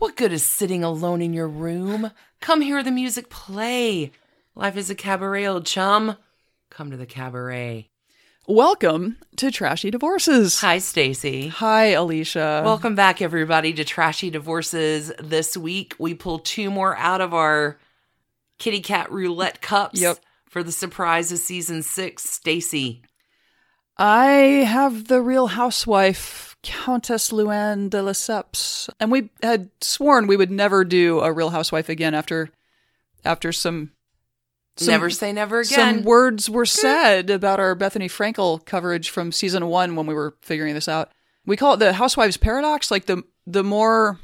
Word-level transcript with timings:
What 0.00 0.16
good 0.16 0.32
is 0.32 0.42
sitting 0.46 0.82
alone 0.82 1.20
in 1.20 1.34
your 1.34 1.46
room? 1.46 2.10
Come 2.40 2.62
hear 2.62 2.82
the 2.82 2.90
music 2.90 3.28
play. 3.28 4.12
Life 4.54 4.78
is 4.78 4.88
a 4.88 4.94
cabaret, 4.94 5.46
old 5.46 5.66
chum. 5.66 6.16
Come 6.70 6.90
to 6.90 6.96
the 6.96 7.04
cabaret. 7.04 7.90
Welcome 8.48 9.18
to 9.36 9.50
Trashy 9.50 9.90
Divorces. 9.90 10.58
Hi, 10.62 10.78
Stacy. 10.78 11.48
Hi, 11.48 11.88
Alicia. 11.88 12.62
Welcome 12.64 12.94
back, 12.94 13.20
everybody, 13.20 13.74
to 13.74 13.84
Trashy 13.84 14.30
Divorces. 14.30 15.12
This 15.22 15.54
week, 15.54 15.94
we 15.98 16.14
pull 16.14 16.38
two 16.38 16.70
more 16.70 16.96
out 16.96 17.20
of 17.20 17.34
our 17.34 17.78
kitty 18.58 18.80
cat 18.80 19.12
roulette 19.12 19.60
cups 19.60 20.00
Yep. 20.00 20.18
for 20.48 20.62
the 20.62 20.72
surprise 20.72 21.30
of 21.30 21.38
season 21.40 21.82
six. 21.82 22.24
Stacy. 22.24 23.02
I 23.96 24.30
have 24.66 25.08
the 25.08 25.20
real 25.20 25.48
housewife, 25.48 26.56
Countess 26.62 27.30
Luann 27.30 27.90
de 27.90 27.98
Lesseps. 27.98 28.88
And 28.98 29.10
we 29.10 29.30
had 29.42 29.70
sworn 29.80 30.26
we 30.26 30.36
would 30.36 30.50
never 30.50 30.84
do 30.84 31.20
a 31.20 31.32
real 31.32 31.50
housewife 31.50 31.88
again 31.88 32.14
after 32.14 32.50
after 33.24 33.52
some, 33.52 33.92
some 34.76 34.88
never 34.88 35.10
say 35.10 35.32
never 35.32 35.60
again. 35.60 35.96
some 35.96 36.04
words 36.04 36.48
were 36.48 36.64
hmm. 36.64 36.68
said 36.68 37.30
about 37.30 37.60
our 37.60 37.76
Bethenny 37.76 38.06
Frankel 38.10 38.64
coverage 38.64 39.10
from 39.10 39.32
season 39.32 39.66
one 39.66 39.96
when 39.96 40.06
we 40.06 40.14
were 40.14 40.36
figuring 40.40 40.74
this 40.74 40.88
out. 40.88 41.10
We 41.44 41.56
call 41.56 41.74
it 41.74 41.78
the 41.78 41.92
housewives 41.94 42.36
paradox. 42.36 42.90
Like 42.90 43.06
the 43.06 43.22
the 43.46 43.64
more 43.64 44.18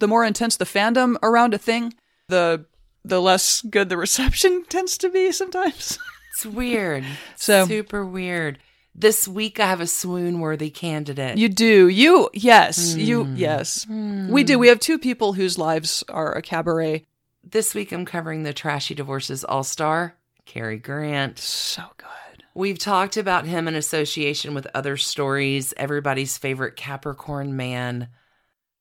the 0.00 0.08
more 0.08 0.24
intense 0.24 0.56
the 0.56 0.64
fandom 0.64 1.16
around 1.22 1.54
a 1.54 1.58
thing, 1.58 1.94
the 2.28 2.64
the 3.04 3.20
less 3.20 3.62
good 3.62 3.88
the 3.88 3.96
reception 3.96 4.64
tends 4.68 4.96
to 4.98 5.10
be 5.10 5.32
sometimes. 5.32 5.98
it's 6.32 6.46
weird. 6.46 7.04
So- 7.36 7.66
Super 7.66 8.04
weird. 8.04 8.58
This 8.94 9.26
week, 9.26 9.58
I 9.58 9.66
have 9.66 9.80
a 9.80 9.86
swoon 9.86 10.40
worthy 10.40 10.68
candidate. 10.70 11.38
You 11.38 11.48
do. 11.48 11.88
You 11.88 12.28
yes. 12.34 12.94
You 12.94 13.24
Hmm. 13.24 13.36
yes. 13.36 13.86
We 13.88 14.44
do. 14.44 14.58
We 14.58 14.68
have 14.68 14.80
two 14.80 14.98
people 14.98 15.32
whose 15.32 15.58
lives 15.58 16.04
are 16.08 16.32
a 16.32 16.42
cabaret. 16.42 17.06
This 17.42 17.74
week, 17.74 17.90
I'm 17.92 18.04
covering 18.04 18.42
the 18.42 18.52
Trashy 18.52 18.94
Divorces 18.94 19.44
All 19.44 19.64
Star, 19.64 20.14
Cary 20.44 20.76
Grant. 20.78 21.38
So 21.38 21.82
good. 21.96 22.08
We've 22.54 22.78
talked 22.78 23.16
about 23.16 23.46
him 23.46 23.66
in 23.66 23.74
association 23.74 24.52
with 24.52 24.66
other 24.74 24.98
stories. 24.98 25.72
Everybody's 25.78 26.36
favorite 26.36 26.76
Capricorn 26.76 27.56
man 27.56 28.08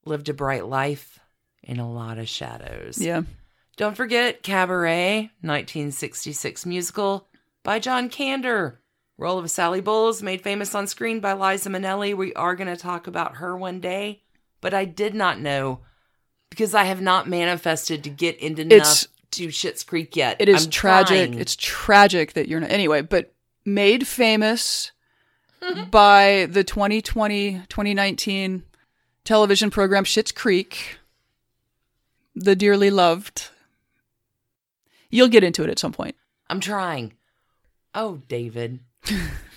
lived 0.05 0.27
a 0.27 0.33
bright 0.33 0.65
life 0.67 1.19
in 1.63 1.79
a 1.79 1.89
lot 1.89 2.17
of 2.17 2.27
shadows. 2.27 2.97
Yeah. 2.99 3.21
Don't 3.77 3.95
forget 3.95 4.43
Cabaret, 4.43 5.31
1966 5.41 6.65
musical 6.65 7.27
by 7.63 7.79
John 7.79 8.09
Kander. 8.09 8.77
Role 9.21 9.37
of 9.37 9.51
Sally 9.51 9.81
Bowles, 9.81 10.23
made 10.23 10.41
famous 10.41 10.73
on 10.73 10.87
screen 10.87 11.19
by 11.19 11.33
Liza 11.33 11.69
Minnelli. 11.69 12.15
We 12.17 12.33
are 12.33 12.55
going 12.55 12.67
to 12.67 12.75
talk 12.75 13.05
about 13.05 13.35
her 13.35 13.55
one 13.55 13.79
day, 13.79 14.23
but 14.61 14.73
I 14.73 14.83
did 14.85 15.13
not 15.13 15.39
know 15.39 15.81
because 16.49 16.73
I 16.73 16.85
have 16.85 17.01
not 17.01 17.29
manifested 17.29 18.03
to 18.03 18.09
get 18.09 18.37
into 18.39 18.63
It's- 18.63 19.03
enough 19.03 19.13
to 19.33 19.47
Schitt's 19.49 19.83
Creek 19.83 20.15
yet. 20.15 20.37
It 20.39 20.49
is 20.49 20.65
I'm 20.65 20.71
tragic. 20.71 21.29
trying. 21.29 21.39
It's 21.39 21.55
tragic 21.55 22.33
that 22.33 22.47
you're 22.47 22.59
not 22.59 22.71
anyway, 22.71 23.01
but 23.03 23.31
made 23.63 24.07
famous 24.07 24.91
by 25.91 26.47
the 26.49 26.63
2020 26.63 27.61
2019 27.69 28.63
television 29.23 29.69
program 29.69 30.03
Schitt's 30.03 30.31
Creek. 30.31 30.97
The 32.35 32.55
dearly 32.55 32.89
loved. 32.89 33.49
You'll 35.11 35.27
get 35.27 35.43
into 35.43 35.63
it 35.63 35.69
at 35.69 35.77
some 35.79 35.93
point. 35.93 36.15
I'm 36.49 36.59
trying. 36.59 37.13
Oh, 37.93 38.21
David. 38.27 38.79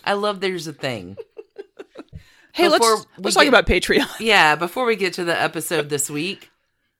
I 0.04 0.12
love 0.14 0.40
there's 0.40 0.66
a 0.66 0.72
thing. 0.72 1.16
Hey, 2.52 2.68
Before 2.68 2.88
let's 2.94 3.06
let's 3.18 3.34
talk 3.34 3.46
about 3.46 3.66
Patreon. 3.66 4.08
Yeah, 4.20 4.54
before 4.54 4.84
we 4.84 4.94
get 4.94 5.14
to 5.14 5.24
the 5.24 5.36
episode 5.36 5.88
this 5.88 6.08
week, 6.08 6.52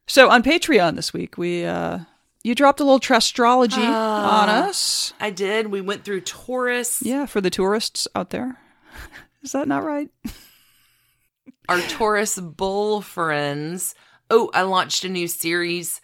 So 0.09 0.29
on 0.29 0.43
Patreon 0.43 0.97
this 0.97 1.13
week, 1.13 1.39
we 1.39 1.65
uh 1.65 2.01
you 2.43 2.57
dropped 2.57 2.81
a 2.81 2.83
little 2.85 2.99
trastrology 2.99 3.77
Ah. 3.81 4.43
on 4.43 4.49
us. 4.49 5.13
I 5.21 5.31
did. 5.31 5.69
We 5.69 5.81
went 5.81 6.05
through 6.05 6.23
Taurus, 6.23 7.03
Yeah, 7.03 7.27
for 7.27 7.41
the 7.41 7.51
tourists 7.51 8.09
out 8.17 8.31
there. 8.31 8.57
Is 9.45 9.53
that 9.53 9.69
not 9.69 9.85
right? 9.85 10.11
our 11.69 11.81
Taurus 11.83 12.37
bull 12.41 13.01
friends. 13.01 13.95
Oh, 14.31 14.51
I 14.55 14.63
launched 14.63 15.05
a 15.05 15.09
new 15.09 15.29
series 15.29 16.01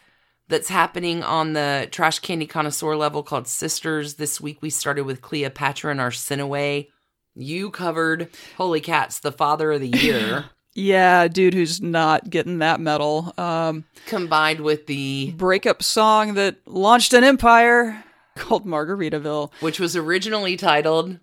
that's 0.51 0.69
happening 0.69 1.23
on 1.23 1.55
the 1.55 1.89
trash 1.91 2.19
candy 2.19 2.47
connoisseur 2.47 2.97
level 2.97 3.23
called 3.23 3.49
Sisters. 3.49 4.15
This 4.15 4.41
week 4.41 4.61
we 4.61 4.69
started 4.71 5.05
with 5.05 5.23
Cleopatra 5.23 5.91
and 5.93 6.01
Arsinoe. 6.01 6.89
You 7.35 7.71
covered 7.71 8.29
Holy 8.57 8.81
Cats, 8.81 9.21
the 9.21 9.33
father 9.33 9.73
of 9.73 9.81
the 9.81 9.89
year, 9.89 10.47
Yeah, 10.75 11.27
dude 11.29 11.55
who's 11.55 11.81
not 11.81 12.29
getting 12.31 12.59
that 12.59 12.81
medal. 12.81 13.33
Um 13.39 13.85
combined 14.07 14.61
with 14.61 14.87
the 14.87 15.33
breakup 15.37 15.83
song 15.83 16.35
that 16.35 16.57
launched 16.67 17.13
an 17.13 17.25
empire 17.25 18.05
called 18.37 18.67
Margaritaville, 18.67 19.53
which 19.61 19.81
was 19.81 19.97
originally 19.97 20.57
titled 20.57 21.19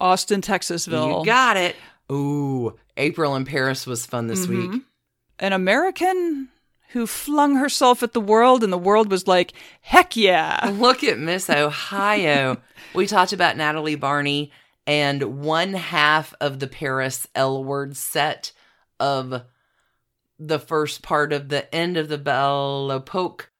Austin, 0.00 0.40
Texasville. 0.42 1.20
You 1.20 1.24
got 1.24 1.56
it. 1.56 1.76
Ooh, 2.12 2.76
April 2.96 3.34
in 3.36 3.44
Paris 3.44 3.86
was 3.86 4.04
fun 4.06 4.26
this 4.26 4.46
Mhm. 4.46 4.72
week. 4.72 4.82
An 5.38 5.52
American 5.52 6.48
who 6.90 7.06
flung 7.06 7.56
herself 7.56 8.02
at 8.02 8.12
the 8.12 8.20
world, 8.20 8.62
and 8.62 8.72
the 8.72 8.78
world 8.78 9.10
was 9.10 9.26
like, 9.26 9.52
heck 9.80 10.16
yeah. 10.16 10.70
Look 10.74 11.02
at 11.04 11.18
Miss 11.18 11.50
Ohio. 11.50 12.58
we 12.94 13.06
talked 13.06 13.32
about 13.32 13.56
Natalie 13.56 13.96
Barney 13.96 14.52
and 14.86 15.42
one 15.42 15.72
half 15.74 16.34
of 16.40 16.58
the 16.60 16.68
Paris 16.68 17.26
L 17.34 17.62
word 17.64 17.96
set 17.96 18.52
of 19.00 19.42
the 20.38 20.58
first 20.58 21.02
part 21.02 21.32
of 21.32 21.48
the 21.48 21.72
end 21.74 21.96
of 21.96 22.08
the 22.08 22.18
Belle 22.18 22.90
Epoque, 22.92 23.50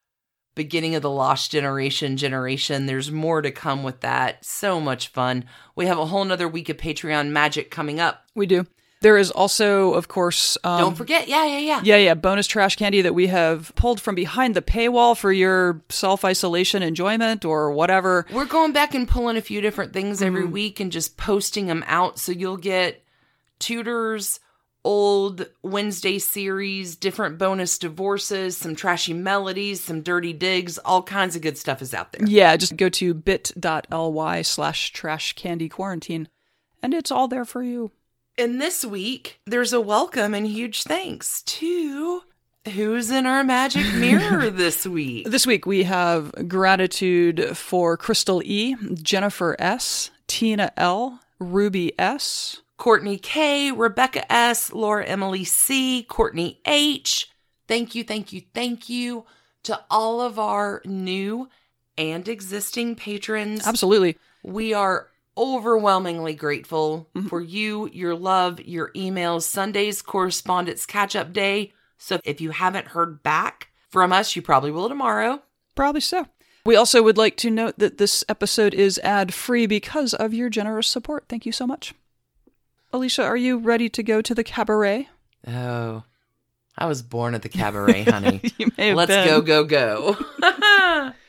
beginning 0.55 0.95
of 0.95 1.01
the 1.01 1.09
Lost 1.09 1.51
Generation 1.51 2.17
generation. 2.17 2.85
There's 2.85 3.11
more 3.11 3.41
to 3.41 3.51
come 3.51 3.83
with 3.83 4.01
that. 4.01 4.45
So 4.45 4.79
much 4.79 5.09
fun. 5.09 5.45
We 5.75 5.87
have 5.87 5.97
a 5.97 6.05
whole 6.05 6.23
nother 6.23 6.47
week 6.47 6.69
of 6.69 6.77
Patreon 6.77 7.29
magic 7.29 7.71
coming 7.71 7.99
up. 7.99 8.23
We 8.35 8.45
do. 8.45 8.65
There 9.01 9.17
is 9.17 9.29
also, 9.29 9.93
of 9.93 10.07
course, 10.07 10.57
um, 10.63 10.79
Don't 10.79 10.95
forget. 10.95 11.27
Yeah, 11.27 11.45
yeah, 11.45 11.59
yeah. 11.59 11.81
Yeah, 11.83 11.97
yeah, 11.97 12.13
bonus 12.15 12.47
trash 12.47 12.75
candy 12.77 13.01
that 13.03 13.13
we 13.13 13.27
have 13.27 13.71
pulled 13.75 14.01
from 14.01 14.15
behind 14.15 14.55
the 14.55 14.61
paywall 14.61 15.15
for 15.15 15.31
your 15.31 15.81
self 15.89 16.25
isolation 16.25 16.81
enjoyment 16.81 17.45
or 17.45 17.71
whatever. 17.71 18.25
We're 18.31 18.45
going 18.45 18.73
back 18.73 18.95
and 18.95 19.07
pulling 19.07 19.37
a 19.37 19.41
few 19.41 19.61
different 19.61 19.93
things 19.93 20.21
every 20.21 20.43
Mm-hmm. 20.43 20.51
week 20.51 20.79
and 20.79 20.91
just 20.91 21.15
posting 21.15 21.67
them 21.67 21.83
out. 21.87 22.17
So 22.17 22.31
you'll 22.31 22.57
get 22.57 23.03
tutors, 23.59 24.39
old 24.83 25.47
Wednesday 25.63 26.17
series, 26.17 26.95
different 26.95 27.37
bonus 27.37 27.77
divorces, 27.77 28.57
some 28.57 28.75
trashy 28.75 29.13
melodies, 29.13 29.83
some 29.83 30.01
dirty 30.01 30.33
digs, 30.33 30.77
all 30.79 31.03
kinds 31.03 31.35
of 31.35 31.41
good 31.41 31.57
stuff 31.57 31.81
is 31.81 31.93
out 31.93 32.13
there. 32.13 32.25
Yeah, 32.27 32.55
just 32.57 32.77
go 32.77 32.89
to 32.89 33.13
bit.ly 33.13 34.41
slash 34.43 34.91
trash 34.91 35.33
candy 35.33 35.69
quarantine 35.69 36.29
and 36.81 36.93
it's 36.93 37.11
all 37.11 37.27
there 37.27 37.45
for 37.45 37.61
you. 37.63 37.91
And 38.39 38.61
this 38.61 38.85
week, 38.85 39.39
there's 39.47 39.73
a 39.73 39.81
welcome 39.81 40.35
and 40.35 40.45
huge 40.45 40.83
thanks 40.83 41.41
to 41.41 42.21
who's 42.75 43.09
in 43.09 43.25
our 43.25 43.43
magic 43.43 43.91
mirror 43.95 44.51
this 44.51 44.85
week. 44.85 45.27
This 45.27 45.47
week 45.47 45.65
we 45.65 45.81
have 45.83 46.31
gratitude 46.47 47.57
for 47.57 47.97
Crystal 47.97 48.43
E, 48.45 48.75
Jennifer 48.93 49.55
S, 49.57 50.11
Tina 50.27 50.71
L, 50.77 51.19
Ruby 51.39 51.99
S, 51.99 52.61
Courtney 52.77 53.17
K, 53.17 53.71
Rebecca 53.71 54.31
S, 54.31 54.71
Laura 54.71 55.03
Emily 55.05 55.43
C, 55.43 56.03
Courtney 56.03 56.61
H. 56.67 57.31
Thank 57.67 57.95
you, 57.95 58.03
thank 58.03 58.31
you, 58.31 58.43
thank 58.53 58.87
you 58.87 59.25
to 59.63 59.83
all 59.89 60.21
of 60.21 60.37
our 60.37 60.83
new 60.85 61.49
and 61.97 62.27
existing 62.27 62.97
patrons. 62.97 63.65
Absolutely. 63.65 64.15
We 64.43 64.75
are 64.75 65.07
overwhelmingly 65.37 66.33
grateful 66.33 67.07
mm-hmm. 67.15 67.27
for 67.27 67.41
you, 67.41 67.89
your 67.93 68.15
love, 68.15 68.59
your 68.61 68.91
emails. 68.93 69.43
Sunday's 69.43 70.01
correspondence 70.01 70.85
catch 70.85 71.15
up 71.15 71.31
day. 71.31 71.73
So 71.97 72.19
if 72.23 72.41
you 72.41 72.51
haven't 72.51 72.87
heard 72.87 73.23
back 73.23 73.69
from 73.89 74.11
us, 74.11 74.35
you 74.35 74.41
probably 74.41 74.71
will 74.71 74.89
tomorrow. 74.89 75.41
Probably 75.75 76.01
so. 76.01 76.27
We 76.65 76.75
also 76.75 77.01
would 77.01 77.17
like 77.17 77.37
to 77.37 77.49
note 77.49 77.79
that 77.79 77.97
this 77.97 78.25
episode 78.27 78.73
is 78.73 78.99
ad 78.99 79.33
free 79.33 79.67
because 79.67 80.13
of 80.13 80.33
your 80.33 80.49
generous 80.49 80.87
support. 80.87 81.25
Thank 81.29 81.45
you 81.45 81.51
so 81.51 81.65
much. 81.65 81.93
Alicia, 82.91 83.23
are 83.23 83.37
you 83.37 83.57
ready 83.57 83.89
to 83.89 84.03
go 84.03 84.21
to 84.21 84.35
the 84.35 84.43
cabaret? 84.43 85.07
Oh, 85.47 86.03
I 86.77 86.85
was 86.85 87.01
born 87.01 87.35
at 87.35 87.41
the 87.41 87.49
cabaret, 87.49 88.03
honey. 88.03 88.41
You 88.57 88.71
may 88.77 88.89
have 88.89 88.97
Let's 88.97 89.09
been. 89.09 89.27
go, 89.27 89.41
go, 89.41 89.63
go. 89.63 90.17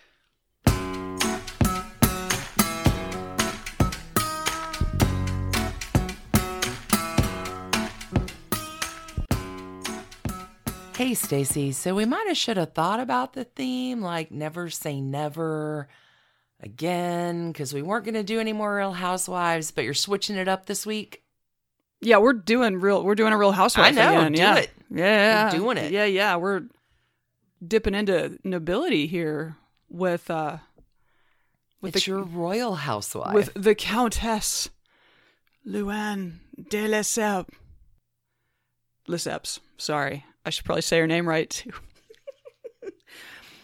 Hey, 10.98 11.14
Stacy. 11.14 11.70
So 11.70 11.94
we 11.94 12.06
might 12.06 12.26
have 12.26 12.36
should 12.36 12.56
have 12.56 12.72
thought 12.72 12.98
about 12.98 13.32
the 13.32 13.44
theme, 13.44 14.00
like 14.00 14.32
never 14.32 14.68
say 14.68 15.00
never 15.00 15.86
again, 16.60 17.52
because 17.52 17.72
we 17.72 17.82
weren't 17.82 18.04
going 18.04 18.14
to 18.16 18.24
do 18.24 18.40
any 18.40 18.52
more 18.52 18.74
Real 18.74 18.94
Housewives, 18.94 19.70
but 19.70 19.84
you're 19.84 19.94
switching 19.94 20.34
it 20.34 20.48
up 20.48 20.66
this 20.66 20.84
week. 20.84 21.22
Yeah, 22.00 22.16
we're 22.16 22.32
doing 22.32 22.80
real. 22.80 23.04
We're 23.04 23.14
doing 23.14 23.32
a 23.32 23.38
real 23.38 23.52
housewife. 23.52 23.86
I 23.86 23.90
know, 23.92 24.18
again, 24.18 24.32
do 24.32 24.40
yeah. 24.40 24.56
it. 24.56 24.70
Yeah, 24.90 25.44
We're 25.44 25.58
doing 25.60 25.76
it. 25.76 25.92
Yeah, 25.92 26.04
yeah. 26.04 26.34
We're 26.34 26.64
dipping 27.64 27.94
into 27.94 28.36
nobility 28.42 29.06
here 29.06 29.56
with 29.88 30.28
uh 30.28 30.56
with 31.80 31.94
it's 31.94 32.06
the 32.06 32.10
your 32.10 32.24
royal 32.24 32.74
housewife. 32.74 33.34
with 33.34 33.54
the 33.54 33.76
Countess 33.76 34.68
Luann 35.64 36.38
de 36.56 36.88
Lesseps. 36.88 37.50
Lesseps. 39.08 39.60
Sorry, 39.76 40.24
I 40.48 40.50
should 40.50 40.64
probably 40.64 40.80
say 40.80 40.98
her 40.98 41.06
name 41.06 41.28
right 41.28 41.50
too. 41.50 41.72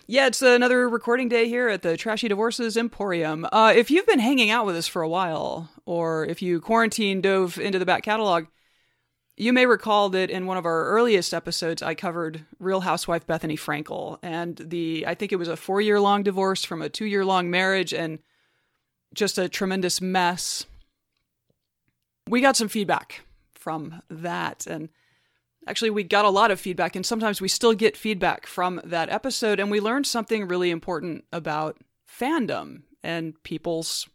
yeah, 0.06 0.26
it's 0.26 0.42
another 0.42 0.86
recording 0.86 1.30
day 1.30 1.48
here 1.48 1.70
at 1.70 1.80
the 1.80 1.96
Trashy 1.96 2.28
Divorces 2.28 2.76
Emporium. 2.76 3.46
Uh, 3.50 3.72
if 3.74 3.90
you've 3.90 4.06
been 4.06 4.18
hanging 4.18 4.50
out 4.50 4.66
with 4.66 4.76
us 4.76 4.86
for 4.86 5.00
a 5.00 5.08
while, 5.08 5.70
or 5.86 6.26
if 6.26 6.42
you 6.42 6.60
quarantine 6.60 7.22
dove 7.22 7.58
into 7.58 7.78
the 7.78 7.86
back 7.86 8.02
catalog, 8.02 8.48
you 9.34 9.54
may 9.54 9.64
recall 9.64 10.10
that 10.10 10.28
in 10.28 10.44
one 10.44 10.58
of 10.58 10.66
our 10.66 10.84
earliest 10.88 11.32
episodes, 11.32 11.80
I 11.82 11.94
covered 11.94 12.44
Real 12.58 12.82
Housewife 12.82 13.26
Bethenny 13.26 13.58
Frankel 13.58 14.18
and 14.22 14.54
the, 14.58 15.06
I 15.06 15.14
think 15.14 15.32
it 15.32 15.36
was 15.36 15.48
a 15.48 15.56
four 15.56 15.80
year 15.80 15.98
long 15.98 16.22
divorce 16.22 16.64
from 16.64 16.82
a 16.82 16.90
two 16.90 17.06
year 17.06 17.24
long 17.24 17.50
marriage 17.50 17.94
and 17.94 18.18
just 19.14 19.38
a 19.38 19.48
tremendous 19.48 20.02
mess. 20.02 20.66
We 22.28 22.42
got 22.42 22.56
some 22.56 22.68
feedback 22.68 23.22
from 23.54 24.02
that. 24.10 24.66
And 24.66 24.90
actually, 25.66 25.90
we 25.90 26.04
got 26.04 26.24
a 26.24 26.30
lot 26.30 26.50
of 26.50 26.60
feedback, 26.60 26.96
and 26.96 27.04
sometimes 27.04 27.40
we 27.40 27.48
still 27.48 27.74
get 27.74 27.96
feedback 27.96 28.46
from 28.46 28.80
that 28.84 29.08
episode. 29.08 29.60
And 29.60 29.70
we 29.70 29.80
learned 29.80 30.06
something 30.06 30.46
really 30.46 30.70
important 30.70 31.24
about 31.32 31.78
fandom 32.08 32.82
and 33.02 33.40
people's 33.42 34.08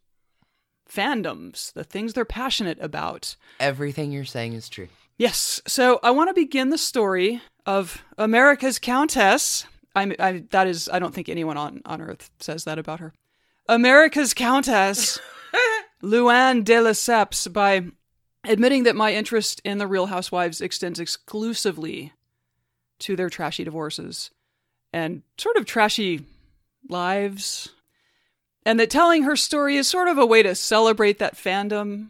fandoms, 0.89 1.71
the 1.73 1.83
things 1.83 2.13
they're 2.13 2.25
passionate 2.25 2.79
about. 2.81 3.35
Everything 3.59 4.11
you're 4.11 4.25
saying 4.25 4.53
is 4.53 4.67
true. 4.69 4.87
Yes. 5.17 5.61
So 5.67 5.99
I 6.01 6.11
want 6.11 6.29
to 6.29 6.33
begin 6.33 6.69
the 6.69 6.77
story 6.77 7.41
of 7.65 8.03
America's 8.17 8.79
Countess. 8.79 9.65
I'm, 9.95 10.13
I, 10.19 10.43
that 10.51 10.67
is, 10.67 10.89
I 10.91 10.99
don't 10.99 11.13
think 11.13 11.29
anyone 11.29 11.57
on, 11.57 11.81
on 11.85 12.01
earth 12.01 12.31
says 12.39 12.63
that 12.63 12.79
about 12.79 12.99
her. 12.99 13.13
America's 13.67 14.33
Countess, 14.33 15.19
Luann 16.03 16.63
de 16.63 16.75
Lesseps, 16.75 17.51
by 17.51 17.85
admitting 18.43 18.83
that 18.83 18.95
my 18.95 19.13
interest 19.13 19.61
in 19.63 19.77
the 19.77 19.87
Real 19.87 20.07
Housewives 20.07 20.61
extends 20.61 20.99
exclusively 20.99 22.13
to 22.99 23.15
their 23.15 23.29
trashy 23.29 23.63
divorces 23.63 24.31
and 24.91 25.21
sort 25.37 25.55
of 25.57 25.65
trashy 25.65 26.25
lives. 26.87 27.69
And 28.65 28.79
that 28.79 28.89
telling 28.89 29.23
her 29.23 29.35
story 29.35 29.77
is 29.77 29.87
sort 29.87 30.07
of 30.07 30.17
a 30.17 30.25
way 30.25 30.43
to 30.43 30.53
celebrate 30.55 31.19
that 31.19 31.35
fandom 31.35 32.07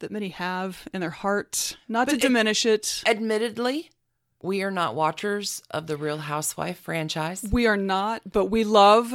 that 0.00 0.10
many 0.10 0.28
have 0.30 0.86
in 0.92 1.00
their 1.00 1.10
heart, 1.10 1.76
not 1.88 2.06
But 2.06 2.12
to 2.12 2.16
it- 2.18 2.22
diminish 2.22 2.66
it. 2.66 3.02
Admittedly, 3.06 3.90
we 4.42 4.62
are 4.62 4.70
not 4.70 4.94
watchers 4.94 5.62
of 5.70 5.86
the 5.86 5.96
Real 5.96 6.18
Housewife 6.18 6.78
franchise. 6.80 7.44
We 7.50 7.66
are 7.66 7.76
not, 7.78 8.22
but 8.30 8.46
we 8.46 8.62
love 8.64 9.14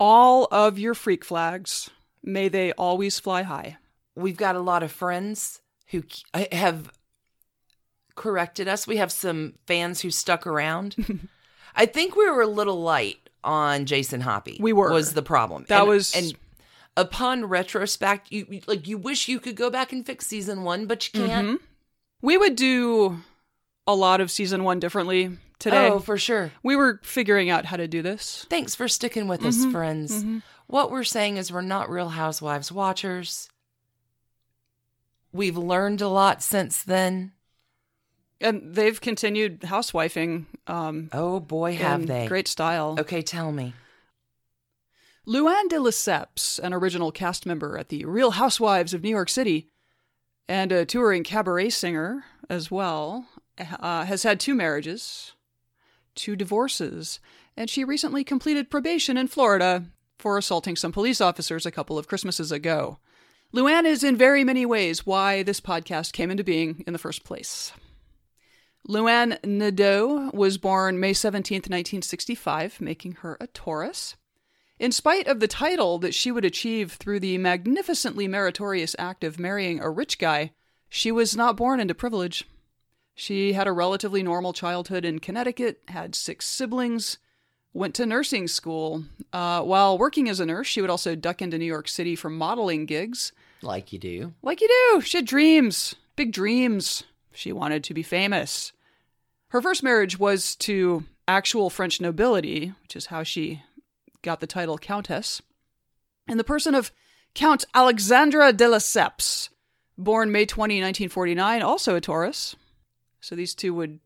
all 0.00 0.48
of 0.50 0.78
your 0.78 0.94
freak 0.94 1.24
flags. 1.24 1.90
May 2.22 2.48
they 2.48 2.72
always 2.72 3.18
fly 3.20 3.42
high. 3.42 3.76
We've 4.16 4.36
got 4.36 4.56
a 4.56 4.60
lot 4.60 4.82
of 4.82 4.92
friends 4.92 5.60
who 5.88 6.02
have 6.52 6.90
corrected 8.14 8.68
us. 8.68 8.86
We 8.86 8.96
have 8.98 9.10
some 9.12 9.54
fans 9.66 10.00
who 10.00 10.10
stuck 10.10 10.46
around. 10.46 11.28
I 11.76 11.86
think 11.86 12.14
we 12.16 12.30
were 12.30 12.42
a 12.42 12.46
little 12.46 12.80
light 12.80 13.28
on 13.42 13.86
Jason 13.86 14.20
Hoppy. 14.20 14.58
We 14.60 14.72
were. 14.72 14.90
was 14.92 15.14
the 15.14 15.22
problem. 15.22 15.64
That 15.68 15.80
And- 15.80 15.88
was- 15.88 16.14
and 16.14 16.34
upon 16.96 17.44
retrospect, 17.46 18.30
you 18.30 18.46
you- 18.48 18.62
like 18.66 18.86
you 18.86 18.96
wish 18.98 19.28
you 19.28 19.40
could 19.40 19.56
go 19.56 19.68
back 19.70 19.92
and 19.92 20.06
fix 20.06 20.26
season 20.26 20.62
one, 20.62 20.86
but 20.86 21.12
you 21.12 21.26
can't. 21.26 21.48
Mhm. 21.48 21.58
We 22.22 22.38
would 22.38 22.56
do 22.56 23.20
a 23.86 23.94
lot 23.94 24.20
of 24.20 24.30
season 24.30 24.64
one 24.64 24.78
differently 24.80 25.36
today. 25.58 25.88
Oh, 25.88 25.98
for 25.98 26.16
sure. 26.16 26.52
We 26.62 26.76
were 26.76 27.00
figuring 27.02 27.50
out 27.50 27.66
how 27.66 27.76
to 27.76 27.88
do 27.88 28.00
this. 28.00 28.46
Thanks 28.48 28.74
for 28.74 28.88
sticking 28.88 29.26
with 29.28 29.40
Mm-hmm. 29.40 29.66
us, 29.66 29.72
friends. 29.72 30.24
What 30.66 30.90
we're 30.90 31.04
saying 31.04 31.36
is 31.36 31.52
we're 31.52 31.60
not 31.60 31.90
Real 31.90 32.08
Housewives 32.10 32.72
watchers. 32.72 33.48
We've 35.34 35.56
learned 35.56 36.00
a 36.00 36.06
lot 36.08 36.44
since 36.44 36.84
then. 36.84 37.32
And 38.40 38.74
they've 38.74 39.00
continued 39.00 39.62
housewifing 39.62 40.46
um, 40.68 41.10
Oh 41.12 41.40
boy, 41.40 41.74
have 41.74 42.06
they? 42.06 42.28
great 42.28 42.46
style. 42.46 42.96
Okay, 43.00 43.20
tell 43.20 43.50
me. 43.50 43.74
Luann 45.26 45.68
de 45.68 45.76
Lesseps, 45.76 46.60
an 46.60 46.72
original 46.72 47.10
cast 47.10 47.46
member 47.46 47.76
at 47.76 47.88
the 47.88 48.04
Real 48.04 48.32
Housewives 48.32 48.94
of 48.94 49.02
New 49.02 49.10
York 49.10 49.28
City, 49.28 49.70
and 50.48 50.70
a 50.70 50.84
touring 50.84 51.24
cabaret 51.24 51.70
singer 51.70 52.24
as 52.48 52.70
well, 52.70 53.26
uh, 53.58 54.04
has 54.04 54.22
had 54.22 54.38
two 54.38 54.54
marriages, 54.54 55.32
two 56.14 56.36
divorces, 56.36 57.18
and 57.56 57.68
she 57.68 57.82
recently 57.82 58.22
completed 58.22 58.70
probation 58.70 59.16
in 59.16 59.26
Florida 59.26 59.86
for 60.16 60.38
assaulting 60.38 60.76
some 60.76 60.92
police 60.92 61.20
officers 61.20 61.66
a 61.66 61.72
couple 61.72 61.98
of 61.98 62.06
Christmases 62.06 62.52
ago. 62.52 62.98
Luann 63.54 63.84
is 63.84 64.02
in 64.02 64.16
very 64.16 64.42
many 64.42 64.66
ways 64.66 65.06
why 65.06 65.44
this 65.44 65.60
podcast 65.60 66.12
came 66.12 66.28
into 66.28 66.42
being 66.42 66.82
in 66.88 66.92
the 66.92 66.98
first 66.98 67.22
place. 67.22 67.72
Luann 68.88 69.38
Nadeau 69.44 70.32
was 70.34 70.58
born 70.58 70.98
May 70.98 71.12
17th, 71.12 71.70
1965, 71.70 72.80
making 72.80 73.12
her 73.20 73.36
a 73.40 73.46
Taurus. 73.46 74.16
In 74.80 74.90
spite 74.90 75.28
of 75.28 75.38
the 75.38 75.46
title 75.46 75.98
that 75.98 76.16
she 76.16 76.32
would 76.32 76.44
achieve 76.44 76.94
through 76.94 77.20
the 77.20 77.38
magnificently 77.38 78.26
meritorious 78.26 78.96
act 78.98 79.22
of 79.22 79.38
marrying 79.38 79.78
a 79.80 79.88
rich 79.88 80.18
guy, 80.18 80.50
she 80.88 81.12
was 81.12 81.36
not 81.36 81.56
born 81.56 81.78
into 81.78 81.94
privilege. 81.94 82.48
She 83.14 83.52
had 83.52 83.68
a 83.68 83.72
relatively 83.72 84.24
normal 84.24 84.52
childhood 84.52 85.04
in 85.04 85.20
Connecticut, 85.20 85.80
had 85.86 86.16
six 86.16 86.44
siblings, 86.44 87.18
went 87.74 87.94
to 87.96 88.06
nursing 88.06 88.48
school. 88.48 89.04
Uh, 89.32 89.60
while 89.60 89.98
working 89.98 90.28
as 90.28 90.40
a 90.40 90.46
nurse, 90.46 90.66
she 90.66 90.80
would 90.80 90.90
also 90.90 91.14
duck 91.14 91.42
into 91.42 91.58
New 91.58 91.66
York 91.66 91.88
City 91.88 92.16
for 92.16 92.30
modeling 92.30 92.86
gigs. 92.86 93.32
Like 93.60 93.92
you 93.92 93.98
do. 93.98 94.32
Like 94.42 94.60
you 94.60 94.68
do. 94.68 95.00
She 95.02 95.18
had 95.18 95.26
dreams, 95.26 95.94
big 96.16 96.32
dreams. 96.32 97.02
She 97.32 97.52
wanted 97.52 97.84
to 97.84 97.94
be 97.94 98.02
famous. 98.02 98.72
Her 99.48 99.60
first 99.60 99.82
marriage 99.82 100.18
was 100.18 100.56
to 100.56 101.04
actual 101.26 101.68
French 101.68 102.00
nobility, 102.00 102.72
which 102.82 102.96
is 102.96 103.06
how 103.06 103.22
she 103.22 103.62
got 104.22 104.40
the 104.40 104.46
title 104.46 104.78
Countess, 104.78 105.42
in 106.26 106.38
the 106.38 106.44
person 106.44 106.74
of 106.74 106.92
Count 107.34 107.64
Alexandre 107.74 108.52
de 108.52 108.64
Lesseps, 108.64 109.48
born 109.98 110.32
May 110.32 110.46
20, 110.46 110.76
1949, 110.76 111.62
also 111.62 111.96
a 111.96 112.00
Taurus. 112.00 112.56
So 113.20 113.34
these 113.34 113.54
two 113.54 113.74
would 113.74 114.00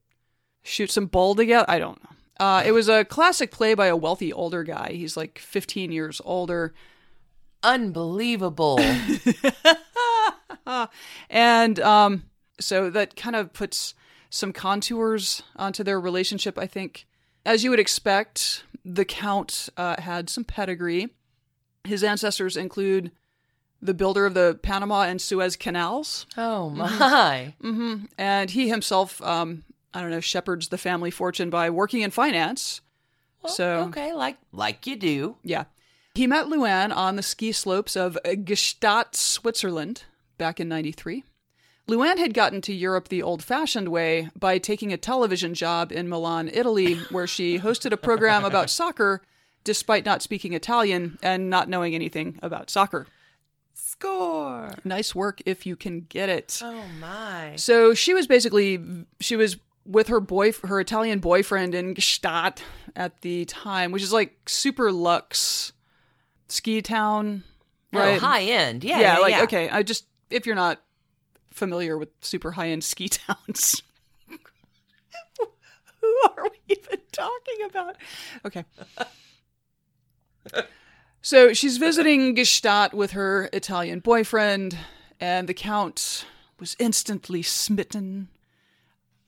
shoot 0.62 0.90
some 0.90 1.06
bull 1.06 1.34
together. 1.34 1.66
I 1.68 1.78
don't 1.78 2.02
know. 2.02 2.10
Uh, 2.40 2.62
it 2.64 2.73
was 2.73 2.88
a 2.88 3.05
classic 3.05 3.50
play 3.50 3.75
by 3.75 3.87
a 3.87 3.97
wealthy 3.97 4.33
older 4.33 4.62
guy. 4.62 4.92
He's 4.92 5.16
like 5.16 5.38
15 5.38 5.90
years 5.90 6.21
older. 6.25 6.73
Unbelievable. 7.62 8.78
and 11.30 11.80
um, 11.80 12.25
so 12.61 12.90
that 12.90 13.16
kind 13.16 13.37
of 13.37 13.52
puts 13.52 13.95
some 14.30 14.52
contours 14.52 15.42
onto 15.57 15.83
their 15.83 16.00
relationship, 16.00 16.59
I 16.59 16.66
think. 16.66 17.07
As 17.45 17.64
you 17.64 17.71
would 17.71 17.80
expect, 17.80 18.64
the 18.85 19.04
Count 19.04 19.68
uh, 19.76 20.00
had 20.00 20.28
some 20.30 20.45
pedigree. 20.45 21.09
His 21.85 22.04
ancestors 22.04 22.57
include 22.57 23.11
the 23.80 23.95
builder 23.95 24.26
of 24.26 24.35
the 24.35 24.59
Panama 24.62 25.02
and 25.02 25.21
Suez 25.21 25.57
canals. 25.57 26.26
oh 26.37 26.68
my. 26.71 27.54
hmm 27.61 28.04
And 28.18 28.50
he 28.50 28.68
himself, 28.68 29.23
um, 29.23 29.64
I 29.95 30.00
don't 30.00 30.11
know, 30.11 30.21
shepherds 30.21 30.68
the 30.68 30.78
family 30.78 31.11
fortune 31.11 31.50
by 31.50 31.71
working 31.71 32.02
in 32.02 32.11
finance. 32.11 32.80
so, 33.47 33.87
okay, 33.88 34.12
like 34.12 34.37
like 34.52 34.87
you 34.87 34.97
do. 34.97 35.37
yeah. 35.42 35.64
He 36.14 36.26
met 36.26 36.47
Luann 36.47 36.95
on 36.95 37.14
the 37.14 37.23
ski 37.23 37.52
slopes 37.52 37.95
of 37.97 38.18
Gstaad, 38.25 39.14
Switzerland, 39.14 40.02
back 40.37 40.59
in 40.59 40.68
93. 40.68 41.23
Luann 41.88 42.18
had 42.18 42.35
gotten 42.35 42.61
to 42.62 42.75
Europe 42.75 43.09
the 43.09 43.23
old 43.23 43.42
fashioned 43.42 43.88
way 43.88 44.28
by 44.37 44.59
taking 44.59 44.92
a 44.92 44.97
television 44.97 45.54
job 45.54 45.92
in 45.92 46.09
Milan, 46.09 46.50
Italy, 46.52 46.97
where 47.11 47.28
she 47.28 47.59
hosted 47.61 47.92
a 47.92 47.97
program 47.97 48.45
about 48.45 48.68
soccer 48.68 49.23
despite 49.64 50.04
not 50.04 50.23
speaking 50.23 50.54
Italian 50.54 51.18
and 51.23 51.49
not 51.49 51.68
knowing 51.68 51.95
anything 51.95 52.38
about 52.42 52.68
soccer. 52.68 53.07
Score. 53.75 54.75
Nice 54.85 55.14
work 55.14 55.40
if 55.47 55.66
you 55.66 55.76
can 55.76 56.00
get 56.00 56.28
it. 56.28 56.61
Oh 56.62 56.85
my. 57.00 57.54
So 57.57 57.95
she 57.95 58.12
was 58.12 58.26
basically 58.26 59.07
she 59.21 59.37
was 59.37 59.57
with 59.88 60.09
her 60.09 60.21
boy 60.21 60.52
her 60.64 60.78
Italian 60.78 61.18
boyfriend 61.18 61.75
in 61.75 61.95
Gstaad 61.95 62.59
at 62.95 63.23
the 63.23 63.47
time, 63.47 63.90
which 63.90 64.02
is 64.02 64.12
like 64.12 64.37
super 64.49 64.92
luxe 64.92 65.73
ski 66.49 66.83
town, 66.83 67.42
oh, 67.95 67.99
right? 67.99 68.16
Oh, 68.16 68.26
high 68.26 68.42
end. 68.42 68.85
Yeah. 68.85 69.00
yeah, 69.00 69.14
Yeah. 69.14 69.18
like 69.21 69.33
yeah. 69.33 69.42
okay. 69.45 69.68
I 69.71 69.83
just 69.83 70.04
if 70.30 70.47
you're 70.47 70.54
not 70.54 70.80
familiar 71.50 71.97
with 71.97 72.11
super 72.21 72.52
high 72.52 72.68
end 72.68 72.85
ski 72.85 73.09
towns, 73.09 73.83
who 74.28 76.16
are 76.37 76.45
we 76.45 76.76
even 76.76 77.00
talking 77.11 77.57
about? 77.68 77.97
Okay. 78.45 78.64
So 81.21 81.52
she's 81.52 81.78
visiting 81.78 82.37
Gstaad 82.37 82.95
with 82.95 83.11
her 83.11 83.50
Italian 83.52 84.00
boyfriend, 84.00 84.78
and 85.21 85.49
the 85.49 85.54
Count 85.54 86.25
was 86.61 86.76
instantly 86.78 87.42
smitten. 87.42 88.28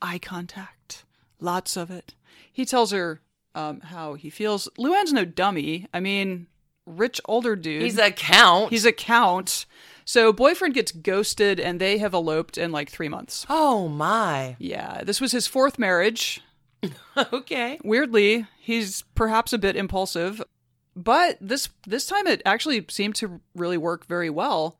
Eye 0.02 0.18
contact, 0.18 1.04
lots 1.40 1.76
of 1.76 1.90
it. 1.90 2.14
He 2.52 2.64
tells 2.64 2.90
her 2.92 3.20
um, 3.54 3.80
how 3.80 4.14
he 4.14 4.30
feels. 4.30 4.68
Luann's 4.78 5.12
no 5.12 5.24
dummy. 5.24 5.86
I 5.92 6.00
mean, 6.00 6.46
rich 6.86 7.20
older 7.26 7.56
dude. 7.56 7.82
He's 7.82 7.98
a 7.98 8.10
count. 8.10 8.70
He's 8.70 8.84
a 8.84 8.92
count. 8.92 9.66
So 10.04 10.32
boyfriend 10.32 10.74
gets 10.74 10.90
ghosted 10.92 11.60
and 11.60 11.80
they 11.80 11.98
have 11.98 12.14
eloped 12.14 12.58
in 12.58 12.72
like 12.72 12.90
three 12.90 13.08
months. 13.08 13.46
oh 13.48 13.88
my. 13.88 14.56
Yeah, 14.58 15.02
this 15.04 15.20
was 15.20 15.32
his 15.32 15.46
fourth 15.46 15.78
marriage. 15.78 16.40
Okay. 17.32 17.78
Weirdly, 17.84 18.46
he's 18.58 19.02
perhaps 19.14 19.52
a 19.52 19.58
bit 19.58 19.76
impulsive, 19.76 20.42
but 20.96 21.36
this 21.38 21.68
this 21.86 22.06
time 22.06 22.26
it 22.26 22.40
actually 22.46 22.86
seemed 22.88 23.14
to 23.16 23.40
really 23.54 23.76
work 23.76 24.06
very 24.06 24.30
well. 24.30 24.78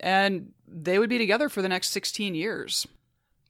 And 0.00 0.50
they 0.66 0.98
would 0.98 1.08
be 1.10 1.18
together 1.18 1.48
for 1.48 1.62
the 1.62 1.68
next 1.68 1.90
16 1.90 2.34
years. 2.34 2.88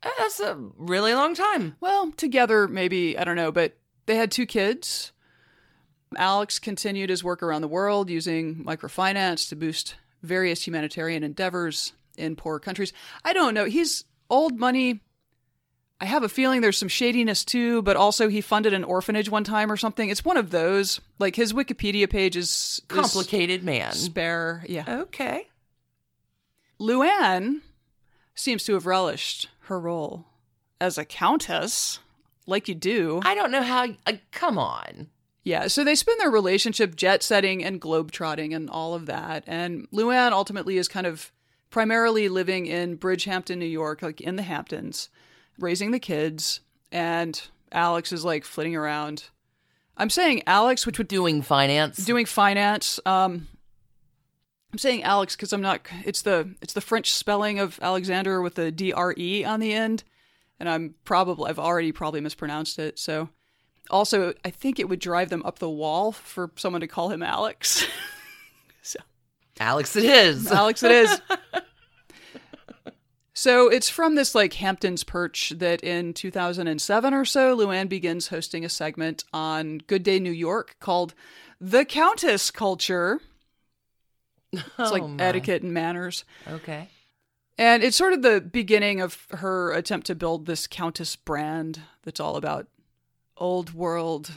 That's 0.02 0.40
a 0.40 0.56
really 0.76 1.14
long 1.14 1.35
time. 1.35 1.76
Well, 1.80 2.11
together 2.12 2.66
maybe, 2.68 3.16
I 3.18 3.25
don't 3.25 3.37
know, 3.37 3.52
but 3.52 3.76
they 4.06 4.16
had 4.16 4.30
two 4.30 4.47
kids. 4.47 5.12
Alex 6.16 6.59
continued 6.59 7.09
his 7.11 7.25
work 7.25 7.42
around 7.42 7.62
the 7.62 7.68
world 7.68 8.11
using 8.11 8.64
microfinance 8.64 9.49
to 9.49 9.56
boost 9.56 9.94
various 10.23 10.66
humanitarian 10.66 11.23
endeavors 11.23 11.92
in 12.16 12.37
poor 12.37 12.59
countries. 12.59 12.92
I 13.25 13.32
don't 13.32 13.54
know. 13.54 13.64
He's 13.64 14.04
old 14.28 14.59
money. 14.59 15.00
I 16.00 16.04
have 16.06 16.25
a 16.25 16.28
feeling 16.28 16.61
there's 16.61 16.76
some 16.78 16.88
shadiness 16.88 17.44
too, 17.44 17.80
but 17.82 17.97
also 17.97 18.28
he 18.28 18.40
funded 18.40 18.75
an 18.75 18.82
orphanage 18.85 19.30
one 19.30 19.44
time 19.44 19.71
or 19.71 19.76
something. 19.76 20.11
It's 20.11 20.25
one 20.25 20.37
of 20.37 20.50
those. 20.50 21.00
Like 21.21 21.37
his 21.37 21.52
Wikipedia 21.52 22.11
page 22.11 22.37
is 22.37 22.82
Complicated 22.88 23.62
man. 23.62 23.92
spare. 23.92 24.64
Yeah. 24.68 24.85
Okay. 24.88 25.49
Luann 26.80 27.61
seems 28.35 28.64
to 28.64 28.75
have 28.75 28.87
relished 28.87 29.49
her 29.62 29.78
role 29.81 30.26
as 30.81 30.99
a 30.99 31.04
countess, 31.04 31.99
like 32.47 32.69
you 32.69 32.75
do. 32.75 33.21
I 33.25 33.35
don't 33.35 33.50
know 33.50 33.62
how. 33.62 33.87
Uh, 34.07 34.14
come 34.31 34.59
on. 34.59 35.09
Yeah, 35.45 35.66
so 35.66 35.83
they 35.83 35.97
spend 35.97 36.21
their 36.21 36.31
relationship 36.31 36.95
jet 36.95 37.23
setting 37.23 37.64
and 37.64 37.81
globetrotting 37.81 38.54
and 38.54 38.71
all 38.71 38.95
of 38.95 39.07
that. 39.07 39.42
And 39.47 39.90
Luann 39.90 40.31
ultimately 40.31 40.78
is 40.78 40.87
kind 40.87 41.07
of 41.07 41.33
primarily 41.71 42.28
living 42.28 42.66
in 42.66 42.97
Bridgehampton, 42.97 43.59
New 43.59 43.64
York, 43.66 44.02
like 44.02 44.21
in 44.21 44.37
the 44.37 44.42
Hamptons, 44.42 45.09
raising 45.59 45.90
the 45.90 45.99
kids. 45.99 46.61
And 46.92 47.40
Alex 47.73 48.12
is 48.12 48.25
like 48.25 48.45
flitting 48.45 48.76
around. 48.76 49.25
I'm 49.97 50.11
saying 50.11 50.42
Alex, 50.47 50.87
which 50.87 50.99
would 50.99 51.09
Doing 51.09 51.42
finance. 51.42 51.97
doing 52.04 52.26
finance. 52.26 53.00
Um, 53.04 53.49
I'm 54.72 54.78
saying 54.78 55.02
Alex 55.02 55.36
because 55.36 55.52
I'm 55.52 55.60
not. 55.60 55.86
It's 56.04 56.22
the 56.22 56.54
it's 56.62 56.72
the 56.72 56.80
French 56.80 57.12
spelling 57.12 57.58
of 57.58 57.78
Alexander 57.82 58.40
with 58.40 58.54
the 58.54 58.72
D 58.72 58.92
R 58.92 59.14
E 59.18 59.44
on 59.44 59.60
the 59.60 59.72
end, 59.72 60.02
and 60.58 60.68
I'm 60.68 60.94
probably 61.04 61.50
I've 61.50 61.58
already 61.58 61.92
probably 61.92 62.20
mispronounced 62.20 62.78
it. 62.78 62.98
So, 62.98 63.28
also 63.90 64.32
I 64.44 64.50
think 64.50 64.78
it 64.78 64.88
would 64.88 65.00
drive 65.00 65.28
them 65.28 65.42
up 65.44 65.58
the 65.58 65.68
wall 65.68 66.12
for 66.12 66.50
someone 66.56 66.80
to 66.80 66.86
call 66.86 67.10
him 67.10 67.22
Alex. 67.22 67.86
so 68.82 68.98
Alex, 69.60 69.94
it 69.94 70.04
is. 70.04 70.46
Alex, 70.52 70.82
it 70.82 70.90
is. 70.90 71.20
So 73.34 73.68
it's 73.68 73.88
from 73.88 74.14
this 74.14 74.34
like 74.34 74.52
Hamptons 74.54 75.04
perch 75.04 75.50
that 75.56 75.82
in 75.82 76.12
2007 76.14 77.14
or 77.14 77.24
so, 77.24 77.56
Luann 77.56 77.88
begins 77.88 78.28
hosting 78.28 78.64
a 78.64 78.68
segment 78.68 79.24
on 79.32 79.78
Good 79.86 80.02
Day 80.02 80.20
New 80.20 80.32
York 80.32 80.76
called 80.80 81.14
The 81.60 81.84
Countess 81.84 82.50
Culture. 82.50 83.20
It's 84.52 84.92
like 84.92 85.02
Oh, 85.02 85.09
my. 85.09 85.23
etiquette 85.25 85.62
and 85.62 85.73
manners. 85.73 86.25
Okay. 86.49 86.88
And 87.59 87.82
it's 87.82 87.97
sort 87.97 88.12
of 88.12 88.23
the 88.23 88.40
beginning 88.40 89.00
of 89.00 89.26
her 89.30 89.73
attempt 89.73 90.06
to 90.09 90.14
build 90.14 90.47
this 90.47 90.66
Countess 90.66 91.16
brand 91.16 91.80
that's 92.02 92.21
all 92.21 92.37
about 92.37 92.66
old 93.37 93.73
world 93.75 94.32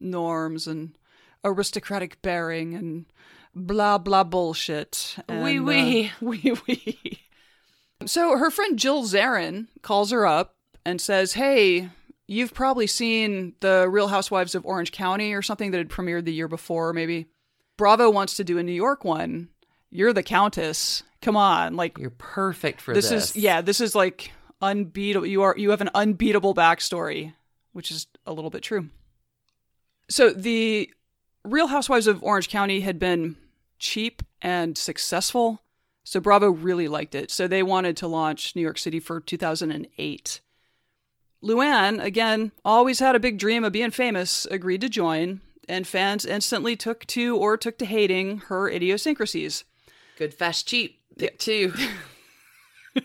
norms 0.00 0.66
and 0.66 0.96
aristocratic 1.44 2.20
bearing 2.22 2.74
and 2.74 3.06
blah 3.54 3.98
blah 3.98 4.24
bullshit. 4.24 5.16
Oui. 5.28 5.58
uh, 5.58 6.10
oui, 6.20 6.52
oui. 6.68 7.18
So 8.06 8.36
her 8.36 8.50
friend 8.50 8.78
Jill 8.78 9.04
Zarin 9.04 9.68
calls 9.82 10.10
her 10.10 10.26
up 10.26 10.56
and 10.84 11.00
says, 11.00 11.34
Hey, 11.34 11.88
you've 12.26 12.52
probably 12.54 12.86
seen 12.86 13.54
the 13.60 13.86
Real 13.88 14.08
Housewives 14.08 14.54
of 14.54 14.66
Orange 14.66 14.92
County 14.92 15.32
or 15.32 15.42
something 15.42 15.70
that 15.70 15.78
had 15.78 15.88
premiered 15.88 16.24
the 16.24 16.32
year 16.32 16.48
before, 16.48 16.92
maybe. 16.92 17.26
Bravo 17.76 18.10
wants 18.10 18.36
to 18.36 18.44
do 18.44 18.58
a 18.58 18.62
New 18.62 18.72
York 18.72 19.04
one. 19.04 19.48
You're 19.90 20.12
the 20.12 20.22
Countess. 20.22 21.02
Come 21.22 21.36
on. 21.36 21.76
Like, 21.76 21.98
You're 21.98 22.10
perfect 22.10 22.80
for 22.80 22.94
this, 22.94 23.08
this. 23.08 23.30
is 23.30 23.36
yeah 23.36 23.60
this 23.60 23.80
is 23.80 23.94
like 23.94 24.32
unbeatable 24.60 25.26
you 25.26 25.42
are 25.42 25.54
you 25.58 25.70
have 25.70 25.80
an 25.80 25.90
unbeatable 25.94 26.54
backstory 26.54 27.34
which 27.72 27.90
is 27.90 28.06
a 28.26 28.32
little 28.32 28.50
bit 28.50 28.62
true 28.62 28.88
so 30.08 30.30
the 30.30 30.90
real 31.44 31.66
housewives 31.66 32.06
of 32.06 32.22
orange 32.22 32.48
county 32.48 32.80
had 32.80 32.98
been 32.98 33.36
cheap 33.78 34.22
and 34.40 34.78
successful 34.78 35.60
so 36.04 36.18
bravo 36.18 36.48
really 36.48 36.88
liked 36.88 37.14
it 37.14 37.30
so 37.30 37.46
they 37.46 37.62
wanted 37.62 37.94
to 37.96 38.06
launch 38.06 38.56
new 38.56 38.62
york 38.62 38.78
city 38.78 39.00
for 39.00 39.20
2008 39.20 40.40
luann 41.42 42.02
again 42.02 42.50
always 42.64 43.00
had 43.00 43.14
a 43.14 43.20
big 43.20 43.38
dream 43.38 43.64
of 43.64 43.72
being 43.72 43.90
famous 43.90 44.46
agreed 44.50 44.80
to 44.80 44.88
join 44.88 45.42
and 45.68 45.86
fans 45.86 46.24
instantly 46.24 46.76
took 46.76 47.06
to 47.06 47.36
or 47.36 47.56
took 47.56 47.78
to 47.78 47.86
hating 47.86 48.38
her 48.48 48.68
idiosyncrasies 48.68 49.64
Good, 50.16 50.32
fast, 50.32 50.68
cheap. 50.68 51.00
Pick 51.18 51.38
two. 51.38 51.72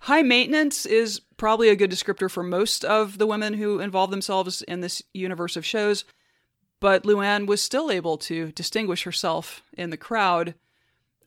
High 0.00 0.22
maintenance 0.22 0.84
is 0.84 1.20
probably 1.36 1.70
a 1.70 1.76
good 1.76 1.90
descriptor 1.90 2.30
for 2.30 2.42
most 2.42 2.84
of 2.84 3.18
the 3.18 3.26
women 3.26 3.54
who 3.54 3.80
involve 3.80 4.10
themselves 4.10 4.62
in 4.62 4.80
this 4.80 5.02
universe 5.14 5.56
of 5.56 5.64
shows, 5.64 6.04
but 6.80 7.04
Luann 7.04 7.46
was 7.46 7.62
still 7.62 7.90
able 7.90 8.18
to 8.18 8.52
distinguish 8.52 9.04
herself 9.04 9.62
in 9.72 9.90
the 9.90 9.96
crowd. 9.96 10.54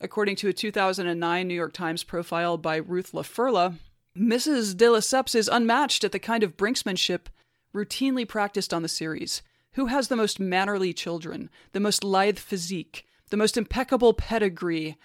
According 0.00 0.36
to 0.36 0.48
a 0.48 0.52
2009 0.52 1.48
New 1.48 1.54
York 1.54 1.72
Times 1.72 2.04
profile 2.04 2.56
by 2.56 2.76
Ruth 2.76 3.12
La 3.12 3.22
Ferla, 3.22 3.76
Mrs. 4.16 4.76
de 4.76 4.86
Lesseps 4.86 5.34
is 5.34 5.48
unmatched 5.48 6.04
at 6.04 6.12
the 6.12 6.18
kind 6.18 6.42
of 6.42 6.56
brinksmanship 6.56 7.26
routinely 7.74 8.26
practiced 8.26 8.72
on 8.72 8.82
the 8.82 8.88
series. 8.88 9.42
Who 9.74 9.86
has 9.86 10.08
the 10.08 10.16
most 10.16 10.38
mannerly 10.38 10.92
children, 10.92 11.48
the 11.72 11.80
most 11.80 12.04
lithe 12.04 12.38
physique, 12.38 13.06
the 13.30 13.36
most 13.36 13.56
impeccable 13.56 14.12
pedigree? 14.12 14.96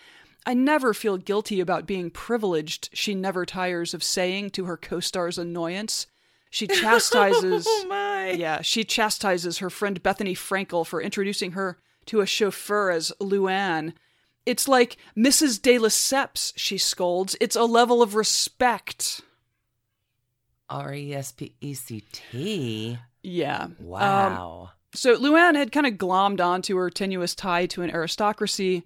I 0.45 0.53
never 0.53 0.93
feel 0.93 1.17
guilty 1.17 1.59
about 1.59 1.85
being 1.85 2.09
privileged, 2.09 2.89
she 2.93 3.15
never 3.15 3.45
tires 3.45 3.93
of 3.93 4.03
saying 4.03 4.51
to 4.51 4.65
her 4.65 4.77
co 4.77 4.99
star's 4.99 5.37
annoyance. 5.37 6.07
She 6.49 6.67
oh 6.71 6.73
chastises. 6.73 7.65
oh 7.67 7.85
my. 7.87 8.31
Yeah, 8.31 8.61
she 8.61 8.83
chastises 8.83 9.59
her 9.59 9.69
friend 9.69 10.01
Bethenny 10.03 10.35
Frankel 10.35 10.85
for 10.85 11.01
introducing 11.01 11.51
her 11.51 11.79
to 12.07 12.21
a 12.21 12.25
chauffeur 12.25 12.91
as 12.91 13.11
Luann. 13.21 13.93
It's 14.45 14.67
like 14.67 14.97
Mrs. 15.17 15.61
de 15.61 15.77
Lesseps, 15.77 16.53
she 16.55 16.77
scolds. 16.77 17.35
It's 17.41 17.55
a 17.55 17.63
level 17.63 18.01
of 18.01 18.15
respect. 18.15 19.21
R 20.69 20.93
E 20.93 21.13
S 21.13 21.31
P 21.31 21.53
E 21.61 21.73
C 21.73 22.03
T. 22.11 22.97
Yeah. 23.23 23.63
Um, 23.63 23.75
Wow. 23.79 24.71
So 24.93 25.15
Luann 25.17 25.55
had 25.55 25.71
kind 25.71 25.85
of 25.85 25.93
glommed 25.93 26.39
onto 26.43 26.75
her 26.77 26.89
tenuous 26.89 27.35
tie 27.35 27.65
to 27.67 27.81
an 27.83 27.91
aristocracy 27.91 28.83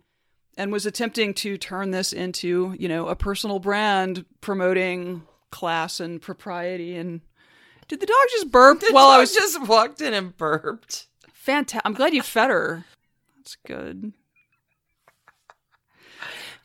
and 0.58 0.72
was 0.72 0.86
attempting 0.86 1.34
to 1.36 1.58
turn 1.58 1.92
this 1.92 2.12
into, 2.12 2.76
you 2.78 2.90
know, 2.90 3.08
a 3.08 3.16
personal 3.16 3.60
brand 3.60 4.26
promoting 4.42 5.24
class 5.52 6.00
and 6.00 6.22
propriety 6.22 6.96
and 6.98 7.22
did 7.88 8.00
the 8.00 8.06
dog 8.06 8.18
just 8.32 8.52
burp 8.52 8.80
The 8.82 8.92
while 8.92 9.08
I 9.08 9.20
was 9.20 9.34
just 9.34 9.66
walked 9.68 10.02
in 10.02 10.14
and 10.14 10.36
burped. 10.36 11.08
fantastic. 11.34 11.82
I'm 11.86 11.94
glad 11.94 12.14
you 12.14 12.22
fed 12.22 12.50
her. 12.50 12.86
That's 13.38 13.56
good. 13.66 14.14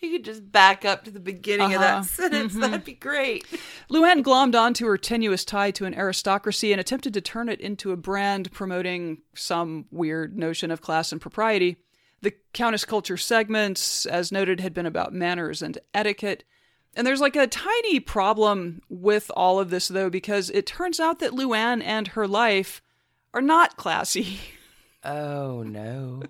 You 0.01 0.11
could 0.13 0.25
just 0.25 0.53
back 0.53 0.85
up 0.85 1.05
to 1.05 1.11
the 1.11 1.21
beginning 1.21 1.75
of 1.75 1.81
Uh-huh. 1.81 2.01
that 2.01 2.05
sentence. 2.05 2.55
Mhm. 2.55 2.61
That'd 2.61 2.85
be 2.85 2.93
great. 2.93 3.45
Luann 3.91 4.23
glommed 4.23 4.55
onto 4.55 4.87
her 4.87 4.99
tenuous 4.99 5.45
tie 5.45 5.71
to 5.73 5.85
an 5.87 5.95
aristocracy 5.95 6.71
and 6.73 6.81
attempted 6.81 7.15
to 7.15 7.21
turn 7.21 7.49
it 7.49 7.61
into 7.61 7.93
a 7.93 7.97
brand 7.97 8.53
promoting 8.53 9.23
some 9.35 9.87
weird 9.91 10.37
notion 10.39 10.71
of 10.71 10.81
class 10.83 11.13
and 11.13 11.21
propriety. 11.21 11.77
The 12.23 12.35
Countess 12.53 12.85
culture 12.85 13.17
segments, 13.17 14.05
as 14.07 14.31
noted, 14.33 14.61
had 14.61 14.75
been 14.75 14.87
about 14.87 15.13
manners 15.15 15.63
and 15.63 15.79
etiquette. 15.95 16.45
And 16.95 17.07
there's 17.07 17.21
like 17.21 17.37
a 17.37 17.47
tiny 17.47 18.01
problem 18.01 18.81
with 18.89 19.31
all 19.37 19.59
of 19.61 19.71
this, 19.71 19.89
though, 19.89 20.09
because 20.11 20.49
it 20.51 20.67
turns 20.67 20.99
out 21.01 21.19
that 21.19 21.33
Luann 21.33 21.83
and 21.83 22.09
her 22.09 22.27
life 22.29 22.81
are 23.35 23.43
not 23.43 23.77
classy. 23.77 24.39
Oh 25.05 25.63
no. 25.63 26.25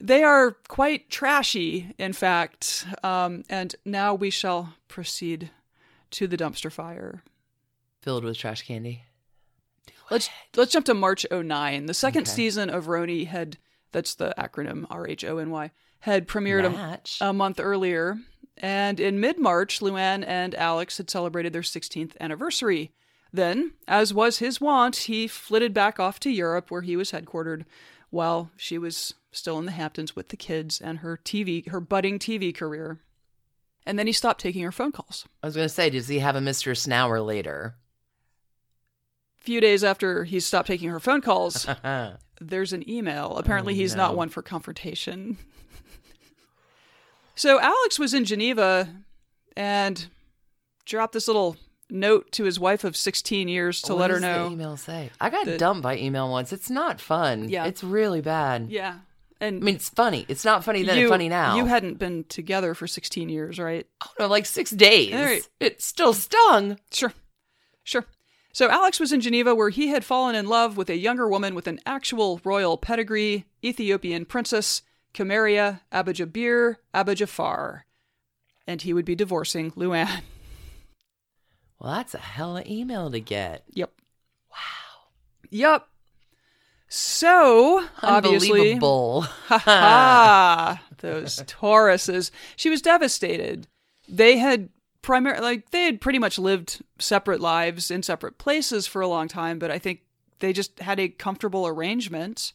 They 0.00 0.22
are 0.22 0.52
quite 0.68 1.10
trashy, 1.10 1.94
in 1.98 2.12
fact. 2.12 2.86
Um, 3.02 3.44
and 3.50 3.74
now 3.84 4.14
we 4.14 4.30
shall 4.30 4.74
proceed 4.88 5.50
to 6.12 6.26
the 6.26 6.36
dumpster 6.36 6.72
fire. 6.72 7.22
Filled 8.00 8.24
with 8.24 8.38
trash 8.38 8.62
candy. 8.62 9.04
Let's 10.10 10.28
let's 10.56 10.72
jump 10.72 10.86
to 10.86 10.94
March 10.94 11.24
09. 11.30 11.86
The 11.86 11.94
second 11.94 12.22
Okay. 12.22 12.30
season 12.30 12.70
of 12.70 12.86
RHONY 12.86 13.26
had 13.26 13.58
that's 13.92 14.14
the 14.14 14.34
acronym 14.38 14.86
R 14.90 15.06
H 15.06 15.24
O 15.24 15.38
N 15.38 15.50
Y 15.50 15.70
had 16.00 16.26
premiered 16.26 16.64
a, 16.64 17.28
a 17.28 17.32
month 17.32 17.60
earlier, 17.60 18.16
and 18.56 18.98
in 18.98 19.20
mid-March, 19.20 19.80
Luann 19.80 20.24
and 20.26 20.54
Alex 20.54 20.96
had 20.96 21.10
celebrated 21.10 21.52
their 21.52 21.60
16th 21.62 22.16
anniversary. 22.18 22.90
Then, 23.32 23.72
as 23.86 24.14
was 24.14 24.38
his 24.38 24.60
wont, 24.62 24.96
he 24.96 25.28
flitted 25.28 25.74
back 25.74 26.00
off 26.00 26.18
to 26.20 26.30
Europe 26.30 26.70
where 26.70 26.80
he 26.82 26.96
was 26.96 27.12
headquartered 27.12 27.64
while 28.10 28.50
she 28.56 28.78
was 28.78 29.14
still 29.32 29.58
in 29.58 29.66
the 29.66 29.72
Hamptons 29.72 30.14
with 30.14 30.28
the 30.28 30.36
kids 30.36 30.80
and 30.80 30.98
her 30.98 31.18
TV 31.24 31.68
her 31.68 31.80
budding 31.80 32.18
TV 32.18 32.54
career. 32.54 33.00
And 33.86 33.98
then 33.98 34.06
he 34.06 34.12
stopped 34.12 34.40
taking 34.40 34.62
her 34.62 34.72
phone 34.72 34.92
calls. 34.92 35.26
I 35.42 35.46
was 35.46 35.56
going 35.56 35.64
to 35.64 35.74
say, 35.74 35.88
does 35.90 36.08
he 36.08 36.18
have 36.18 36.36
a 36.36 36.40
Mr. 36.40 36.76
Snower 36.76 37.20
later? 37.20 37.76
A 39.40 39.42
few 39.42 39.60
days 39.60 39.82
after 39.82 40.24
he 40.24 40.38
stopped 40.38 40.68
taking 40.68 40.90
her 40.90 41.00
phone 41.00 41.22
calls, 41.22 41.66
Oh, 41.82 42.12
there's 42.40 42.74
an 42.74 42.88
email. 42.88 43.36
Apparently, 43.38 43.74
he's 43.74 43.94
oh, 43.94 43.96
no. 43.96 44.02
not 44.08 44.16
one 44.16 44.28
for 44.28 44.42
confrontation. 44.42 45.38
so 47.34 47.58
Alex 47.58 47.98
was 47.98 48.12
in 48.12 48.26
Geneva 48.26 48.88
and 49.56 50.06
dropped 50.84 51.14
this 51.14 51.26
little 51.26 51.56
note 51.92 52.32
to 52.32 52.44
his 52.44 52.58
wife 52.60 52.84
of 52.84 52.96
16 52.96 53.48
years 53.48 53.82
to 53.82 53.92
What 53.94 54.00
let 54.00 54.10
her 54.10 54.16
does 54.16 54.22
the 54.22 54.28
know. 54.28 54.50
email 54.50 54.76
say? 54.76 55.10
I 55.20 55.30
got 55.30 55.44
that- 55.46 55.58
dumped 55.58 55.82
by 55.82 55.96
email 55.98 56.30
once. 56.30 56.52
It's 56.52 56.70
not 56.70 57.00
fun. 57.00 57.48
Yeah. 57.48 57.64
It's 57.66 57.82
really 57.84 58.20
bad. 58.20 58.68
Yeah. 58.70 58.98
And 59.40 59.62
I 59.62 59.64
mean, 59.64 59.74
it's 59.76 59.88
funny. 59.88 60.26
It's 60.28 60.44
not 60.44 60.64
funny 60.64 60.82
then. 60.82 60.98
you, 60.98 61.04
it's 61.06 61.10
funny 61.10 61.28
now. 61.30 61.56
You 61.56 61.64
hadn't 61.64 61.98
been 61.98 62.24
together 62.24 62.74
for 62.74 62.86
16 62.86 63.28
years, 63.30 63.58
right? 63.58 63.86
oh, 64.04 64.10
no, 64.18 64.26
like 64.26 64.44
six 64.44 64.70
days. 64.70 65.14
Right. 65.14 65.48
It 65.60 65.80
still 65.80 66.12
stung. 66.12 66.78
Sure. 66.92 67.12
Sure. 67.82 68.04
So 68.52 68.68
Alex 68.68 69.00
was 69.00 69.12
in 69.12 69.20
Geneva 69.22 69.54
where 69.54 69.70
he 69.70 69.88
had 69.88 70.04
fallen 70.04 70.34
in 70.34 70.46
love 70.46 70.76
with 70.76 70.90
a 70.90 70.96
younger 70.96 71.26
woman 71.28 71.54
with 71.54 71.66
an 71.68 71.78
actual 71.86 72.40
royal 72.44 72.76
pedigree, 72.76 73.46
Ethiopian 73.64 74.26
princess, 74.26 74.82
Kamaria 75.14 75.80
Abajabir 75.92 76.76
Abajafar. 76.94 77.82
And 78.66 78.82
he 78.82 78.92
would 78.92 79.04
be 79.06 79.14
divorcing 79.14 79.70
Luann. 79.72 80.20
Well, 81.80 81.92
that's 81.94 82.14
a 82.14 82.18
hella 82.18 82.62
email 82.66 83.10
to 83.10 83.20
get. 83.20 83.64
Yep. 83.72 83.90
Wow. 84.50 84.56
Yep. 85.50 85.86
So, 86.88 87.86
obviously, 88.02 88.50
Unbelievable. 88.50 89.24
ah, 89.48 90.82
those 90.98 91.36
Tauruses. 91.44 92.30
She 92.56 92.68
was 92.68 92.82
devastated. 92.82 93.68
They 94.08 94.38
had 94.38 94.70
primarily, 95.02 95.40
like, 95.42 95.70
they 95.70 95.84
had 95.84 96.00
pretty 96.00 96.18
much 96.18 96.38
lived 96.38 96.82
separate 96.98 97.40
lives 97.40 97.90
in 97.90 98.02
separate 98.02 98.38
places 98.38 98.86
for 98.88 99.00
a 99.00 99.08
long 99.08 99.28
time, 99.28 99.58
but 99.60 99.70
I 99.70 99.78
think 99.78 100.00
they 100.40 100.52
just 100.52 100.80
had 100.80 100.98
a 100.98 101.08
comfortable 101.08 101.66
arrangement. 101.66 102.52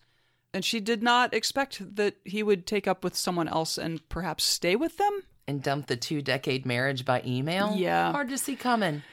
And 0.53 0.63
she 0.65 0.79
did 0.79 1.01
not 1.03 1.33
expect 1.33 1.95
that 1.95 2.15
he 2.23 2.43
would 2.43 2.65
take 2.65 2.87
up 2.87 3.03
with 3.03 3.15
someone 3.15 3.47
else 3.47 3.77
and 3.77 4.07
perhaps 4.09 4.43
stay 4.43 4.75
with 4.75 4.97
them. 4.97 5.21
and 5.47 5.61
dump 5.61 5.87
the 5.87 5.95
two 5.95 6.21
decade 6.21 6.65
marriage 6.65 7.05
by 7.05 7.21
email? 7.25 7.73
Yeah. 7.75 8.11
Hard 8.11 8.29
to 8.29 8.37
see 8.37 8.55
coming. 8.55 9.03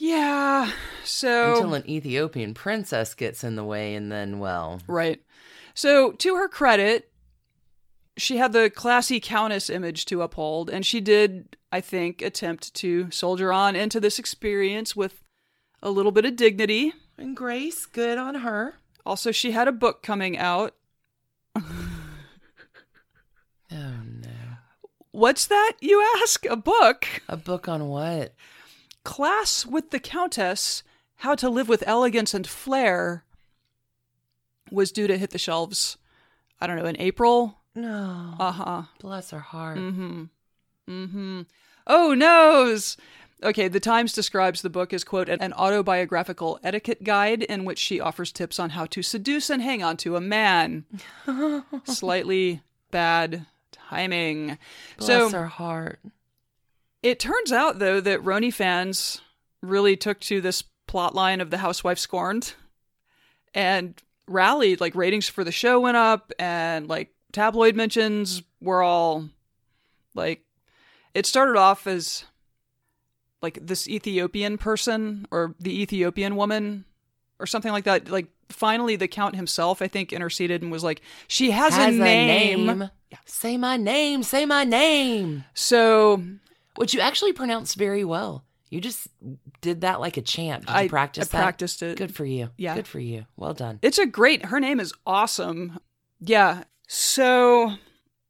Yeah. 0.00 0.72
So, 1.04 1.52
Until 1.56 1.74
an 1.74 1.88
Ethiopian 1.88 2.54
princess 2.54 3.12
gets 3.14 3.44
in 3.44 3.54
the 3.56 3.64
way, 3.64 3.94
and 3.94 4.10
then, 4.10 4.38
well, 4.38 4.80
Right. 4.86 5.20
So, 5.74 6.12
to 6.12 6.36
her 6.36 6.48
credit, 6.48 7.10
she 8.16 8.38
had 8.38 8.52
the 8.52 8.70
classy 8.70 9.20
countess 9.20 9.68
image 9.68 10.06
to 10.06 10.22
uphold, 10.22 10.70
and 10.70 10.84
she 10.86 11.00
did, 11.00 11.56
I 11.70 11.80
think, 11.82 12.22
attempt 12.22 12.72
to 12.76 13.10
soldier 13.10 13.52
on 13.52 13.76
into 13.76 14.00
this 14.00 14.18
experience 14.18 14.96
with 14.96 15.22
a 15.82 15.90
little 15.90 16.12
bit 16.12 16.24
of 16.24 16.34
dignity. 16.36 16.92
and 17.18 17.36
Grace, 17.36 17.84
good 17.84 18.16
on 18.16 18.36
her. 18.36 18.76
Also, 19.04 19.32
she 19.32 19.50
had 19.52 19.68
a 19.68 19.72
book 19.72 20.02
coming 20.02 20.38
out. 20.38 20.74
Oh, 21.56 21.62
no. 23.70 24.30
What's 25.12 25.46
that, 25.46 25.74
you 25.80 26.02
ask? 26.22 26.44
A 26.46 26.56
book? 26.56 27.06
A 27.28 27.36
book 27.36 27.68
on 27.68 27.88
what? 27.88 28.34
Class 29.04 29.64
with 29.64 29.90
the 29.90 30.00
Countess 30.00 30.82
How 31.16 31.34
to 31.34 31.48
Live 31.48 31.68
with 31.68 31.84
Elegance 31.86 32.34
and 32.34 32.46
Flair 32.46 33.24
was 34.70 34.92
due 34.92 35.06
to 35.06 35.18
hit 35.18 35.30
the 35.30 35.38
shelves, 35.38 35.96
I 36.60 36.66
don't 36.66 36.76
know, 36.76 36.86
in 36.86 37.00
April. 37.00 37.58
No. 37.74 38.34
Uh 38.38 38.52
huh. 38.52 38.82
Bless 39.00 39.30
her 39.30 39.40
heart. 39.40 39.78
Mm-hmm. 39.78 40.24
Mm-hmm. 40.88 41.42
Oh 41.86 42.14
noes. 42.14 42.96
Okay, 43.42 43.68
the 43.68 43.80
Times 43.80 44.12
describes 44.12 44.60
the 44.60 44.68
book 44.68 44.92
as 44.92 45.02
quote 45.02 45.28
an 45.28 45.52
autobiographical 45.54 46.58
etiquette 46.62 47.04
guide 47.04 47.42
in 47.42 47.64
which 47.64 47.78
she 47.78 47.98
offers 47.98 48.32
tips 48.32 48.58
on 48.58 48.70
how 48.70 48.84
to 48.86 49.02
seduce 49.02 49.48
and 49.48 49.62
hang 49.62 49.82
on 49.82 49.96
to 49.98 50.16
a 50.16 50.20
man. 50.20 50.84
Slightly 51.84 52.60
bad 52.90 53.46
timing. 53.72 54.58
Bless 54.98 55.06
so 55.06 55.30
her 55.30 55.46
heart. 55.46 56.00
It 57.02 57.18
turns 57.18 57.52
out 57.52 57.78
though 57.78 58.00
that 58.00 58.22
RHONY 58.22 58.52
fans 58.52 59.20
really 59.62 59.96
took 59.96 60.20
to 60.20 60.40
this 60.40 60.62
plot 60.86 61.14
line 61.14 61.40
of 61.40 61.50
the 61.50 61.58
housewife 61.58 61.98
scorned 61.98 62.54
and 63.54 63.94
rallied 64.26 64.80
like 64.80 64.94
ratings 64.94 65.28
for 65.28 65.44
the 65.44 65.52
show 65.52 65.80
went 65.80 65.96
up 65.96 66.32
and 66.38 66.88
like 66.88 67.10
tabloid 67.32 67.74
mentions 67.76 68.42
were 68.60 68.82
all 68.82 69.28
like 70.14 70.42
it 71.14 71.26
started 71.26 71.56
off 71.56 71.86
as 71.86 72.24
like 73.42 73.58
this 73.60 73.88
Ethiopian 73.88 74.58
person 74.58 75.26
or 75.30 75.54
the 75.58 75.82
Ethiopian 75.82 76.36
woman 76.36 76.84
or 77.38 77.46
something 77.46 77.72
like 77.72 77.84
that 77.84 78.10
like 78.10 78.26
finally 78.48 78.96
the 78.96 79.08
count 79.08 79.36
himself 79.36 79.80
I 79.80 79.88
think 79.88 80.12
interceded 80.12 80.62
and 80.62 80.70
was 80.70 80.84
like 80.84 81.00
she 81.28 81.50
has, 81.52 81.74
Has 81.74 81.94
a 81.94 81.98
name. 81.98 82.90
Say 83.24 83.56
my 83.56 83.76
name. 83.76 84.22
Say 84.22 84.44
my 84.44 84.64
name. 84.64 85.44
so 85.54 86.22
Which 86.76 86.94
you 86.94 87.00
actually 87.00 87.32
pronounced 87.32 87.76
very 87.76 88.04
well. 88.04 88.44
You 88.70 88.80
just 88.80 89.08
did 89.60 89.80
that 89.80 90.00
like 90.00 90.16
a 90.16 90.22
champ. 90.22 90.66
Did 90.66 90.70
you 90.72 90.76
I 90.76 90.88
practice 90.88 91.28
I 91.28 91.36
that? 91.36 91.42
practiced 91.42 91.82
it 91.82 91.98
Good 91.98 92.14
for 92.14 92.24
you. 92.24 92.50
Yeah. 92.56 92.76
Good 92.76 92.86
for 92.86 93.00
you. 93.00 93.26
Well 93.36 93.52
done. 93.54 93.80
It's 93.82 93.98
a 93.98 94.06
great. 94.06 94.46
Her 94.46 94.60
name 94.60 94.78
is 94.78 94.92
awesome. 95.04 95.80
Yeah. 96.20 96.62
So 96.86 97.72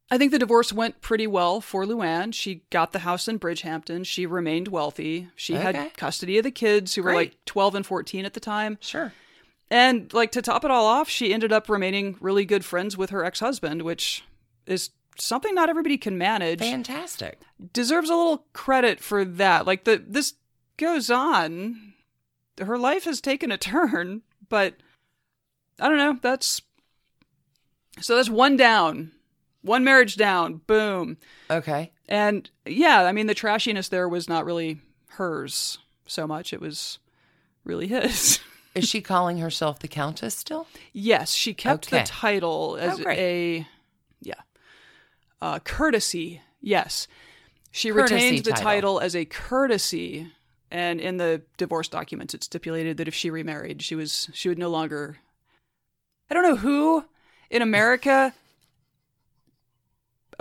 I 0.09 0.17
think 0.17 0.31
the 0.31 0.39
divorce 0.39 0.73
went 0.73 1.01
pretty 1.01 1.27
well 1.27 1.61
for 1.61 1.85
Luann. 1.85 2.33
She 2.33 2.63
got 2.71 2.91
the 2.91 2.99
house 2.99 3.27
in 3.27 3.39
Bridgehampton. 3.39 4.05
She 4.05 4.25
remained 4.25 4.67
wealthy. 4.69 5.29
She 5.35 5.55
Okay. 5.55 5.71
had 5.77 5.93
custody 5.95 6.37
of 6.39 6.43
the 6.43 6.51
kids 6.51 6.95
who 6.95 7.03
were 7.03 7.13
like 7.13 7.37
12 7.45 7.75
and 7.75 7.85
14 7.85 8.25
at 8.25 8.33
the 8.33 8.39
time. 8.39 8.77
Sure. 8.81 9.13
And 9.69 10.11
like 10.13 10.31
to 10.33 10.41
top 10.41 10.65
it 10.65 10.71
all 10.71 10.85
off, 10.87 11.07
she 11.07 11.33
ended 11.33 11.53
up 11.53 11.69
remaining 11.69 12.17
really 12.19 12.45
good 12.45 12.65
friends 12.65 12.97
with 12.97 13.11
her 13.11 13.23
ex-husband, 13.23 13.83
which 13.83 14.23
is 14.65 14.89
something 15.21 15.53
not 15.55 15.69
everybody 15.69 15.97
can 15.97 16.17
manage. 16.17 16.59
Fantastic. 16.59 17.39
Deserves 17.73 18.09
a 18.09 18.15
little 18.15 18.45
credit 18.53 18.99
for 18.99 19.23
that. 19.23 19.65
Like 19.65 19.83
the 19.83 20.03
this 20.05 20.33
goes 20.77 21.09
on. 21.09 21.93
Her 22.59 22.77
life 22.77 23.05
has 23.05 23.21
taken 23.21 23.51
a 23.51 23.57
turn, 23.57 24.21
but 24.49 24.75
I 25.79 25.87
don't 25.87 25.97
know. 25.97 26.17
That's 26.21 26.61
so 27.99 28.15
that's 28.15 28.29
one 28.29 28.57
down. 28.57 29.11
One 29.61 29.83
marriage 29.83 30.15
down. 30.15 30.61
Boom. 30.67 31.17
Okay. 31.49 31.91
And 32.09 32.49
yeah, 32.65 33.03
I 33.03 33.11
mean 33.11 33.27
the 33.27 33.35
trashiness 33.35 33.89
there 33.89 34.09
was 34.09 34.27
not 34.27 34.45
really 34.45 34.79
hers 35.09 35.77
so 36.07 36.25
much. 36.27 36.51
It 36.53 36.61
was 36.61 36.99
really 37.63 37.87
his. 37.87 38.39
Is 38.73 38.87
she 38.87 39.01
calling 39.01 39.37
herself 39.39 39.79
the 39.79 39.87
Countess 39.89 40.33
still? 40.35 40.65
yes, 40.93 41.33
she 41.33 41.53
kept 41.53 41.87
Okay. 41.87 41.99
the 41.99 42.05
title 42.07 42.77
as 42.79 42.99
Oh, 43.01 43.09
a. 43.09 43.67
Uh 45.41 45.59
courtesy. 45.59 46.41
Yes. 46.61 47.07
She 47.71 47.91
Courtesy 47.91 48.15
retained 48.15 48.43
the 48.43 48.51
title. 48.51 48.63
title 48.63 48.99
as 48.99 49.15
a 49.15 49.25
courtesy 49.25 50.27
and 50.69 50.99
in 50.99 51.17
the 51.17 51.41
divorce 51.57 51.87
documents 51.87 52.33
it 52.33 52.43
stipulated 52.43 52.97
that 52.97 53.07
if 53.07 53.15
she 53.15 53.29
remarried, 53.29 53.81
she 53.81 53.95
was 53.95 54.29
she 54.33 54.49
would 54.49 54.59
no 54.59 54.69
longer 54.69 55.17
I 56.29 56.33
don't 56.33 56.43
know 56.43 56.57
who 56.57 57.05
in 57.49 57.61
America 57.61 58.33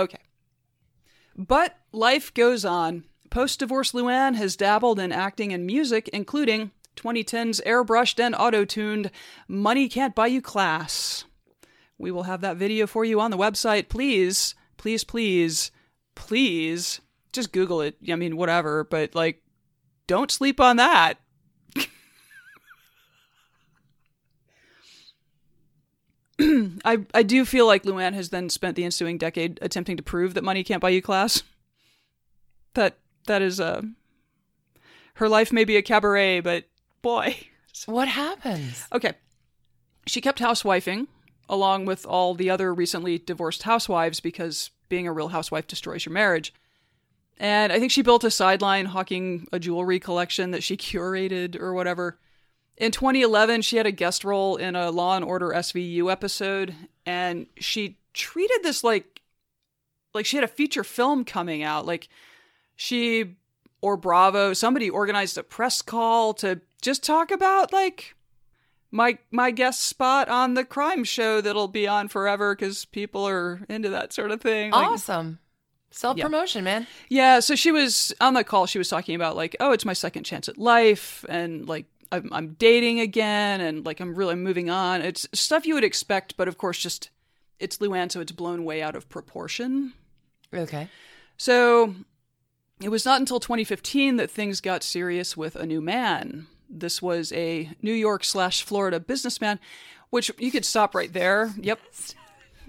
Okay. 0.00 0.18
But 1.36 1.76
life 1.92 2.32
goes 2.32 2.64
on. 2.64 3.04
Post 3.28 3.60
divorce 3.60 3.92
Luann 3.92 4.34
has 4.34 4.56
dabbled 4.56 4.98
in 4.98 5.12
acting 5.12 5.52
and 5.52 5.66
music, 5.66 6.08
including 6.08 6.70
2010's 6.96 7.60
airbrushed 7.66 8.18
and 8.18 8.34
auto 8.34 8.64
tuned 8.64 9.10
Money 9.46 9.88
Can't 9.88 10.14
Buy 10.14 10.28
You 10.28 10.40
Class. 10.40 11.24
We 11.98 12.10
will 12.10 12.22
have 12.24 12.40
that 12.40 12.56
video 12.56 12.86
for 12.86 13.04
you 13.04 13.20
on 13.20 13.30
the 13.30 13.36
website. 13.36 13.90
Please, 13.90 14.54
please, 14.80 15.04
please, 15.04 15.70
please, 16.14 17.02
just 17.34 17.52
Google 17.52 17.82
it. 17.82 17.96
I 18.10 18.16
mean, 18.16 18.38
whatever, 18.38 18.82
but 18.82 19.14
like, 19.14 19.42
don't 20.06 20.30
sleep 20.30 20.58
on 20.58 20.76
that. 20.76 21.18
I, 26.40 27.04
I 27.12 27.22
do 27.22 27.44
feel 27.44 27.66
like 27.66 27.82
Luann 27.82 28.14
has 28.14 28.30
then 28.30 28.48
spent 28.48 28.74
the 28.74 28.84
ensuing 28.84 29.18
decade 29.18 29.58
attempting 29.60 29.98
to 29.98 30.02
prove 30.02 30.32
that 30.32 30.44
money 30.44 30.64
can't 30.64 30.80
buy 30.80 30.88
you 30.88 31.02
class. 31.02 31.42
That 32.72 32.96
that 33.26 33.42
is 33.42 33.60
uh 33.60 33.82
her 35.14 35.28
life 35.28 35.52
may 35.52 35.64
be 35.64 35.76
a 35.76 35.82
cabaret, 35.82 36.40
but 36.40 36.64
boy. 37.02 37.36
What 37.84 38.08
happens? 38.08 38.86
Okay. 38.94 39.12
She 40.06 40.22
kept 40.22 40.38
housewifing 40.38 41.08
along 41.50 41.84
with 41.84 42.06
all 42.06 42.32
the 42.32 42.48
other 42.48 42.72
recently 42.72 43.18
divorced 43.18 43.64
housewives 43.64 44.20
because 44.20 44.70
being 44.88 45.06
a 45.06 45.12
real 45.12 45.28
housewife 45.28 45.66
destroys 45.66 46.06
your 46.06 46.14
marriage. 46.14 46.54
And 47.36 47.72
I 47.72 47.78
think 47.78 47.90
she 47.90 48.02
built 48.02 48.24
a 48.24 48.30
sideline 48.30 48.86
hawking 48.86 49.48
a 49.52 49.58
jewelry 49.58 49.98
collection 49.98 50.52
that 50.52 50.62
she 50.62 50.76
curated 50.78 51.60
or 51.60 51.74
whatever. 51.74 52.18
In 52.76 52.92
2011, 52.92 53.62
she 53.62 53.76
had 53.76 53.86
a 53.86 53.92
guest 53.92 54.24
role 54.24 54.56
in 54.56 54.76
a 54.76 54.90
Law 54.90 55.16
and 55.16 55.24
Order 55.24 55.50
SVU 55.50 56.10
episode, 56.10 56.74
and 57.04 57.46
she 57.58 57.98
treated 58.14 58.60
this 58.62 58.82
like 58.82 59.20
like 60.14 60.24
she 60.26 60.36
had 60.36 60.44
a 60.44 60.48
feature 60.48 60.84
film 60.84 61.24
coming 61.24 61.62
out. 61.62 61.84
Like 61.84 62.08
she 62.76 63.36
or 63.82 63.96
Bravo, 63.96 64.54
somebody 64.54 64.88
organized 64.88 65.36
a 65.36 65.42
press 65.42 65.82
call 65.82 66.32
to 66.34 66.60
just 66.80 67.02
talk 67.02 67.30
about 67.30 67.72
like 67.72 68.14
my 68.90 69.18
my 69.30 69.50
guest 69.50 69.82
spot 69.82 70.28
on 70.28 70.54
the 70.54 70.64
crime 70.64 71.04
show 71.04 71.40
that'll 71.40 71.68
be 71.68 71.86
on 71.86 72.08
forever 72.08 72.54
because 72.54 72.84
people 72.86 73.26
are 73.26 73.60
into 73.68 73.88
that 73.90 74.12
sort 74.12 74.30
of 74.30 74.40
thing. 74.40 74.72
Like, 74.72 74.86
Awesome. 74.88 75.38
Self 75.92 76.18
promotion, 76.18 76.62
man. 76.62 76.86
yeah, 77.08 77.40
so 77.40 77.56
she 77.56 77.72
was 77.72 78.14
on 78.20 78.34
the 78.34 78.44
call. 78.44 78.66
She 78.66 78.78
was 78.78 78.88
talking 78.88 79.16
about 79.16 79.34
like, 79.34 79.56
oh, 79.58 79.72
it's 79.72 79.84
my 79.84 79.92
second 79.92 80.22
chance 80.22 80.48
at 80.48 80.56
life, 80.56 81.24
and 81.28 81.68
like 81.68 81.86
I'm, 82.12 82.28
I'm 82.32 82.52
dating 82.54 83.00
again, 83.00 83.60
and 83.60 83.84
like 83.84 83.98
I'm 83.98 84.14
really 84.14 84.36
moving 84.36 84.70
on. 84.70 85.02
It's 85.02 85.26
stuff 85.32 85.66
you 85.66 85.74
would 85.74 85.82
expect, 85.82 86.36
but 86.36 86.46
of 86.46 86.58
course, 86.58 86.78
just 86.78 87.10
it's 87.58 87.78
Luann, 87.78 88.10
so 88.12 88.20
it's 88.20 88.30
blown 88.30 88.64
way 88.64 88.82
out 88.82 88.94
of 88.94 89.08
proportion. 89.08 89.92
Okay. 90.54 90.88
So 91.36 91.94
it 92.80 92.88
was 92.88 93.04
not 93.04 93.18
until 93.18 93.40
2015 93.40 94.16
that 94.16 94.30
things 94.30 94.60
got 94.60 94.84
serious 94.84 95.36
with 95.36 95.56
a 95.56 95.66
new 95.66 95.80
man. 95.80 96.46
This 96.70 97.02
was 97.02 97.32
a 97.32 97.68
New 97.82 97.92
York 97.92 98.24
slash 98.24 98.62
Florida 98.62 99.00
businessman, 99.00 99.58
which 100.10 100.30
you 100.38 100.50
could 100.52 100.64
stop 100.64 100.94
right 100.94 101.12
there. 101.12 101.52
Yep. 101.60 101.80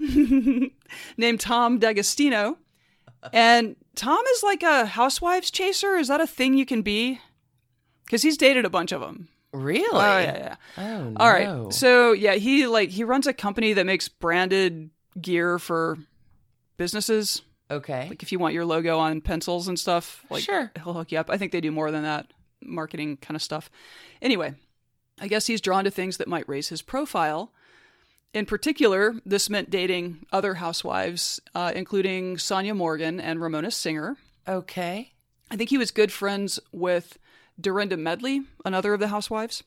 Named 1.16 1.40
Tom 1.40 1.78
D'Agostino. 1.78 2.58
And 3.32 3.76
Tom 3.94 4.22
is 4.34 4.42
like 4.42 4.62
a 4.62 4.86
housewives 4.86 5.50
chaser. 5.50 5.96
Is 5.96 6.08
that 6.08 6.20
a 6.20 6.26
thing 6.26 6.54
you 6.54 6.66
can 6.66 6.82
be? 6.82 7.20
Because 8.04 8.22
he's 8.22 8.36
dated 8.36 8.64
a 8.64 8.70
bunch 8.70 8.90
of 8.92 9.00
them. 9.00 9.28
Really? 9.52 9.84
Oh, 9.92 10.18
yeah, 10.18 10.36
yeah. 10.38 10.56
Oh, 10.78 11.04
no. 11.10 11.16
All 11.18 11.30
right. 11.30 11.72
So 11.72 12.12
yeah, 12.12 12.34
he 12.34 12.66
like 12.66 12.88
he 12.88 13.04
runs 13.04 13.26
a 13.26 13.32
company 13.32 13.74
that 13.74 13.86
makes 13.86 14.08
branded 14.08 14.90
gear 15.20 15.58
for 15.58 15.98
businesses. 16.78 17.42
okay. 17.70 18.08
Like 18.08 18.22
if 18.22 18.32
you 18.32 18.38
want 18.38 18.54
your 18.54 18.64
logo 18.64 18.98
on 18.98 19.20
pencils 19.20 19.68
and 19.68 19.78
stuff, 19.78 20.24
like 20.30 20.42
Sure. 20.42 20.72
he'll 20.82 20.94
hook 20.94 21.12
you 21.12 21.18
up. 21.18 21.30
I 21.30 21.36
think 21.38 21.52
they 21.52 21.60
do 21.60 21.70
more 21.70 21.90
than 21.90 22.02
that, 22.02 22.32
marketing 22.66 23.16
kind 23.18 23.36
of 23.36 23.42
stuff. 23.42 23.70
Anyway, 24.20 24.54
I 25.20 25.28
guess 25.28 25.46
he's 25.46 25.60
drawn 25.60 25.84
to 25.84 25.90
things 25.90 26.16
that 26.16 26.28
might 26.28 26.48
raise 26.48 26.68
his 26.68 26.82
profile. 26.82 27.52
In 28.34 28.46
particular, 28.46 29.14
this 29.26 29.50
meant 29.50 29.70
dating 29.70 30.24
other 30.32 30.54
housewives, 30.54 31.40
uh, 31.54 31.72
including 31.74 32.36
Sonja 32.36 32.74
Morgan 32.74 33.20
and 33.20 33.40
Ramona 33.40 33.70
Singer. 33.70 34.16
okay. 34.46 35.12
I 35.50 35.56
think 35.56 35.68
he 35.68 35.76
was 35.76 35.90
good 35.90 36.10
friends 36.10 36.58
with 36.72 37.18
Dorinda 37.60 37.98
Medley, 37.98 38.40
another 38.64 38.94
of 38.94 39.00
the 39.00 39.08
housewives. 39.08 39.62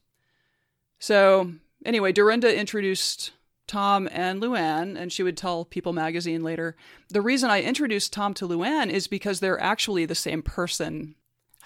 So, 0.97 1.51
anyway, 1.85 2.11
Dorinda 2.11 2.57
introduced 2.57 3.31
Tom 3.67 4.09
and 4.11 4.41
Luann, 4.41 4.97
and 4.97 5.11
she 5.11 5.21
would 5.21 5.37
tell 5.37 5.65
People 5.65 5.93
magazine 5.93 6.43
later 6.43 6.75
the 7.09 7.21
reason 7.21 7.49
I 7.49 7.61
introduced 7.61 8.13
Tom 8.13 8.33
to 8.35 8.47
Luann 8.47 8.89
is 8.89 9.07
because 9.07 9.39
they're 9.39 9.59
actually 9.59 10.05
the 10.05 10.15
same 10.15 10.41
person. 10.41 11.15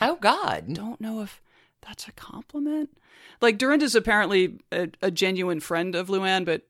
Oh, 0.02 0.16
God. 0.16 0.74
Don't 0.74 1.02
know 1.02 1.22
if 1.22 1.42
that's 1.86 2.08
a 2.08 2.12
compliment. 2.14 2.98
Like, 3.42 3.58
Dorinda's 3.58 3.96
apparently 3.96 4.60
a, 4.72 4.90
a 5.02 5.12
genuine 5.12 5.60
friend 5.60 5.96
of 5.96 6.08
Luann, 6.08 6.46
but 6.46 6.64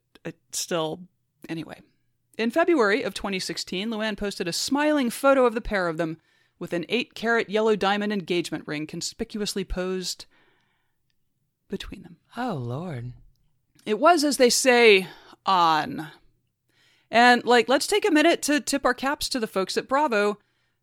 still, 0.52 1.02
anyway. 1.48 1.82
In 2.38 2.52
February 2.52 3.04
of 3.04 3.14
2016, 3.14 3.90
Luann 3.90 4.18
posted 4.18 4.48
a 4.48 4.54
smiling 4.54 5.10
photo 5.10 5.46
of 5.46 5.54
the 5.54 5.62
pair 5.62 5.88
of 5.88 5.98
them 5.98 6.18
with 6.58 6.74
an 6.74 6.86
8 6.90 7.14
carat 7.14 7.50
yellow 7.50 7.76
diamond 7.76 8.14
engagement 8.14 8.66
ring 8.68 8.88
conspicuously 8.88 9.64
posed 9.64 10.26
between 11.70 12.04
them. 12.04 12.18
Oh, 12.38 12.54
Lord. 12.54 13.14
It 13.86 14.00
was, 14.00 14.24
as 14.24 14.38
they 14.38 14.50
say, 14.50 15.08
on. 15.46 16.08
And, 17.12 17.44
like, 17.46 17.70
let's 17.70 17.88
take 17.88 18.08
a 18.08 18.12
minute 18.12 18.42
to 18.44 18.60
tip 18.60 18.86
our 18.86 18.94
caps 18.94 19.30
to 19.30 19.40
the 19.40 19.48
folks 19.48 19.78
at 19.78 19.88
Bravo 19.88 20.38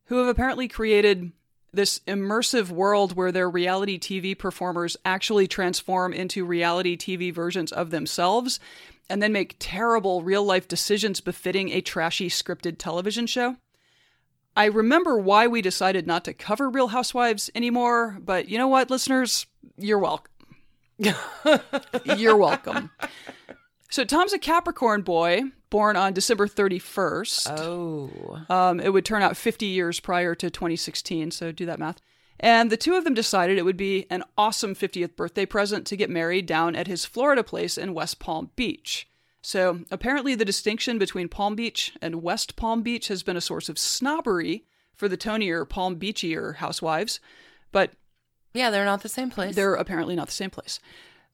who 0.06 0.18
have 0.18 0.28
apparently 0.28 0.68
created 0.68 1.32
this 1.76 2.00
immersive 2.06 2.70
world 2.70 3.16
where 3.16 3.32
their 3.32 3.48
reality 3.48 3.98
TV 3.98 4.36
performers 4.36 4.96
actually 5.04 5.46
transform 5.46 6.12
into 6.12 6.44
reality 6.44 6.96
TV 6.96 7.32
versions 7.32 7.72
of 7.72 7.90
themselves 7.90 8.58
and 9.08 9.22
then 9.22 9.32
make 9.32 9.56
terrible 9.58 10.22
real 10.22 10.44
life 10.44 10.66
decisions 10.66 11.20
befitting 11.20 11.70
a 11.70 11.80
trashy 11.80 12.28
scripted 12.28 12.78
television 12.78 13.26
show. 13.26 13.56
I 14.56 14.64
remember 14.66 15.18
why 15.18 15.46
we 15.46 15.60
decided 15.60 16.06
not 16.06 16.24
to 16.24 16.32
cover 16.32 16.70
Real 16.70 16.88
Housewives 16.88 17.50
anymore, 17.54 18.18
but 18.20 18.48
you 18.48 18.56
know 18.56 18.68
what, 18.68 18.90
listeners? 18.90 19.46
You're 19.76 19.98
welcome. 19.98 20.32
You're 22.16 22.38
welcome. 22.38 22.90
So 23.88 24.05
Tom's 24.05 24.33
a 24.33 24.38
Capricorn 24.38 25.03
boy, 25.03 25.42
born 25.70 25.96
on 25.96 26.12
December 26.12 26.46
31st. 26.46 27.59
Oh. 27.61 28.44
Um, 28.49 28.81
it 28.81 28.92
would 28.92 29.05
turn 29.05 29.22
out 29.22 29.37
50 29.37 29.66
years 29.66 30.01
prior 30.01 30.35
to 30.35 30.51
2016, 30.51 31.31
so 31.31 31.53
do 31.53 31.66
that 31.66 31.79
math. 31.79 32.01
And 32.38 32.70
the 32.70 32.77
two 32.77 32.94
of 32.94 33.05
them 33.05 33.14
decided 33.14 33.57
it 33.57 33.64
would 33.64 33.77
be 33.77 34.07
an 34.11 34.22
awesome 34.37 34.75
50th 34.75 35.16
birthday 35.16 35.46
present 35.46 35.87
to 35.87 35.96
get 35.96 36.11
married 36.11 36.46
down 36.46 36.77
at 36.77 36.87
his 36.87 37.05
Florida 37.07 37.42
place 37.42 37.79
in 37.79 37.94
West 37.94 38.18
Palm 38.18 38.51
Beach. 38.57 39.09
So 39.40 39.81
apparently, 39.90 40.35
the 40.35 40.44
distinction 40.44 40.99
between 40.99 41.29
Palm 41.29 41.55
Beach 41.55 41.92
and 42.03 42.22
West 42.22 42.57
Palm 42.57 42.83
Beach 42.83 43.09
has 43.09 43.22
been 43.22 43.37
a 43.37 43.40
source 43.40 43.68
of 43.68 43.79
snobbery 43.79 44.64
for 44.92 45.09
the 45.09 45.16
tonier 45.16 45.66
Palm 45.66 45.96
Beachier 45.96 46.57
housewives, 46.57 47.20
but 47.70 47.92
Yeah, 48.53 48.70
they're 48.70 48.85
not 48.85 49.03
the 49.03 49.09
same 49.09 49.31
place. 49.31 49.55
they're 49.55 49.75
apparently 49.75 50.16
not 50.16 50.27
the 50.27 50.33
same 50.33 50.51
place. 50.51 50.81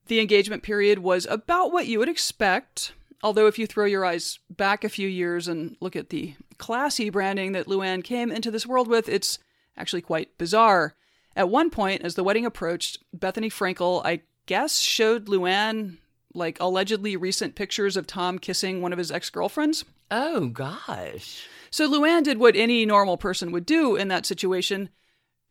The 0.06 0.20
engagement 0.20 0.62
period 0.62 0.98
was 0.98 1.26
about 1.30 1.72
what 1.72 1.86
you 1.86 1.98
would 1.98 2.08
expect, 2.08 2.92
although 3.22 3.46
if 3.46 3.58
you 3.58 3.66
throw 3.66 3.84
your 3.84 4.04
eyes 4.04 4.38
back 4.50 4.84
a 4.84 4.88
few 4.88 5.08
years 5.08 5.48
and 5.48 5.76
look 5.80 5.96
at 5.96 6.10
the 6.10 6.34
classy 6.58 7.10
branding 7.10 7.52
that 7.52 7.66
Luann 7.66 8.02
came 8.02 8.30
into 8.30 8.50
this 8.50 8.66
world 8.66 8.88
with, 8.88 9.08
it's 9.08 9.38
actually 9.76 10.02
quite 10.02 10.36
bizarre. 10.38 10.94
At 11.34 11.48
one 11.48 11.70
point, 11.70 12.02
as 12.02 12.14
the 12.14 12.24
wedding 12.24 12.44
approached, 12.44 12.98
Bethenny 13.16 13.50
Frankel, 13.50 14.04
I 14.04 14.22
guess, 14.46 14.78
showed 14.78 15.26
Luann 15.26 15.98
like 16.34 16.58
allegedly 16.60 17.16
recent 17.16 17.54
pictures 17.54 17.96
of 17.96 18.06
Tom 18.06 18.38
kissing 18.38 18.80
one 18.80 18.92
of 18.92 18.98
his 18.98 19.10
ex 19.10 19.30
girlfriends. 19.30 19.84
Oh, 20.10 20.48
gosh. 20.48 21.46
So 21.70 21.90
Luann 21.90 22.22
did 22.22 22.38
what 22.38 22.56
any 22.56 22.84
normal 22.84 23.16
person 23.16 23.50
would 23.52 23.64
do 23.64 23.96
in 23.96 24.08
that 24.08 24.26
situation. 24.26 24.90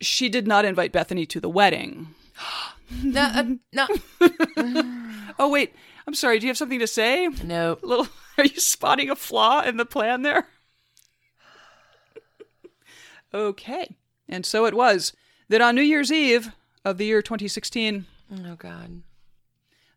She 0.02 0.30
did 0.30 0.48
not 0.48 0.66
invite 0.66 0.94
Bethenny 0.94 1.28
to 1.30 1.40
the 1.40 1.50
wedding. 1.50 2.14
No, 3.04 3.22
uh, 3.22 3.44
no. 3.74 3.88
Oh 5.40 5.50
wait, 5.50 5.74
I'm 6.06 6.14
sorry. 6.14 6.38
Do 6.40 6.46
you 6.46 6.50
have 6.50 6.58
something 6.58 6.80
to 6.80 6.88
say? 6.88 7.28
no. 7.44 7.78
Little, 7.84 8.08
are 8.38 8.46
you 8.46 8.60
spotting 8.60 9.10
a 9.10 9.16
flaw 9.16 9.62
in 9.62 9.78
the 9.78 9.86
plan 9.86 10.22
there? 10.22 10.48
okay, 13.34 13.96
and 14.30 14.46
so 14.46 14.66
it 14.66 14.74
was 14.74 15.14
that 15.50 15.62
on 15.62 15.76
New 15.76 15.82
Year's 15.82 16.12
Eve 16.12 16.52
of 16.86 16.98
the 16.98 17.06
year 17.06 17.22
2016, 17.22 18.06
Oh, 18.34 18.56
God. 18.56 19.02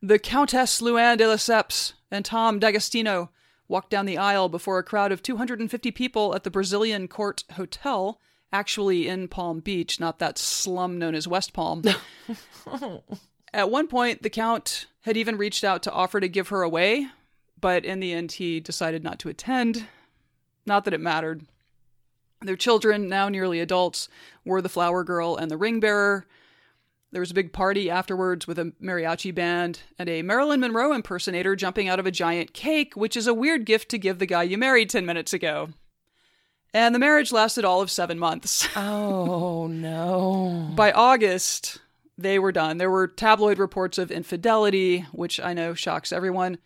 the 0.02 0.18
Countess 0.18 0.80
Luann 0.80 1.18
de 1.18 1.24
Lesseps 1.24 1.94
and 2.10 2.24
Tom 2.24 2.58
D'Agostino 2.58 3.30
walked 3.68 3.90
down 3.90 4.06
the 4.06 4.18
aisle 4.18 4.48
before 4.48 4.78
a 4.78 4.84
crowd 4.84 5.10
of 5.12 5.22
250 5.22 5.90
people 5.90 6.34
at 6.34 6.44
the 6.44 6.50
Brazilian 6.50 7.08
Court 7.08 7.44
Hotel, 7.52 8.20
actually 8.54 9.08
in 9.08 9.26
Palm 9.26 9.58
Beach, 9.58 9.98
not 9.98 10.20
that 10.20 10.38
slum 10.38 10.96
known 10.96 11.16
as 11.16 11.26
West 11.26 11.52
Palm. 11.52 11.82
At 13.52 13.70
one 13.70 13.88
point, 13.88 14.22
the 14.22 14.30
Count 14.30 14.86
had 15.02 15.16
even 15.16 15.36
reached 15.36 15.64
out 15.64 15.82
to 15.82 15.92
offer 15.92 16.20
to 16.20 16.28
give 16.28 16.48
her 16.48 16.62
away, 16.62 17.08
but 17.60 17.84
in 17.84 17.98
the 17.98 18.12
end, 18.12 18.32
he 18.32 18.60
decided 18.60 19.02
not 19.02 19.18
to 19.18 19.28
attend. 19.28 19.86
Not 20.66 20.84
that 20.84 20.94
it 20.94 21.00
mattered. 21.00 21.42
Their 22.42 22.56
children, 22.56 23.08
now 23.08 23.28
nearly 23.28 23.58
adults, 23.58 24.08
were 24.44 24.62
the 24.62 24.68
flower 24.68 25.02
girl 25.02 25.36
and 25.36 25.50
the 25.50 25.56
ring 25.56 25.80
bearer. 25.80 26.26
There 27.10 27.20
was 27.20 27.30
a 27.30 27.34
big 27.34 27.52
party 27.52 27.90
afterwards 27.90 28.46
with 28.46 28.58
a 28.58 28.72
mariachi 28.82 29.34
band 29.34 29.80
and 29.98 30.08
a 30.08 30.22
Marilyn 30.22 30.60
Monroe 30.60 30.92
impersonator 30.92 31.56
jumping 31.56 31.88
out 31.88 32.00
of 32.00 32.06
a 32.06 32.10
giant 32.10 32.54
cake, 32.54 32.94
which 32.94 33.16
is 33.16 33.26
a 33.26 33.34
weird 33.34 33.66
gift 33.66 33.88
to 33.90 33.98
give 33.98 34.18
the 34.18 34.26
guy 34.26 34.42
you 34.44 34.58
married 34.58 34.90
10 34.90 35.04
minutes 35.06 35.32
ago. 35.32 35.70
And 36.74 36.92
the 36.92 36.98
marriage 36.98 37.30
lasted 37.30 37.64
all 37.64 37.80
of 37.80 37.90
seven 37.90 38.18
months. 38.18 38.68
Oh, 38.76 39.68
no. 39.68 40.70
By 40.74 40.90
August, 40.92 41.78
they 42.18 42.38
were 42.38 42.52
done. 42.52 42.78
There 42.78 42.90
were 42.90 43.06
tabloid 43.06 43.58
reports 43.58 43.96
of 43.96 44.10
infidelity, 44.10 45.06
which 45.12 45.38
I 45.40 45.54
know 45.54 45.74
shocks 45.74 46.12
everyone. 46.12 46.58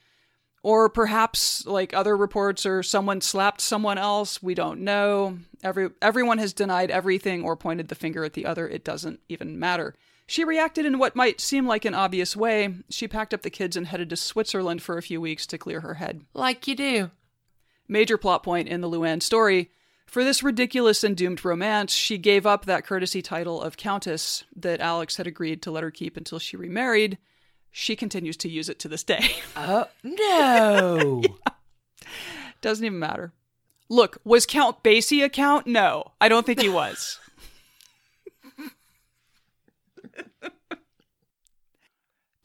Or 0.62 0.88
perhaps 0.88 1.66
like 1.66 1.94
other 1.94 2.16
reports 2.16 2.64
or 2.66 2.83
someone 2.83 3.21
slapped 3.21 3.61
someone 3.61 3.99
else. 3.99 4.42
We 4.42 4.55
don't 4.55 4.81
know. 4.81 5.38
Every 5.62 5.90
everyone 6.03 6.38
has 6.38 6.53
denied 6.53 6.90
everything 6.90 7.44
or 7.44 7.57
pointed 7.57 7.88
the 7.88 7.94
finger 7.94 8.25
at 8.25 8.33
the 8.33 8.47
other. 8.47 8.66
It 8.66 8.85
doesn't 8.85 9.21
even 9.29 9.59
matter. 9.59 9.94
She 10.27 10.44
reacted 10.44 10.85
in 10.85 10.99
what 10.99 11.14
might 11.16 11.40
seem 11.40 11.66
like 11.66 11.85
an 11.85 11.94
obvious 11.94 12.35
way. 12.37 12.75
She 12.90 13.07
packed 13.07 13.33
up 13.33 13.42
the 13.42 13.51
kids 13.51 13.77
and 13.77 13.87
headed 13.87 14.11
to 14.11 14.16
Switzerland 14.16 14.83
for 14.83 14.99
a 14.99 15.03
few 15.03 15.21
weeks 15.21 15.47
to 15.47 15.59
clear 15.59 15.81
her 15.81 15.94
head. 15.94 16.23
Like 16.35 16.66
you 16.66 16.75
do. 16.75 17.11
Major 17.87 18.18
plot 18.18 18.42
point 18.42 18.68
in 18.68 18.81
the 18.81 18.90
Luann 18.90 19.23
story. 19.23 19.71
For 20.09 20.25
this 20.25 20.42
ridiculous 20.42 21.05
and 21.05 21.14
doomed 21.14 21.44
romance, 21.44 21.92
she 21.92 22.16
gave 22.16 22.47
up 22.47 22.64
that 22.64 22.87
courtesy 22.87 23.21
title 23.21 23.61
of 23.61 23.77
Countess 23.77 24.42
that 24.57 24.81
Alex 24.81 25.18
had 25.18 25.27
agreed 25.27 25.61
to 25.62 25.71
let 25.71 25.83
her 25.83 25.90
keep 25.90 26.16
until 26.16 26.38
she 26.38 26.57
remarried. 26.57 27.18
She 27.71 27.94
continues 27.94 28.38
to 28.38 28.49
use 28.49 28.71
it 28.71 28.79
to 28.81 28.88
this 28.88 29.05
day. 29.05 29.33
Oh, 29.57 29.87
no. 30.03 31.23
Doesn't 32.62 32.85
even 32.85 32.99
matter. 32.99 33.35
Look, 33.90 34.16
was 34.25 34.47
Count 34.47 34.83
Basie 34.83 35.23
a 35.23 35.29
count? 35.29 35.66
No, 35.66 36.12
I 36.23 36.31
don't 36.31 36.47
think 36.47 36.61
he 36.61 36.71
was. 36.71 37.18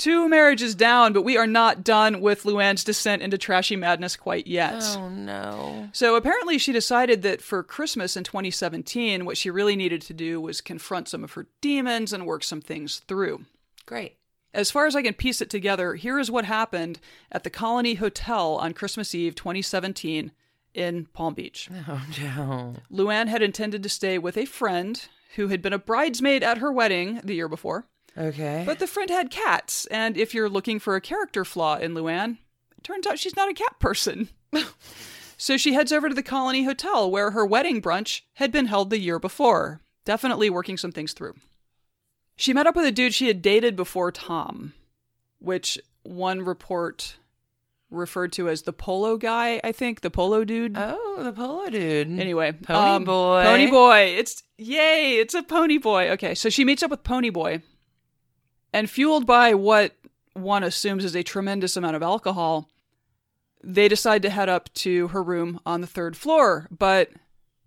Two 0.03 0.27
marriages 0.27 0.75
down, 0.75 1.13
but 1.13 1.21
we 1.21 1.37
are 1.37 1.47
not 1.47 1.81
done 1.81 2.19
with 2.19 2.43
Luann's 2.43 2.83
descent 2.83 3.21
into 3.21 3.37
trashy 3.37 3.77
madness 3.77 4.17
quite 4.17 4.47
yet. 4.47 4.83
Oh, 4.97 5.07
no. 5.07 5.87
So 5.93 6.17
apparently, 6.17 6.57
she 6.57 6.73
decided 6.73 7.21
that 7.21 7.41
for 7.41 7.63
Christmas 7.63 8.17
in 8.17 8.25
2017, 8.25 9.23
what 9.23 9.37
she 9.37 9.49
really 9.49 9.77
needed 9.77 10.01
to 10.01 10.13
do 10.13 10.41
was 10.41 10.59
confront 10.59 11.07
some 11.07 11.23
of 11.23 11.31
her 11.31 11.47
demons 11.61 12.11
and 12.11 12.25
work 12.25 12.43
some 12.43 12.59
things 12.59 12.99
through. 13.07 13.45
Great. 13.85 14.17
As 14.53 14.69
far 14.69 14.87
as 14.87 14.95
I 14.97 15.03
can 15.03 15.13
piece 15.13 15.39
it 15.39 15.49
together, 15.49 15.95
here 15.95 16.19
is 16.19 16.29
what 16.29 16.43
happened 16.43 16.99
at 17.31 17.45
the 17.45 17.49
Colony 17.49 17.93
Hotel 17.93 18.57
on 18.57 18.73
Christmas 18.73 19.15
Eve 19.15 19.35
2017 19.35 20.33
in 20.73 21.05
Palm 21.13 21.33
Beach. 21.33 21.69
Oh, 21.87 22.05
no. 22.21 22.75
Luann 22.91 23.29
had 23.29 23.41
intended 23.41 23.81
to 23.83 23.87
stay 23.87 24.17
with 24.17 24.35
a 24.35 24.43
friend 24.43 25.07
who 25.37 25.47
had 25.47 25.61
been 25.61 25.71
a 25.71 25.79
bridesmaid 25.79 26.43
at 26.43 26.57
her 26.57 26.73
wedding 26.73 27.21
the 27.23 27.35
year 27.35 27.47
before, 27.47 27.85
Okay. 28.17 28.63
but 28.65 28.80
the 28.80 28.88
friend 28.88 29.10
had 29.10 29.32
cats, 29.32 29.86
and 29.88 30.17
if 30.17 30.34
you're 30.34 30.49
looking 30.49 30.80
for 30.80 30.95
a 30.95 31.02
character 31.02 31.43
flaw 31.43 31.78
in 31.78 31.93
Luann, 31.93 32.38
it 32.78 32.84
turns 32.84 33.08
out 33.08 33.19
she's 33.19 33.36
not 33.36 33.49
a 33.49 33.54
cat 33.54 33.80
person. 33.80 34.30
so 35.38 35.58
she 35.58 35.73
heads 35.73 35.91
over 35.91 36.10
to 36.10 36.15
the 36.15 36.23
Colony 36.23 36.63
Hotel 36.63 37.10
where 37.10 37.32
her 37.32 37.45
wedding 37.45 37.82
brunch 37.82 38.21
had 38.34 38.52
been 38.52 38.67
held 38.67 38.89
the 38.89 38.99
year 38.99 39.19
before, 39.19 39.82
definitely 40.06 40.49
working 40.49 40.78
some 40.78 40.91
things 40.91 41.13
through. 41.13 41.34
She 42.36 42.54
met 42.54 42.67
up 42.67 42.76
with 42.76 42.86
a 42.86 42.91
dude 42.91 43.13
she 43.13 43.28
had 43.28 43.41
dated 43.41 43.76
before 43.76 44.12
Tom, 44.12 44.73
which 45.39 45.80
one 46.04 46.41
report 46.41 47.15
referred 47.93 48.34
to 48.34 48.49
as 48.49 48.63
the 48.63 48.73
polo 48.73 49.17
guy, 49.17 49.62
I 49.63 49.71
think, 49.71 50.02
the 50.02 50.10
polo 50.10 50.43
dude. 50.43 50.76
oh, 50.76 51.23
the 51.23 51.32
polo 51.32 51.69
dude. 51.69 52.19
Anyway, 52.19 52.52
Pony 52.52 52.95
um, 52.95 53.04
boy. 53.04 53.43
Pony 53.43 53.69
boy. 53.69 54.15
It's 54.17 54.43
yay! 54.58 55.17
It's 55.17 55.34
a 55.34 55.43
pony 55.43 55.78
boy. 55.78 56.10
Okay, 56.12 56.36
so 56.36 56.49
she 56.49 56.65
meets 56.65 56.84
up 56.84 56.91
with 56.91 57.04
Pony 57.04 57.30
boy, 57.30 57.62
and 58.73 58.89
fueled 58.89 59.25
by 59.25 59.53
what 59.53 59.93
one 60.33 60.63
assumes 60.63 61.05
is 61.05 61.15
a 61.15 61.23
tremendous 61.23 61.77
amount 61.77 61.95
of 61.95 62.01
alcohol, 62.03 62.67
they 63.63 63.88
decide 63.88 64.21
to 64.23 64.29
head 64.29 64.49
up 64.49 64.73
to 64.73 65.07
her 65.09 65.21
room 65.23 65.59
on 65.65 65.81
the 65.81 65.88
third 65.88 66.17
floor. 66.17 66.67
But 66.71 67.12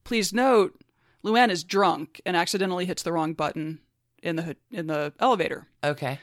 please 0.04 0.32
note, 0.32 0.78
Luann 1.24 1.48
is 1.50 1.64
drunk 1.64 2.20
and 2.26 2.36
accidentally 2.36 2.84
hits 2.84 3.02
the 3.02 3.12
wrong 3.12 3.32
button 3.34 3.78
in 4.22 4.36
the 4.36 4.56
in 4.70 4.88
the 4.88 5.12
elevator. 5.20 5.68
Okay. 5.84 6.18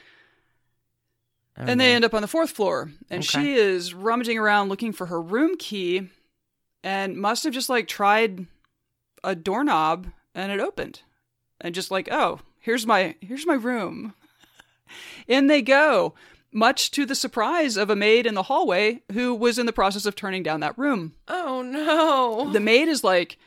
Oh, 1.56 1.62
and 1.66 1.80
they 1.80 1.94
end 1.94 2.04
up 2.04 2.14
on 2.14 2.22
the 2.22 2.28
fourth 2.28 2.50
floor. 2.50 2.90
And 3.10 3.20
Okay. 3.20 3.42
she 3.42 3.54
is 3.54 3.94
rummaging 3.94 4.38
around 4.38 4.68
looking 4.68 4.92
for 4.92 5.06
her 5.06 5.20
room 5.22 5.56
key 5.56 6.08
and 6.82 7.16
must 7.16 7.44
have 7.44 7.52
just 7.52 7.68
like 7.68 7.86
tried 7.86 8.46
a 9.22 9.34
doorknob 9.34 10.08
and 10.34 10.50
it 10.50 10.60
opened. 10.60 11.02
And 11.60 11.74
just 11.74 11.90
like, 11.90 12.08
oh, 12.10 12.40
here's 12.58 12.86
my 12.86 13.14
here's 13.20 13.46
my 13.46 13.54
room. 13.54 14.14
In 15.26 15.46
they 15.46 15.62
go, 15.62 16.14
much 16.52 16.90
to 16.92 17.04
the 17.04 17.14
surprise 17.14 17.76
of 17.76 17.90
a 17.90 17.96
maid 17.96 18.26
in 18.26 18.34
the 18.34 18.44
hallway 18.44 19.02
who 19.12 19.34
was 19.34 19.58
in 19.58 19.66
the 19.66 19.72
process 19.72 20.06
of 20.06 20.14
turning 20.14 20.42
down 20.42 20.60
that 20.60 20.78
room. 20.78 21.12
Oh, 21.28 21.62
no. 21.62 22.52
The 22.52 22.60
maid 22.60 22.88
is 22.88 23.02
like, 23.02 23.38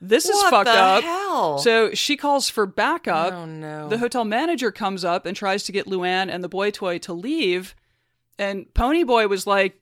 this 0.00 0.24
is 0.26 0.34
what 0.34 0.50
fucked 0.50 0.66
the 0.66 0.72
up. 0.72 1.04
hell? 1.04 1.58
So 1.58 1.92
she 1.94 2.16
calls 2.16 2.48
for 2.48 2.66
backup. 2.66 3.32
oh, 3.32 3.44
no. 3.46 3.88
The 3.88 3.98
hotel 3.98 4.24
manager 4.24 4.70
comes 4.70 5.04
up 5.04 5.26
and 5.26 5.36
tries 5.36 5.62
to 5.64 5.72
get 5.72 5.86
Luann 5.86 6.28
and 6.30 6.42
the 6.42 6.48
boy 6.48 6.70
toy 6.70 6.98
to 6.98 7.12
leave. 7.12 7.74
And 8.38 8.72
Pony 8.74 9.04
Boy 9.04 9.28
was 9.28 9.46
like, 9.46 9.80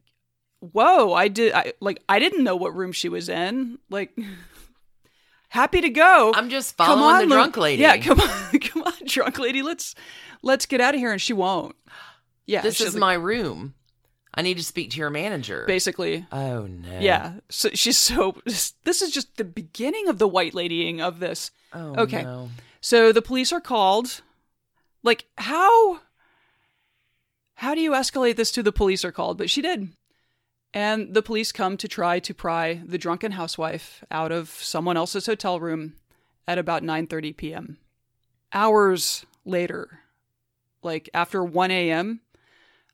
Whoa, 0.61 1.13
I 1.13 1.27
did 1.27 1.53
I 1.55 1.73
like 1.81 2.01
I 2.09 2.21
didn't 2.21 2.45
know 2.45 2.55
what 2.55 2.77
room 2.77 2.93
she 2.93 3.09
was 3.09 3.29
in. 3.29 3.79
Like 3.91 4.17
happy 5.53 5.81
to 5.83 5.91
go. 5.91 6.33
I'm 6.35 6.49
just 6.51 6.77
Come 6.77 6.99
following 6.99 7.15
on, 7.25 7.29
the 7.29 7.35
drunk 7.37 7.57
lady. 7.57 7.83
Yeah, 7.83 7.97
come 8.07 8.21
on, 8.21 8.59
come 8.59 8.83
on, 8.83 8.93
drunk 9.07 9.39
lady. 9.39 9.63
Let's 9.63 9.95
let's 10.43 10.67
get 10.67 10.81
out 10.81 10.95
of 10.95 10.99
here. 11.01 11.13
And 11.13 11.21
she 11.21 11.33
won't. 11.33 11.77
Yeah. 12.47 12.63
This 12.63 12.81
is 12.81 12.95
like- 12.95 13.01
my 13.01 13.15
room. 13.15 13.75
I 14.35 14.41
need 14.41 14.57
to 14.57 14.65
speak 14.65 14.91
to 14.93 14.97
your 14.97 15.11
manager. 15.11 15.65
basically. 15.67 16.27
oh, 16.33 16.67
no. 16.67 16.99
Yeah. 17.01 17.35
So 17.51 17.69
she's 17.75 17.99
so 17.99 18.37
this 18.47 19.03
is 19.03 19.11
just 19.11 19.37
the 19.37 19.45
beginning 19.45 20.09
of 20.09 20.17
the 20.19 20.27
white 20.27 20.55
ladying 20.55 21.03
of 21.03 21.21
this. 21.21 21.51
Oh, 21.75 21.95
Okay. 22.03 22.23
no. 22.23 22.49
So 22.81 23.13
the 23.13 23.21
police 23.23 23.53
are 23.53 23.61
called. 23.61 24.23
Like 25.03 25.27
how 25.37 26.01
how 27.57 27.75
do 27.75 27.81
you 27.83 27.91
escalate 27.93 28.37
this 28.37 28.51
to 28.53 28.63
the 28.63 28.73
police 28.73 29.05
are 29.05 29.13
called? 29.13 29.37
But 29.37 29.51
she 29.51 29.61
did. 29.61 29.91
And 30.75 31.13
the 31.13 31.23
police 31.23 31.53
come 31.53 31.77
to 31.77 31.89
try 31.89 32.19
to 32.21 32.33
pry 32.35 32.81
the 32.85 32.99
drunken 32.99 33.33
housewife 33.33 34.03
out 34.11 34.33
of 34.33 34.49
someone 34.49 34.97
else's 34.97 35.27
hotel 35.27 35.61
room 35.61 35.95
at 36.49 36.59
about 36.59 36.83
9:30 36.83 37.37
p.m. 37.37 37.79
Hours 38.53 39.27
later, 39.45 40.01
like 40.83 41.09
after 41.15 41.45
1 41.45 41.71
a.m., 41.71 42.21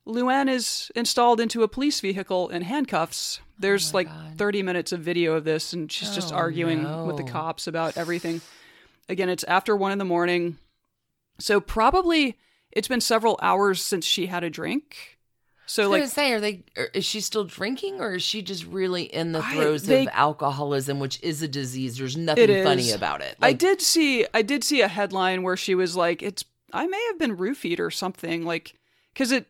Luann 0.05 0.49
is 0.49 0.91
installed 0.95 1.39
into 1.39 1.63
a 1.63 1.67
police 1.67 1.99
vehicle 2.01 2.49
in 2.49 2.63
handcuffs. 2.63 3.39
Oh 3.41 3.45
There's 3.59 3.93
Oh 3.93 3.97
like 3.97 4.07
God. 4.07 4.37
30 4.37 4.63
minutes 4.63 4.91
of 4.91 5.01
video 5.01 5.33
of 5.35 5.43
this, 5.43 5.71
and 5.73 5.91
she's 5.91 6.13
just 6.15 6.33
Oh, 6.33 6.37
arguing 6.37 7.05
with 7.05 7.17
the 7.17 7.23
cops 7.23 7.67
about 7.67 7.97
everything. 7.97 8.41
Again, 9.07 9.29
it's 9.29 9.43
after 9.45 9.75
one 9.75 9.91
in 9.91 9.97
the 9.97 10.05
morning. 10.05 10.57
So 11.39 11.59
probably 11.61 12.37
it's 12.71 12.87
been 12.87 13.01
several 13.01 13.39
hours 13.41 13.81
since 13.81 14.05
she 14.05 14.25
had 14.27 14.43
a 14.43 14.49
drink. 14.49 15.18
So 15.69 15.83
I 15.83 15.87
was 15.87 16.01
like 16.01 16.09
say, 16.09 16.31
are 16.31 16.39
they? 16.39 16.63
Er, 16.75 16.89
is 16.95 17.05
she 17.05 17.21
still 17.21 17.43
drinking, 17.43 18.01
or 18.01 18.15
is 18.15 18.23
she 18.23 18.41
just 18.41 18.65
really 18.65 19.03
in 19.03 19.33
the 19.33 19.39
I- 19.39 19.53
throes 19.53 19.83
they- 19.83 20.07
of 20.07 20.09
alcoholism, 20.13 20.99
which 20.99 21.21
is 21.21 21.43
a 21.43 21.47
disease? 21.47 21.99
There's 21.99 22.17
nothing 22.17 22.63
funny 22.63 22.89
about 22.89 23.21
it. 23.21 23.37
I 23.39 23.53
did 23.53 23.79
see 23.79 24.25
I 24.33 24.41
did 24.41 24.63
see 24.63 24.81
a 24.81 24.87
headline 24.87 25.43
where 25.43 25.55
she 25.55 25.75
was 25.75 25.95
like 25.95 26.23
it's 26.23 26.43
I 26.73 26.87
may 26.87 26.99
have 27.11 27.19
been 27.19 27.37
roofied 27.37 27.79
or 27.79 27.91
something 27.91 28.45
like 28.45 28.73
cuz 29.13 29.31
it 29.31 29.45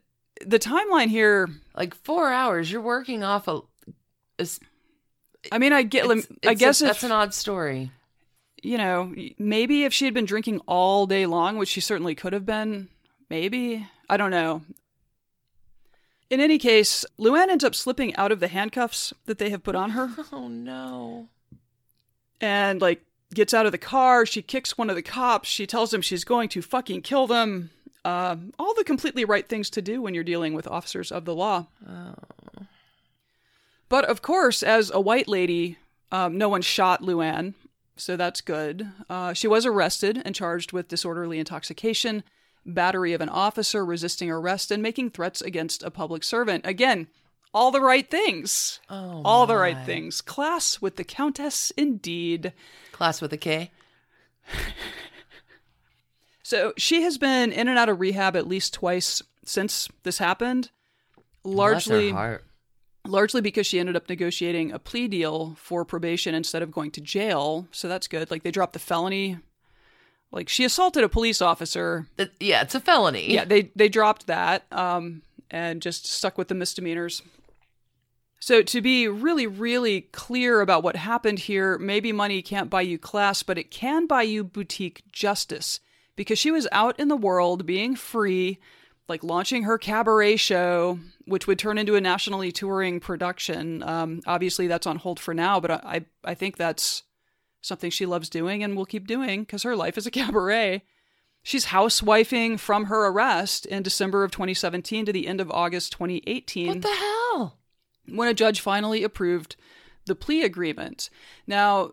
the 0.46 0.60
timeline 0.60 1.08
here 1.08 1.48
like 1.74 1.96
four 1.96 2.34
hours. 2.34 2.70
You're 2.70 2.82
working 2.82 3.24
off 3.24 3.48
a. 3.48 3.62
a 4.40 4.48
I 5.54 5.58
mean 5.58 5.72
I 5.72 5.84
get 5.84 6.04
it's- 6.04 6.28
I 6.46 6.52
it's 6.52 6.60
guess 6.60 6.82
a, 6.82 6.86
if 6.86 6.90
that's 6.90 7.04
an 7.04 7.14
odd 7.14 7.34
story. 7.34 7.92
you 8.62 8.78
know 8.78 9.16
maybe 9.38 9.86
if 9.86 9.94
she 9.94 10.04
had 10.04 10.14
been 10.14 10.26
drinking 10.26 10.60
all 10.68 11.08
day 11.08 11.26
long 11.26 11.58
which 11.58 11.70
she 11.70 11.80
certainly 11.80 12.14
could 12.14 12.34
have 12.34 12.46
been 12.46 12.90
maybe 13.30 13.88
I 14.10 14.18
don't 14.18 14.32
know 14.32 14.64
in 16.30 16.40
any 16.40 16.58
case, 16.58 17.06
Luann 17.20 17.50
ends 17.50 17.64
up 17.64 17.76
slipping 17.76 18.16
out 18.16 18.32
of 18.32 18.40
the 18.40 18.48
handcuffs 18.48 19.14
that 19.26 19.38
they 19.40 19.50
have 19.50 19.64
put 19.64 19.76
on 19.76 19.92
her. 19.92 20.10
Oh 20.32 20.48
no. 20.48 21.28
and 22.42 22.80
like 22.82 23.04
gets 23.34 23.54
out 23.54 23.66
of 23.66 23.72
the 23.72 23.78
car. 23.78 24.26
She 24.26 24.42
kicks 24.42 24.78
one 24.78 24.90
of 24.90 24.96
the 24.96 25.02
cops. 25.02 25.50
She 25.50 25.68
tells 25.68 25.94
him 25.94 26.02
she's 26.02 26.24
going 26.24 26.50
to 26.50 26.62
fucking 26.62 27.02
kill 27.02 27.28
them. 27.28 27.70
Um, 28.06 28.54
all 28.58 28.74
the 28.76 28.84
completely 28.84 29.26
right 29.26 29.48
things 29.48 29.70
to 29.72 29.82
do 29.82 30.02
when 30.02 30.14
you're 30.14 30.24
dealing 30.24 30.54
with 30.54 30.68
officers 30.68 31.12
of 31.12 31.26
the 31.26 31.36
law. 31.36 31.68
Oh. 31.88 32.14
But 33.90 34.06
of 34.06 34.22
course, 34.22 34.64
as 34.64 34.92
a 34.92 35.02
white 35.02 35.28
lady, 35.28 35.78
um, 36.12 36.38
no 36.38 36.48
one 36.48 36.62
shot 36.62 37.02
Luann, 37.02 37.56
so 37.98 38.16
that's 38.16 38.42
good. 38.42 38.88
Uh, 39.10 39.34
she 39.34 39.48
was 39.48 39.66
arrested 39.66 40.22
and 40.24 40.34
charged 40.36 40.72
with 40.72 40.88
disorderly 40.88 41.40
intoxication, 41.40 42.24
battery 42.74 43.14
of 43.14 43.22
an 43.22 43.30
officer, 43.30 43.86
resisting 43.86 44.30
arrest, 44.32 44.72
and 44.72 44.82
making 44.84 45.12
threats 45.12 45.42
against 45.42 45.84
a 45.84 45.92
public 45.92 46.24
servant. 46.24 46.66
Again, 46.66 47.08
all 47.54 47.72
the 47.72 47.82
right 47.82 48.10
things. 48.10 48.80
Oh, 48.90 49.22
all 49.26 49.48
the 49.48 49.56
right 49.56 49.86
things. 49.86 50.22
Class 50.22 50.82
with 50.82 50.96
the 50.96 51.04
Countess, 51.04 51.72
indeed. 51.72 52.54
Class 52.92 53.22
with 53.22 53.34
a 53.34 53.38
K. 53.38 53.72
So 56.50 56.74
she 56.78 57.04
has 57.04 57.20
been 57.20 57.52
in 57.52 57.68
and 57.68 57.78
out 57.78 57.90
of 57.90 58.00
rehab 58.00 58.36
at 58.36 58.48
least 58.48 58.74
twice 58.74 59.22
since 59.46 59.88
this 60.02 60.18
happened. 60.18 60.72
Largely, 61.44 62.12
largely 63.06 63.42
because 63.42 63.68
she 63.68 63.80
ended 63.80 63.96
up 63.96 64.10
negotiating 64.10 64.72
a 64.72 64.80
plea 64.80 65.08
deal 65.08 65.54
for 65.60 65.86
probation 65.86 66.34
instead 66.34 66.64
of 66.64 66.72
going 66.72 66.90
to 66.90 67.02
jail. 67.02 67.68
So 67.70 67.88
that's 67.88 68.08
good. 68.08 68.32
Like 68.32 68.42
they 68.42 68.50
dropped 68.50 68.74
the 68.74 68.80
felony. 68.80 69.38
Like 70.32 70.48
she 70.50 70.64
assaulted 70.64 71.04
a 71.04 71.10
police 71.10 71.42
officer. 71.42 72.08
It- 72.18 72.34
yeah, 72.40 72.62
it's 72.62 72.76
a 72.76 72.80
felony. 72.80 73.32
Yeah, 73.34 73.46
they 73.46 73.72
they 73.76 73.90
dropped 73.90 74.28
that 74.28 74.66
um, 74.72 75.22
and 75.50 75.82
just 75.82 76.06
stuck 76.06 76.38
with 76.38 76.48
the 76.50 76.56
misdemeanors. 76.56 77.22
So 78.42 78.62
to 78.62 78.82
be 78.82 79.08
really, 79.08 79.48
really 79.48 80.02
clear 80.02 80.62
about 80.62 80.82
what 80.84 80.96
happened 80.96 81.40
here, 81.40 81.78
maybe 81.78 82.12
money 82.14 82.42
can't 82.42 82.70
buy 82.70 82.82
you 82.82 82.98
class, 82.98 83.44
but 83.44 83.58
it 83.58 83.70
can 83.70 84.08
buy 84.08 84.22
you 84.22 84.44
boutique 84.46 85.04
justice 85.12 85.82
because 86.16 86.40
she 86.40 86.50
was 86.52 86.68
out 86.72 86.98
in 87.00 87.10
the 87.10 87.18
world 87.18 87.66
being 87.66 87.96
free, 87.98 88.60
like 89.10 89.26
launching 89.26 89.64
her 89.64 89.78
cabaret 89.78 90.38
show, 90.38 91.00
which 91.26 91.48
would 91.48 91.60
turn 91.60 91.78
into 91.78 91.96
a 91.96 92.02
nationally 92.02 92.52
touring 92.52 93.02
production. 93.02 93.84
Um, 93.84 94.22
obviously, 94.26 94.68
that's 94.68 94.88
on 94.88 94.98
hold 94.98 95.20
for 95.20 95.34
now, 95.34 95.60
but 95.60 95.72
I 95.72 95.80
I, 95.84 96.06
I 96.32 96.34
think 96.34 96.56
that's 96.56 97.04
something 97.62 97.90
she 97.92 98.06
loves 98.06 98.30
doing 98.30 98.64
and 98.64 98.76
will 98.76 98.86
keep 98.86 99.08
doing 99.08 99.42
because 99.42 99.64
her 99.64 99.76
life 99.76 99.98
is 99.98 100.06
a 100.06 100.12
cabaret. 100.20 100.84
She's 101.44 101.68
housewifing 101.68 102.60
from 102.60 102.86
her 102.86 103.08
arrest 103.08 103.66
in 103.66 103.82
December 103.84 104.24
of 104.24 104.32
2017 104.32 105.06
to 105.06 105.14
the 105.14 105.26
end 105.28 105.40
of 105.40 105.50
August 105.52 105.94
2018 105.94 106.68
What 106.68 106.82
the 106.82 106.88
hell? 106.90 107.58
when 108.08 108.28
a 108.28 108.34
judge 108.34 108.60
finally 108.60 109.04
approved 109.04 109.56
the 110.06 110.16
plea 110.16 110.44
agreement. 110.44 111.10
Now, 111.48 111.92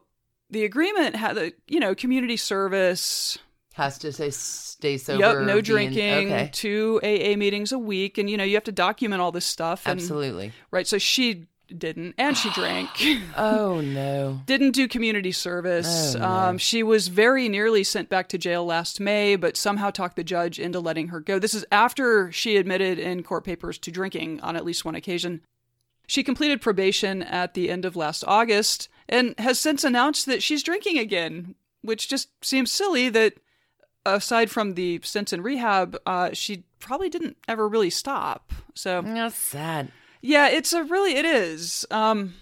the 0.50 0.64
agreement 0.64 1.16
had 1.16 1.36
a, 1.38 1.52
you 1.68 1.78
know, 1.80 1.94
community 1.94 2.36
service, 2.36 3.38
Has 3.74 3.98
to 3.98 4.12
say 4.12 4.30
stay 4.30 4.96
sober. 4.96 5.20
yep, 5.20 5.46
no 5.46 5.58
in- 5.58 5.64
drinking, 5.64 6.26
okay. 6.32 6.50
two 6.52 7.00
AA 7.02 7.36
meetings 7.36 7.72
a 7.72 7.78
week, 7.78 8.16
and 8.18 8.28
you 8.30 8.36
know, 8.36 8.44
you 8.44 8.54
have 8.54 8.64
to 8.64 8.72
document 8.72 9.20
all 9.22 9.32
this 9.32 9.44
stuff. 9.46 9.82
And, 9.86 10.00
Absolutely. 10.00 10.52
Right, 10.70 10.86
so 10.86 10.98
she 10.98 11.46
didn't, 11.66 12.14
and 12.18 12.36
she 12.36 12.50
drank. 12.50 12.88
Oh 13.36 13.80
no. 13.80 14.40
didn't 14.46 14.72
do 14.72 14.88
community 14.88 15.32
service. 15.32 16.14
Oh, 16.14 16.18
no. 16.18 16.24
um, 16.24 16.58
she 16.58 16.82
was 16.82 17.08
very 17.08 17.48
nearly 17.48 17.84
sent 17.84 18.08
back 18.08 18.28
to 18.30 18.38
jail 18.38 18.64
last 18.64 19.00
May, 19.00 19.36
but 19.36 19.56
somehow 19.56 19.90
talked 19.90 20.16
the 20.16 20.24
judge 20.24 20.58
into 20.58 20.80
letting 20.80 21.08
her 21.08 21.20
go. 21.20 21.38
This 21.38 21.54
is 21.54 21.64
after 21.70 22.30
she 22.32 22.56
admitted 22.56 22.98
in 22.98 23.22
court 23.22 23.44
papers 23.44 23.78
to 23.78 23.90
drinking 23.90 24.40
on 24.40 24.56
at 24.56 24.64
least 24.64 24.84
one 24.84 24.94
occasion. 24.94 25.42
She 26.06 26.22
completed 26.22 26.60
probation 26.60 27.22
at 27.22 27.54
the 27.54 27.68
end 27.68 27.84
of 27.84 27.96
last 27.96 28.24
August 28.26 28.88
and 29.08 29.34
has 29.38 29.58
since 29.58 29.84
announced 29.84 30.26
that 30.26 30.42
she's 30.42 30.62
drinking 30.62 30.98
again, 30.98 31.54
which 31.82 32.08
just 32.08 32.28
seems 32.42 32.70
silly 32.72 33.08
that 33.10 33.34
aside 34.04 34.50
from 34.50 34.74
the 34.74 35.00
stints 35.02 35.32
in 35.32 35.42
rehab, 35.42 35.96
uh, 36.06 36.30
she 36.32 36.64
probably 36.78 37.08
didn't 37.08 37.36
ever 37.48 37.68
really 37.68 37.90
stop. 37.90 38.52
So 38.74 39.02
That's 39.02 39.36
sad. 39.36 39.90
Yeah, 40.26 40.48
it's 40.48 40.72
a 40.72 40.82
really 40.84 41.16
it 41.16 41.24
is. 41.24 41.86
Um 41.90 42.34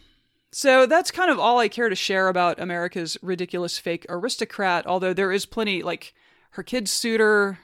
so 0.53 0.87
that's 0.87 1.11
kind 1.11 1.31
of 1.31 1.39
all 1.39 1.59
I 1.59 1.69
care 1.69 1.89
to 1.89 1.97
share 1.97 2.29
about 2.29 2.61
America's 2.61 3.17
ridiculous 3.23 3.79
fake 3.79 4.07
aristocrat, 4.09 4.87
although 4.87 5.13
there 5.13 5.33
is 5.33 5.47
plenty 5.47 5.83
like 5.83 6.15
her 6.51 6.63
kids 6.63 6.91
suitor. 6.91 7.59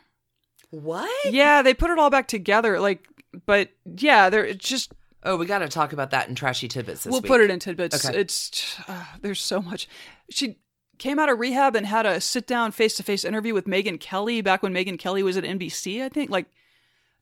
What? 0.70 1.32
Yeah, 1.32 1.62
they 1.62 1.74
put 1.74 1.90
it 1.90 1.98
all 1.98 2.10
back 2.10 2.28
together 2.28 2.80
like 2.80 3.06
but 3.46 3.70
yeah, 3.84 4.28
there 4.30 4.44
it's 4.44 4.68
just 4.68 4.92
Oh, 5.22 5.36
we 5.36 5.44
got 5.44 5.58
to 5.58 5.68
talk 5.68 5.92
about 5.92 6.10
that 6.12 6.28
in 6.28 6.34
trashy 6.34 6.66
tidbits 6.66 7.04
this 7.04 7.10
we'll 7.10 7.20
week. 7.20 7.28
put 7.28 7.40
it 7.42 7.50
in 7.50 7.58
tidbits. 7.58 8.04
Okay. 8.04 8.18
It's 8.18 8.76
uh, 8.88 9.04
there's 9.20 9.40
so 9.40 9.60
much. 9.60 9.86
She 10.30 10.58
came 10.98 11.18
out 11.18 11.28
of 11.28 11.38
rehab 11.38 11.76
and 11.76 11.86
had 11.86 12.06
a 12.06 12.20
sit 12.20 12.46
down 12.46 12.72
face 12.72 12.96
to 12.96 13.02
face 13.02 13.24
interview 13.24 13.52
with 13.52 13.66
Megyn 13.66 14.00
Kelly 14.00 14.40
back 14.40 14.62
when 14.62 14.72
Megyn 14.72 14.98
Kelly 14.98 15.22
was 15.22 15.36
at 15.36 15.44
NBC, 15.44 16.02
I 16.02 16.08
think. 16.08 16.30
Like 16.30 16.46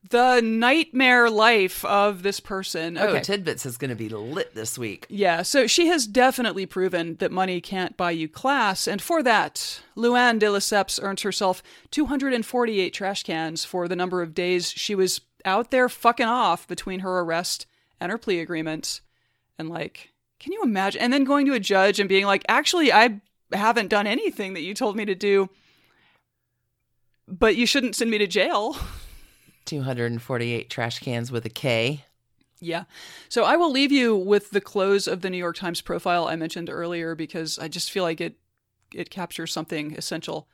the 0.07 0.41
nightmare 0.41 1.29
life 1.29 1.83
of 1.85 2.23
this 2.23 2.39
person. 2.39 2.97
Oh, 2.97 3.07
Okay. 3.09 3.21
tidbits 3.21 3.65
is 3.65 3.77
going 3.77 3.89
to 3.89 3.95
be 3.95 4.07
lit 4.09 4.55
this 4.55 4.77
week. 4.77 5.05
Yeah, 5.09 5.41
so 5.41 5.67
she 5.67 5.87
has 5.87 6.07
definitely 6.07 6.65
proven 6.65 7.15
that 7.15 7.31
money 7.31 7.59
can't 7.59 7.97
buy 7.97 8.11
you 8.11 8.29
class, 8.29 8.87
and 8.87 9.01
for 9.01 9.21
that, 9.23 9.81
Luann 9.97 10.39
de 10.39 10.45
Lesseps 10.47 10.99
earns 11.03 11.21
herself 11.23 11.61
248 11.91 12.93
trash 12.93 13.23
cans 13.23 13.65
for 13.65 13.87
the 13.87 13.95
number 13.95 14.21
of 14.21 14.33
days 14.33 14.71
she 14.71 14.95
was 14.95 15.21
out 15.45 15.71
there 15.71 15.89
fucking 15.89 16.25
off 16.27 16.67
between 16.67 16.99
her 17.01 17.19
arrest 17.19 17.65
and 17.99 18.11
her 18.11 18.17
plea 18.17 18.39
agreement. 18.39 19.01
And 19.57 19.69
like, 19.69 20.11
can 20.39 20.53
you 20.53 20.63
imagine? 20.63 21.01
And 21.01 21.11
then 21.11 21.25
going 21.25 21.45
to 21.47 21.53
a 21.53 21.59
judge 21.59 21.99
and 21.99 22.07
being 22.07 22.25
like, 22.25 22.45
actually, 22.47 22.93
I 22.93 23.19
haven't 23.51 23.89
done 23.89 24.07
anything 24.07 24.53
that 24.53 24.61
you 24.61 24.73
told 24.73 24.95
me 24.95 25.03
to 25.05 25.15
do, 25.15 25.49
but 27.27 27.55
you 27.57 27.65
shouldn't 27.65 27.95
send 27.95 28.09
me 28.09 28.17
to 28.17 28.27
jail. 28.27 28.77
248 29.69 30.69
trash 30.69 30.99
cans 30.99 31.31
with 31.31 31.45
a 31.45 31.49
K. 31.49 32.03
Yeah. 32.59 32.83
So 33.29 33.45
I 33.45 33.55
will 33.55 33.71
leave 33.71 33.91
you 33.91 34.15
with 34.15 34.49
the 34.49 34.59
close 34.59 35.07
of 35.07 35.21
the 35.21 35.29
New 35.29 35.37
York 35.37 35.55
Times 35.55 35.81
profile 35.81 36.27
I 36.27 36.35
mentioned 36.35 36.69
earlier 36.69 37.15
because 37.15 37.57
I 37.57 37.67
just 37.67 37.91
feel 37.91 38.03
like 38.03 38.19
it 38.19 38.35
it 38.93 39.09
captures 39.09 39.53
something 39.53 39.93
essential. 39.95 40.47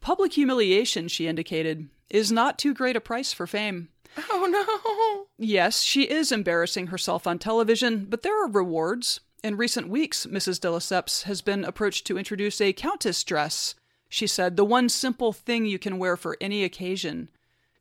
Public 0.00 0.32
humiliation, 0.32 1.08
she 1.08 1.28
indicated, 1.28 1.88
is 2.08 2.32
not 2.32 2.58
too 2.58 2.74
great 2.74 2.96
a 2.96 3.00
price 3.00 3.32
for 3.32 3.46
fame. 3.46 3.90
Oh 4.30 4.46
no. 4.46 5.26
Yes, 5.38 5.82
she 5.82 6.02
is 6.02 6.32
embarrassing 6.32 6.88
herself 6.88 7.26
on 7.26 7.38
television, 7.38 8.06
but 8.08 8.22
there 8.22 8.42
are 8.42 8.50
rewards. 8.50 9.20
In 9.42 9.56
recent 9.56 9.88
weeks, 9.88 10.26
Mrs. 10.26 10.60
de 10.60 10.68
Lesseps 10.68 11.24
has 11.24 11.42
been 11.42 11.64
approached 11.64 12.06
to 12.06 12.18
introduce 12.18 12.60
a 12.60 12.72
countess 12.72 13.22
dress. 13.24 13.74
She 14.08 14.26
said, 14.26 14.56
the 14.56 14.64
one 14.64 14.88
simple 14.88 15.32
thing 15.32 15.66
you 15.66 15.78
can 15.78 15.98
wear 15.98 16.16
for 16.16 16.36
any 16.40 16.62
occasion. 16.64 17.28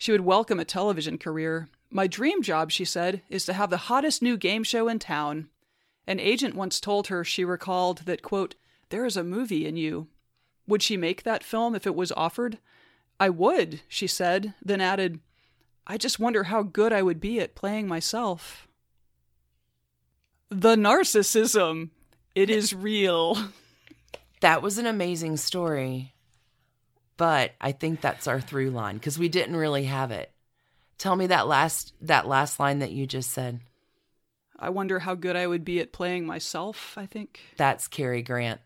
She 0.02 0.12
would 0.12 0.22
welcome 0.22 0.60
a 0.60 0.66
television 0.66 1.20
career. 1.20 1.70
My 1.92 2.08
dream 2.08 2.42
job, 2.42 2.72
she 2.72 2.86
said, 2.86 3.22
is 3.30 3.46
to 3.46 3.54
have 3.54 3.70
the 3.70 3.86
hottest 3.86 4.24
new 4.24 4.36
game 4.36 4.64
show 4.64 4.88
in 4.88 4.98
town. 4.98 5.48
An 6.08 6.20
agent 6.20 6.56
once 6.56 6.80
told 6.80 7.10
her 7.10 7.24
she 7.24 7.46
recalled 7.46 8.00
that, 8.06 8.24
quote, 8.24 8.56
there 8.90 9.06
is 9.06 9.16
a 9.16 9.24
movie 9.24 9.68
in 9.68 9.78
you. 9.78 10.08
Would 10.66 10.82
she 10.82 10.98
make 10.98 11.22
that 11.22 11.44
film 11.44 11.76
if 11.76 11.86
it 11.86 11.94
was 11.94 12.12
offered? 12.14 12.58
I 13.20 13.30
would, 13.30 13.82
she 13.88 14.08
said, 14.08 14.56
then 14.60 14.82
added, 14.82 15.20
I 15.86 16.00
just 16.00 16.20
wonder 16.20 16.46
how 16.46 16.64
good 16.64 16.92
I 16.92 17.04
would 17.04 17.20
be 17.20 17.40
at 17.40 17.54
playing 17.54 17.88
myself. 17.88 18.68
The 20.50 20.76
narcissism. 20.76 21.92
It 22.34 22.50
is 22.50 22.74
real. 22.74 23.38
That 24.40 24.64
was 24.64 24.80
an 24.80 24.88
amazing 24.88 25.38
story. 25.38 26.16
But 27.18 27.52
I 27.62 27.72
think 27.72 28.02
that's 28.02 28.28
our 28.28 28.42
through 28.42 28.72
line 28.72 28.96
because 28.96 29.20
we 29.20 29.30
didn't 29.30 29.56
really 29.56 29.84
have 29.86 30.12
it. 30.12 30.32
Tell 30.98 31.16
me 31.16 31.28
that 31.28 31.48
last 31.48 31.94
that 32.02 32.28
last 32.28 32.60
line 32.60 32.80
that 32.80 32.92
you 32.92 33.06
just 33.06 33.32
said. 33.32 33.60
I 34.58 34.70
wonder 34.70 35.00
how 35.00 35.16
good 35.16 35.36
I 35.36 35.48
would 35.48 35.66
be 35.66 35.80
at 35.80 35.92
playing 35.92 36.26
myself, 36.26 36.96
I 36.96 37.08
think. 37.08 37.40
That's 37.58 37.88
Cary 37.88 38.22
Grant. 38.22 38.62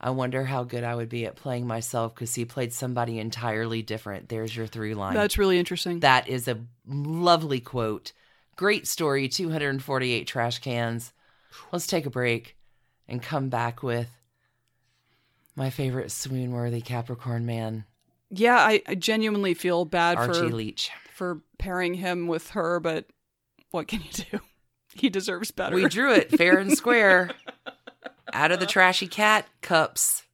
I 0.00 0.10
wonder 0.10 0.44
how 0.44 0.64
good 0.64 0.84
I 0.84 0.94
would 0.94 1.08
be 1.08 1.26
at 1.26 1.36
playing 1.36 1.66
myself 1.66 2.14
because 2.14 2.34
he 2.34 2.44
played 2.44 2.72
somebody 2.72 3.18
entirely 3.18 3.82
different. 3.82 4.28
There's 4.28 4.56
your 4.56 4.66
through 4.66 4.94
line. 4.94 5.14
That's 5.14 5.38
really 5.38 5.58
interesting. 5.58 6.00
That 6.00 6.28
is 6.28 6.48
a 6.48 6.60
lovely 6.86 7.60
quote. 7.60 8.12
Great 8.56 8.88
story. 8.88 9.28
248 9.28 10.26
trash 10.26 10.58
cans. 10.58 11.12
Let's 11.70 11.86
take 11.86 12.06
a 12.06 12.10
break 12.10 12.56
and 13.08 13.22
come 13.22 13.48
back 13.48 13.82
with 13.82 14.08
my 15.56 15.70
favorite 15.70 16.10
swoon 16.10 16.52
worthy 16.52 16.80
Capricorn 16.80 17.46
man, 17.46 17.84
yeah, 18.30 18.56
I, 18.56 18.82
I 18.86 18.94
genuinely 18.94 19.54
feel 19.54 19.84
bad 19.84 20.16
Archie 20.16 20.32
for 20.32 20.48
Leach. 20.48 20.90
for 21.12 21.42
pairing 21.58 21.94
him 21.94 22.26
with 22.26 22.50
her, 22.50 22.80
but 22.80 23.06
what 23.70 23.88
can 23.88 24.00
you 24.00 24.24
do? 24.30 24.40
He 24.94 25.08
deserves 25.08 25.50
better. 25.50 25.74
We 25.74 25.88
drew 25.88 26.12
it 26.12 26.30
fair 26.36 26.58
and 26.58 26.76
square 26.76 27.30
out 28.34 28.52
of 28.52 28.60
the 28.60 28.66
trashy 28.66 29.06
cat 29.06 29.46
cups. 29.62 30.24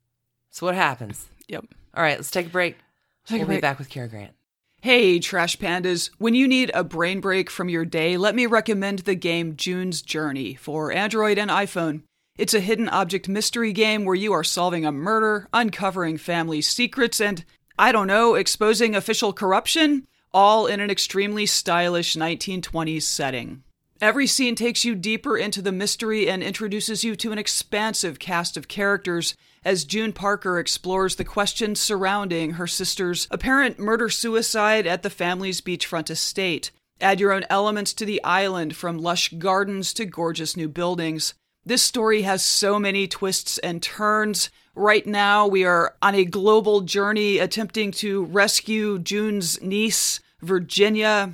So 0.51 0.67
what 0.67 0.75
happens? 0.75 1.27
Yep. 1.47 1.67
All 1.95 2.03
right, 2.03 2.17
let's 2.19 2.33
take 2.33 2.47
a 2.47 2.51
break. 2.51 2.77
Take 3.25 3.37
a 3.37 3.39
we'll 3.43 3.47
break. 3.47 3.59
be 3.59 3.61
back 3.61 3.79
with 3.79 3.89
Cary 3.89 4.09
Grant. 4.09 4.33
Hey, 4.81 5.21
Trash 5.21 5.59
Pandas. 5.59 6.11
When 6.19 6.35
you 6.35 6.49
need 6.49 6.73
a 6.75 6.83
brain 6.83 7.21
break 7.21 7.51
from 7.51 7.69
your 7.69 7.85
day, 7.85 8.17
let 8.17 8.35
me 8.35 8.47
recommend 8.47 9.01
the 9.01 9.15
game 9.15 9.55
June's 9.55 10.03
Journey 10.03 10.55
for 10.57 10.91
Android 10.91 11.39
and 11.39 11.53
iPhone. 11.53 12.03
It's 12.39 12.55
a 12.55 12.61
hidden 12.61 12.89
object 12.89 13.29
mystery 13.29 13.73
game 13.73 14.05
where 14.05 14.15
you 14.15 14.33
are 14.33 14.45
solving 14.45 14.87
a 14.87 14.93
murder, 14.93 15.49
uncovering 15.53 16.19
family 16.19 16.61
secrets, 16.63 17.21
and, 17.21 17.45
I 17.77 17.91
don't 17.91 18.07
know, 18.07 18.37
exposing 18.37 18.95
official 18.95 19.33
corruption, 19.33 20.07
all 20.33 20.69
in 20.69 20.79
an 20.79 20.89
extremely 20.89 21.47
stylish 21.47 22.15
1920s 22.15 23.03
setting. 23.03 23.65
Every 24.01 24.29
scene 24.29 24.55
takes 24.55 24.85
you 24.85 24.95
deeper 24.95 25.37
into 25.37 25.61
the 25.61 25.73
mystery 25.73 26.31
and 26.31 26.41
introduces 26.41 27.03
you 27.03 27.17
to 27.17 27.33
an 27.33 27.39
expansive 27.39 28.21
cast 28.21 28.57
of 28.57 28.69
characters 28.69 29.35
as 29.65 29.85
June 29.85 30.13
Parker 30.13 30.61
explores 30.61 31.17
the 31.17 31.25
questions 31.25 31.81
surrounding 31.81 32.53
her 32.53 32.69
sister's 32.69 33.27
apparent 33.33 33.81
murder 33.81 34.09
suicide 34.09 34.87
at 34.87 35.03
the 35.03 35.11
family's 35.11 35.61
beachfront 35.61 36.09
estate. 36.09 36.71
Add 37.01 37.19
your 37.19 37.33
own 37.33 37.45
elements 37.51 37.93
to 37.95 38.07
the 38.07 38.23
island 38.23 38.77
from 38.77 38.99
lush 38.99 39.31
gardens 39.31 39.93
to 39.95 40.05
gorgeous 40.05 40.57
new 40.57 40.69
buildings. 40.69 41.35
This 41.65 41.83
story 41.83 42.23
has 42.23 42.43
so 42.43 42.79
many 42.79 43.07
twists 43.07 43.59
and 43.59 43.83
turns. 43.83 44.51
Right 44.75 45.07
now, 45.07 45.47
we 45.47 45.65
are 45.65 45.97
on 46.01 46.15
a 46.15 46.25
global 46.25 46.81
journey 46.81 47.39
attempting 47.39 47.91
to 47.93 48.25
rescue 48.25 48.99
June's 48.99 49.61
niece, 49.61 50.21
Virginia. 50.41 51.33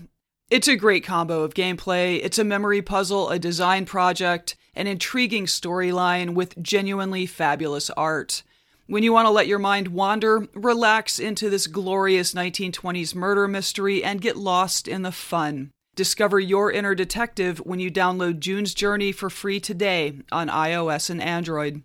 It's 0.50 0.68
a 0.68 0.76
great 0.76 1.04
combo 1.04 1.42
of 1.42 1.54
gameplay. 1.54 2.20
It's 2.22 2.38
a 2.38 2.44
memory 2.44 2.82
puzzle, 2.82 3.30
a 3.30 3.38
design 3.38 3.84
project, 3.84 4.56
an 4.74 4.86
intriguing 4.86 5.46
storyline 5.46 6.34
with 6.34 6.60
genuinely 6.62 7.26
fabulous 7.26 7.90
art. 7.90 8.42
When 8.86 9.02
you 9.02 9.12
want 9.12 9.26
to 9.26 9.30
let 9.30 9.46
your 9.46 9.58
mind 9.58 9.88
wander, 9.88 10.46
relax 10.52 11.18
into 11.18 11.48
this 11.48 11.66
glorious 11.66 12.34
1920s 12.34 13.14
murder 13.14 13.48
mystery 13.48 14.04
and 14.04 14.20
get 14.20 14.36
lost 14.36 14.88
in 14.88 15.02
the 15.02 15.12
fun. 15.12 15.70
Discover 15.96 16.40
your 16.40 16.72
inner 16.72 16.94
detective 16.96 17.58
when 17.58 17.78
you 17.78 17.88
download 17.88 18.40
June's 18.40 18.74
Journey 18.74 19.12
for 19.12 19.30
free 19.30 19.60
today 19.60 20.18
on 20.32 20.48
iOS 20.48 21.08
and 21.08 21.22
Android. 21.22 21.82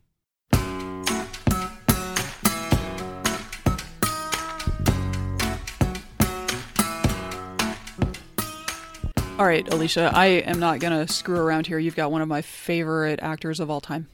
All 9.37 9.45
right, 9.45 9.71
Alicia, 9.71 10.11
I 10.13 10.25
am 10.25 10.59
not 10.59 10.79
going 10.79 11.05
to 11.05 11.13
screw 11.13 11.39
around 11.39 11.67
here. 11.67 11.77
You've 11.77 11.95
got 11.95 12.11
one 12.11 12.21
of 12.21 12.27
my 12.27 12.41
favorite 12.41 13.19
actors 13.21 13.59
of 13.59 13.69
all 13.69 13.79
time. 13.79 14.07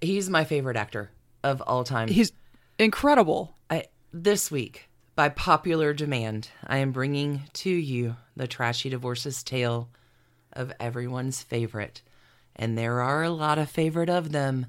He's 0.00 0.28
my 0.28 0.44
favorite 0.44 0.76
actor 0.76 1.12
of 1.44 1.62
all 1.62 1.84
time. 1.84 2.08
He's 2.08 2.32
incredible. 2.80 3.56
I, 3.70 3.84
this 4.12 4.50
week, 4.50 4.90
by 5.14 5.28
popular 5.30 5.94
demand, 5.94 6.50
I 6.66 6.78
am 6.78 6.92
bringing 6.92 7.44
to 7.54 7.70
you 7.70 8.16
the 8.36 8.46
trashy 8.46 8.90
divorces 8.90 9.42
tale 9.42 9.88
of 10.52 10.72
everyone's 10.78 11.42
favorite. 11.42 12.02
And 12.54 12.76
there 12.76 13.00
are 13.00 13.22
a 13.22 13.30
lot 13.30 13.58
of 13.58 13.70
favorite 13.70 14.08
of 14.10 14.32
them. 14.32 14.66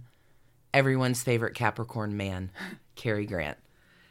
Everyone's 0.73 1.23
favorite 1.23 1.55
Capricorn 1.55 2.17
man, 2.17 2.51
Cary 2.95 3.25
Grant. 3.25 3.57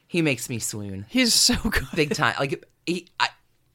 He 0.09 0.23
makes 0.23 0.49
me 0.49 0.59
swoon 0.59 1.05
He's 1.09 1.35
so 1.35 1.57
good. 1.57 1.87
big 1.95 2.15
time. 2.15 2.35
Like 2.41 2.65
he, 2.87 3.09
I, 3.19 3.29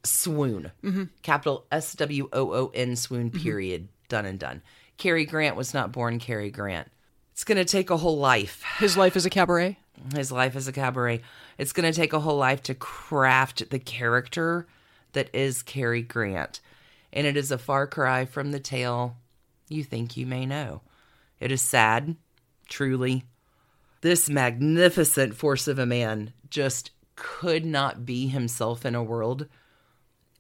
swoon, 0.04 0.72
mm-hmm. 0.84 1.04
capital 1.22 1.66
S 1.72 1.94
W 1.94 2.30
O 2.32 2.54
O 2.54 2.72
N 2.74 2.96
swoon. 2.96 3.30
Mm-hmm. 3.30 3.44
Period. 3.44 3.88
Done 4.08 4.26
and 4.26 4.40
done. 4.40 4.62
Cary 4.98 5.26
Grant 5.26 5.56
was 5.56 5.74
not 5.74 5.92
born 5.92 6.20
Cary 6.20 6.50
Grant. 6.52 6.90
It's 7.34 7.44
gonna 7.44 7.66
take 7.66 7.90
a 7.90 7.98
whole 7.98 8.18
life. 8.18 8.64
His 8.78 8.98
life 8.98 9.16
is 9.16 9.26
a 9.26 9.30
cabaret. 9.30 9.78
His 10.16 10.32
life 10.32 10.56
is 10.56 10.68
a 10.68 10.72
cabaret. 10.72 11.22
It's 11.58 11.74
gonna 11.74 11.94
take 11.94 12.14
a 12.14 12.20
whole 12.20 12.38
life 12.38 12.64
to 12.64 12.76
craft 12.76 13.70
the 13.70 13.80
character 13.80 14.68
that 15.14 15.30
is 15.34 15.64
Cary 15.64 16.01
Grant, 16.01 16.59
and 17.12 17.28
it 17.28 17.38
is 17.38 17.51
a 17.51 17.57
far 17.57 17.88
cry 17.88 18.26
from 18.26 18.51
the 18.51 18.59
tale 18.59 19.18
you 19.72 19.84
think 19.84 20.18
you 20.18 20.26
may 20.26 20.45
know. 20.45 20.82
It 21.39 21.51
is 21.51 21.62
sad, 21.62 22.16
truly. 22.70 23.24
This 24.01 24.30
magnificent 24.30 25.36
force 25.36 25.68
of 25.68 25.80
a 25.80 25.86
man 25.86 26.34
just 26.49 26.91
could 27.16 27.66
not 27.66 28.05
be 28.05 28.28
himself 28.28 28.86
in 28.86 28.95
a 28.95 29.03
world 29.03 29.47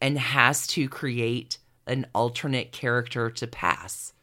and 0.01 0.17
has 0.17 0.67
to 0.67 0.89
create 0.89 1.57
an 1.87 2.07
alternate 2.13 2.71
character 2.71 3.29
to 3.29 3.47
pass. 3.47 4.13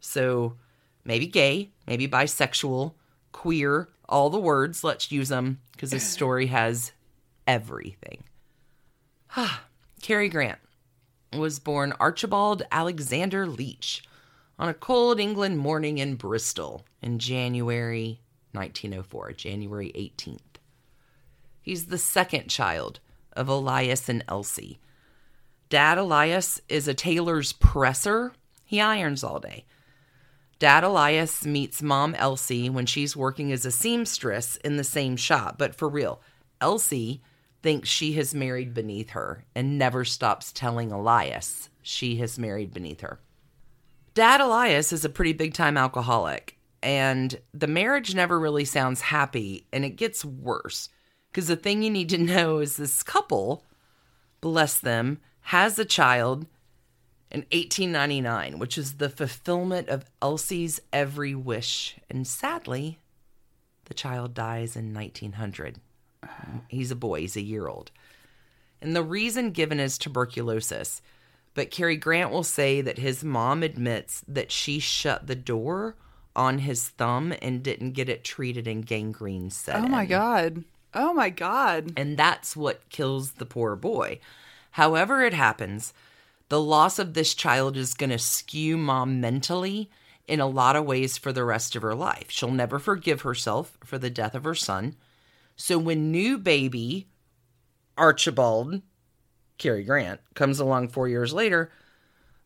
So 0.00 0.56
maybe 1.04 1.26
gay, 1.26 1.70
maybe 1.86 2.08
bisexual, 2.08 2.94
queer, 3.32 3.88
all 4.08 4.30
the 4.30 4.38
words, 4.38 4.82
let's 4.82 5.12
use 5.12 5.28
them 5.28 5.60
because 5.72 5.90
this 5.90 6.04
story 6.04 6.46
has 6.46 6.92
everything. 7.46 8.24
Ah. 9.36 9.67
Cary 10.02 10.28
Grant 10.28 10.58
was 11.32 11.58
born 11.58 11.92
Archibald 12.00 12.62
Alexander 12.70 13.46
Leach 13.46 14.02
on 14.58 14.68
a 14.68 14.74
cold 14.74 15.20
England 15.20 15.58
morning 15.58 15.98
in 15.98 16.14
Bristol 16.14 16.84
in 17.02 17.18
January 17.18 18.20
1904, 18.52 19.32
January 19.32 19.92
18th. 19.94 20.40
He's 21.60 21.86
the 21.86 21.98
second 21.98 22.48
child 22.48 23.00
of 23.34 23.48
Elias 23.48 24.08
and 24.08 24.24
Elsie. 24.28 24.78
Dad 25.68 25.98
Elias 25.98 26.60
is 26.68 26.88
a 26.88 26.94
tailor's 26.94 27.52
presser. 27.52 28.32
He 28.64 28.80
irons 28.80 29.22
all 29.22 29.38
day. 29.38 29.64
Dad 30.58 30.82
Elias 30.82 31.44
meets 31.44 31.82
mom 31.82 32.14
Elsie 32.16 32.70
when 32.70 32.86
she's 32.86 33.16
working 33.16 33.52
as 33.52 33.64
a 33.64 33.70
seamstress 33.70 34.56
in 34.56 34.76
the 34.76 34.84
same 34.84 35.16
shop. 35.16 35.56
But 35.58 35.74
for 35.74 35.88
real, 35.88 36.20
Elsie 36.60 37.20
thinks 37.62 37.88
she 37.88 38.12
has 38.14 38.34
married 38.34 38.74
beneath 38.74 39.10
her 39.10 39.44
and 39.54 39.78
never 39.78 40.04
stops 40.04 40.52
telling 40.52 40.92
Elias 40.92 41.70
she 41.82 42.16
has 42.16 42.38
married 42.38 42.72
beneath 42.72 43.00
her. 43.00 43.18
Dad 44.14 44.40
Elias 44.40 44.92
is 44.92 45.04
a 45.04 45.08
pretty 45.08 45.32
big 45.32 45.54
time 45.54 45.76
alcoholic, 45.76 46.58
and 46.82 47.38
the 47.52 47.66
marriage 47.66 48.14
never 48.14 48.38
really 48.38 48.64
sounds 48.64 49.00
happy, 49.00 49.66
and 49.72 49.84
it 49.84 49.90
gets 49.90 50.24
worse. 50.24 50.88
Because 51.30 51.48
the 51.48 51.56
thing 51.56 51.82
you 51.82 51.90
need 51.90 52.08
to 52.10 52.18
know 52.34 52.58
is 52.58 52.76
this 52.76 53.02
couple, 53.02 53.64
bless 54.40 54.78
them, 54.78 55.20
has 55.42 55.78
a 55.78 55.84
child 55.84 56.46
in 57.30 57.40
1899, 57.52 58.58
which 58.58 58.78
is 58.78 58.94
the 58.94 59.08
fulfillment 59.08 59.88
of 59.88 60.04
Elsie's 60.22 60.80
every 60.92 61.34
wish. 61.34 61.96
And 62.10 62.26
sadly, 62.26 62.98
the 63.84 63.94
child 63.94 64.34
dies 64.34 64.76
in 64.76 64.94
1900. 64.94 65.80
He's 66.68 66.90
a 66.90 66.96
boy, 66.96 67.20
he's 67.20 67.36
a 67.36 67.40
year 67.40 67.68
old. 67.68 67.90
And 68.80 68.94
the 68.94 69.02
reason 69.02 69.50
given 69.50 69.80
is 69.80 69.98
tuberculosis. 69.98 71.02
But 71.54 71.70
Cary 71.70 71.96
Grant 71.96 72.30
will 72.30 72.44
say 72.44 72.80
that 72.80 72.98
his 72.98 73.24
mom 73.24 73.62
admits 73.62 74.22
that 74.28 74.52
she 74.52 74.78
shut 74.78 75.26
the 75.26 75.34
door 75.34 75.96
on 76.36 76.58
his 76.58 76.88
thumb 76.88 77.34
and 77.42 77.62
didn't 77.62 77.92
get 77.92 78.08
it 78.08 78.22
treated 78.22 78.68
and 78.68 78.86
gangrene 78.86 79.50
set. 79.50 79.76
Oh 79.76 79.88
my 79.88 80.02
in 80.04 80.08
god. 80.08 80.64
Oh 80.94 81.12
my 81.12 81.30
god. 81.30 81.92
and 81.96 82.16
that's 82.16 82.56
what 82.56 82.88
kills 82.90 83.32
the 83.32 83.46
poor 83.46 83.74
boy. 83.74 84.20
However, 84.72 85.22
it 85.22 85.34
happens, 85.34 85.92
the 86.48 86.60
loss 86.60 86.98
of 86.98 87.14
this 87.14 87.34
child 87.34 87.76
is 87.76 87.94
going 87.94 88.10
to 88.10 88.18
skew 88.18 88.76
mom 88.76 89.20
mentally 89.20 89.90
in 90.28 90.40
a 90.40 90.46
lot 90.46 90.76
of 90.76 90.84
ways 90.84 91.18
for 91.18 91.32
the 91.32 91.44
rest 91.44 91.74
of 91.74 91.82
her 91.82 91.94
life. 91.94 92.26
She'll 92.30 92.50
never 92.50 92.78
forgive 92.78 93.22
herself 93.22 93.76
for 93.82 93.98
the 93.98 94.10
death 94.10 94.34
of 94.34 94.44
her 94.44 94.54
son. 94.54 94.94
So 95.58 95.76
when 95.76 96.10
new 96.10 96.38
baby 96.38 97.08
Archibald 97.98 98.80
Cary 99.58 99.82
Grant 99.82 100.20
comes 100.34 100.60
along 100.60 100.88
4 100.88 101.08
years 101.08 101.34
later, 101.34 101.70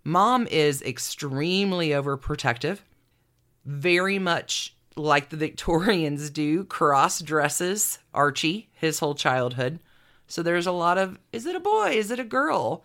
mom 0.02 0.46
is 0.46 0.80
extremely 0.80 1.90
overprotective, 1.90 2.78
very 3.66 4.18
much 4.18 4.74
like 4.96 5.28
the 5.28 5.36
Victorians 5.36 6.30
do, 6.30 6.64
cross 6.64 7.20
dresses 7.20 7.98
Archie 8.14 8.70
his 8.72 8.98
whole 8.98 9.14
childhood. 9.14 9.78
So 10.26 10.42
there's 10.42 10.66
a 10.66 10.72
lot 10.72 10.96
of 10.96 11.18
is 11.32 11.44
it 11.44 11.54
a 11.54 11.60
boy? 11.60 11.90
Is 11.90 12.10
it 12.10 12.18
a 12.18 12.24
girl? 12.24 12.82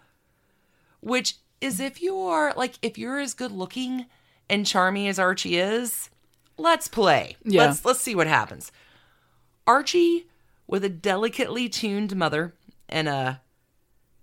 Which 1.00 1.36
is 1.62 1.80
if 1.80 2.02
you 2.02 2.20
are 2.20 2.54
like 2.58 2.78
if 2.82 2.98
you're 2.98 3.20
as 3.20 3.34
good 3.34 3.54
looking 3.54 4.08
and 4.50 4.66
charming 4.66 5.08
as 5.08 5.20
Archie 5.20 5.58
is, 5.58 6.10
let's 6.58 6.90
play. 6.90 7.38
Yeah. 7.44 7.68
Let's 7.68 7.86
let's 7.86 8.02
see 8.02 8.16
what 8.16 8.28
happens. 8.28 8.74
Archie 9.68 10.28
with 10.66 10.84
a 10.84 10.90
delicately 10.90 11.68
tuned 11.68 12.16
mother 12.16 12.56
and 12.88 13.08
a 13.08 13.42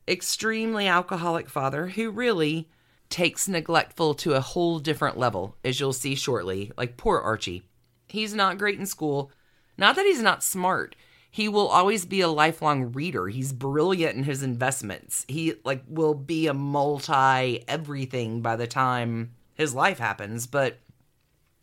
extremely 0.09 0.87
alcoholic 0.87 1.49
father 1.49 1.89
who 1.89 2.11
really 2.11 2.69
takes 3.11 3.47
neglectful 3.47 4.15
to 4.15 4.33
a 4.33 4.41
whole 4.41 4.79
different 4.79 5.19
level, 5.19 5.57
as 5.63 5.79
you'll 5.79 5.93
see 5.93 6.15
shortly. 6.15 6.73
Like 6.77 6.97
poor 6.97 7.21
Archie. 7.21 7.63
He's 8.09 8.35
not 8.35 8.59
great 8.59 8.79
in 8.79 8.87
school. 8.87 9.31
Not 9.77 9.97
that 9.97 10.07
he's 10.07 10.23
not 10.23 10.43
smart. 10.43 10.97
He 11.31 11.49
will 11.49 11.69
always 11.69 12.07
be 12.07 12.21
a 12.21 12.29
lifelong 12.29 12.93
reader. 12.93 13.27
He's 13.29 13.53
brilliant 13.53 14.17
in 14.17 14.25
his 14.25 14.43
investments. 14.43 15.25
He 15.29 15.55
like 15.65 15.83
will 15.89 16.15
be 16.15 16.47
a 16.47 16.55
multi 16.55 17.65
everything 17.69 18.41
by 18.41 18.57
the 18.57 18.67
time 18.67 19.33
his 19.55 19.75
life 19.75 19.99
happens, 19.99 20.47
but 20.47 20.79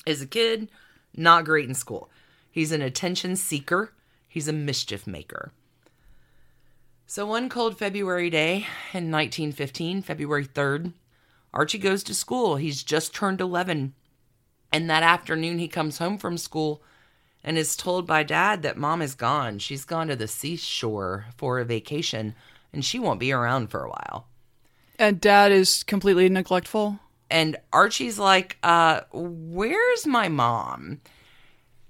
as 0.05 0.21
a 0.21 0.27
kid, 0.27 0.69
not 1.15 1.45
great 1.45 1.67
in 1.67 1.75
school. 1.75 2.09
He's 2.51 2.71
an 2.71 2.81
attention 2.81 3.35
seeker. 3.37 3.93
He's 4.27 4.47
a 4.47 4.53
mischief 4.53 5.07
maker. 5.07 5.53
So 7.07 7.25
one 7.25 7.49
cold 7.49 7.77
February 7.77 8.29
day 8.29 8.67
in 8.93 9.11
1915, 9.11 10.01
February 10.01 10.45
3rd, 10.45 10.93
Archie 11.53 11.77
goes 11.77 12.03
to 12.03 12.13
school. 12.13 12.57
He's 12.57 12.83
just 12.83 13.13
turned 13.13 13.41
11. 13.41 13.93
And 14.71 14.89
that 14.89 15.03
afternoon, 15.03 15.59
he 15.59 15.67
comes 15.67 15.97
home 15.97 16.17
from 16.17 16.37
school 16.37 16.81
and 17.43 17.57
is 17.57 17.75
told 17.75 18.07
by 18.07 18.23
dad 18.23 18.61
that 18.61 18.77
mom 18.77 19.01
is 19.01 19.15
gone. 19.15 19.59
She's 19.59 19.83
gone 19.83 20.07
to 20.07 20.15
the 20.15 20.27
seashore 20.27 21.25
for 21.35 21.59
a 21.59 21.65
vacation 21.65 22.35
and 22.71 22.85
she 22.85 22.99
won't 22.99 23.19
be 23.19 23.31
around 23.31 23.67
for 23.67 23.83
a 23.83 23.89
while. 23.89 24.27
And 24.97 25.19
dad 25.19 25.51
is 25.51 25.83
completely 25.83 26.29
neglectful. 26.29 26.99
And 27.29 27.57
Archie's 27.73 28.19
like, 28.19 28.57
uh, 28.61 29.01
where's 29.11 30.05
my 30.05 30.27
mom? 30.27 31.01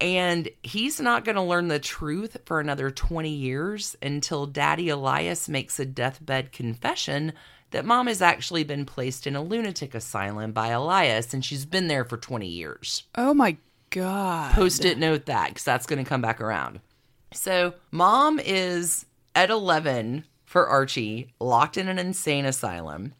And 0.01 0.49
he's 0.63 0.99
not 0.99 1.23
going 1.23 1.35
to 1.35 1.41
learn 1.41 1.67
the 1.67 1.79
truth 1.79 2.37
for 2.45 2.59
another 2.59 2.89
20 2.89 3.29
years 3.29 3.95
until 4.01 4.47
Daddy 4.47 4.89
Elias 4.89 5.47
makes 5.47 5.79
a 5.79 5.85
deathbed 5.85 6.51
confession 6.51 7.33
that 7.69 7.85
mom 7.85 8.07
has 8.07 8.21
actually 8.21 8.63
been 8.63 8.85
placed 8.85 9.27
in 9.27 9.35
a 9.35 9.43
lunatic 9.43 9.93
asylum 9.93 10.51
by 10.51 10.69
Elias 10.69 11.33
and 11.33 11.45
she's 11.45 11.65
been 11.65 11.87
there 11.87 12.03
for 12.03 12.17
20 12.17 12.47
years. 12.47 13.03
Oh 13.15 13.33
my 13.33 13.57
god. 13.91 14.53
Post 14.53 14.85
it 14.85 14.97
note 14.97 15.27
that 15.27 15.49
because 15.49 15.63
that's 15.63 15.85
going 15.85 16.03
to 16.03 16.09
come 16.09 16.21
back 16.21 16.41
around. 16.41 16.79
So, 17.33 17.75
mom 17.91 18.39
is 18.39 19.05
at 19.35 19.49
11 19.49 20.25
for 20.45 20.67
Archie, 20.67 21.33
locked 21.39 21.77
in 21.77 21.87
an 21.87 21.97
insane 21.97 22.45
asylum. 22.45 23.13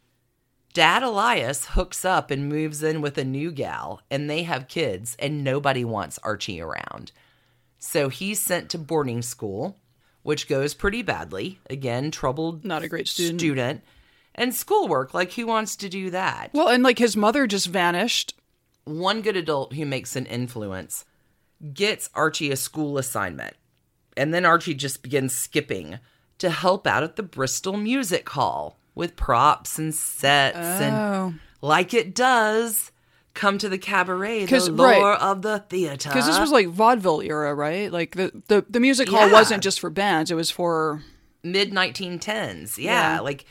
Dad 0.74 1.03
Elias 1.03 1.65
hooks 1.67 2.05
up 2.05 2.32
and 2.32 2.47
moves 2.47 2.82
in 2.82 3.01
with 3.01 3.17
a 3.17 3.26
new 3.26 3.51
gal, 3.51 4.01
and 4.09 4.30
they 4.30 4.43
have 4.43 4.67
kids, 4.69 5.15
and 5.19 5.43
nobody 5.43 5.84
wants 5.84 6.19
Archie 6.24 6.61
around. 6.61 7.11
So 7.78 8.09
he's 8.09 8.39
sent 8.39 8.69
to 8.69 8.78
boarding 8.78 9.22
school, 9.22 9.78
which 10.24 10.47
goes 10.47 10.74
pretty 10.74 11.01
badly. 11.01 11.59
Again, 11.69 12.11
troubled 12.11 12.63
Not 12.63 12.84
a 12.84 12.88
great 12.88 13.07
student. 13.07 13.41
student. 13.41 13.84
And 14.34 14.55
schoolwork, 14.55 15.13
like 15.13 15.34
who 15.34 15.45
wants 15.45 15.76
to 15.78 15.89
do 15.89 16.09
that? 16.11 16.51
Well, 16.53 16.69
and 16.69 16.84
like 16.84 16.99
his 16.99 17.17
mother 17.17 17.47
just 17.47 17.67
vanished. 17.67 18.36
one 18.86 19.22
good 19.22 19.36
adult 19.36 19.74
who 19.74 19.86
makes 19.86 20.15
an 20.15 20.26
influence 20.26 21.05
gets 21.74 22.09
Archie 22.15 22.51
a 22.51 22.55
school 22.55 22.97
assignment. 22.97 23.55
And 24.15 24.34
then 24.34 24.45
Archie 24.45 24.74
just 24.74 25.03
begins 25.03 25.34
skipping 25.34 25.99
to 26.38 26.49
help 26.49 26.88
out 26.88 27.03
at 27.03 27.15
the 27.17 27.24
Bristol 27.24 27.78
Music 27.78 28.28
Hall 28.30 28.78
with 28.96 29.16
props 29.16 29.78
and 29.80 29.94
sets 29.96 30.58
Oh. 30.58 30.84
and 30.84 31.39
like 31.62 31.94
it 31.94 32.14
does, 32.16 32.92
come 33.34 33.58
to 33.60 33.70
the 33.70 33.78
cabaret, 33.78 34.46
the 34.46 34.72
lore 34.72 34.88
right. 35.12 35.22
of 35.22 35.42
the 35.42 35.60
theater. 35.60 36.10
Because 36.10 36.26
this 36.28 36.39
was 36.39 36.52
like 36.52 36.68
vaudeville 36.68 37.22
era, 37.22 37.54
right? 37.56 37.92
Like 37.92 38.16
the, 38.16 38.32
the, 38.48 38.66
the 38.70 38.80
music 38.80 39.08
hall 39.10 39.28
Yeah. 39.28 39.34
wasn't 39.34 39.64
just 39.64 39.80
for 39.80 39.89
bands, 39.89 40.32
it 40.32 40.36
was 40.36 40.52
for. 40.52 41.02
mid 41.44 41.72
1910s. 41.72 42.78
Yeah, 42.78 43.16
Yeah. 43.16 43.20
like 43.22 43.46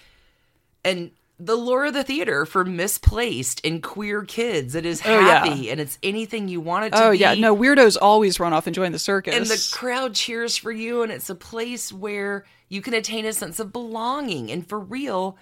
and 0.85 1.11
the 1.39 1.57
lure 1.57 1.87
of 1.87 1.95
the 1.95 2.05
theater 2.05 2.45
for 2.45 2.65
misplaced 2.67 3.65
and 3.65 3.83
queer 3.83 4.25
kids. 4.25 4.75
It 4.75 4.85
is 4.85 5.01
Oh, 5.05 5.21
yeah. 5.21 5.45
happy 5.47 5.71
and 5.71 5.81
it's 5.81 5.99
anything 6.03 6.49
you 6.49 6.61
want 6.61 6.85
it 6.87 6.91
to 6.93 7.03
Oh, 7.07 7.11
be. 7.13 7.19
yeah. 7.19 7.33
No, 7.35 7.57
weirdos 7.57 7.97
always 8.01 8.39
run 8.39 8.53
off 8.53 8.67
and 8.67 8.75
join 8.75 8.93
the 8.93 8.99
circus. 8.99 9.35
And 9.35 9.47
the 9.47 9.69
crowd 9.73 10.15
cheers 10.15 10.57
for 10.59 10.71
you, 10.71 11.03
and 11.03 11.11
it's 11.11 11.31
a 11.31 11.35
place 11.35 11.93
where 11.93 12.45
you 12.71 12.81
can 12.81 12.95
attain 12.95 13.27
a 13.27 13.35
sense 13.35 13.61
of 13.61 13.73
belonging. 13.73 14.51
And 14.51 14.67
for 14.67 14.81
real, 14.81 15.37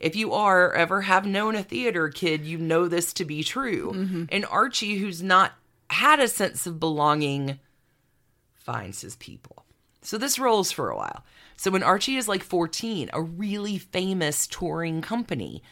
if 0.00 0.16
you 0.16 0.32
are 0.32 0.72
ever 0.72 1.02
have 1.02 1.26
known 1.26 1.54
a 1.54 1.62
theater 1.62 2.08
kid, 2.08 2.44
you 2.44 2.58
know 2.58 2.88
this 2.88 3.12
to 3.12 3.24
be 3.24 3.44
true. 3.44 3.92
Mm-hmm. 3.94 4.24
And 4.30 4.46
Archie, 4.46 4.96
who's 4.96 5.22
not 5.22 5.52
had 5.90 6.18
a 6.18 6.26
sense 6.26 6.66
of 6.66 6.80
belonging, 6.80 7.60
finds 8.54 9.02
his 9.02 9.14
people. 9.16 9.64
So 10.02 10.16
this 10.16 10.38
rolls 10.38 10.72
for 10.72 10.88
a 10.88 10.96
while. 10.96 11.22
So 11.56 11.70
when 11.70 11.82
Archie 11.82 12.16
is 12.16 12.26
like 12.26 12.42
14, 12.42 13.10
a 13.12 13.20
really 13.20 13.76
famous 13.76 14.46
touring 14.46 15.02
company 15.02 15.62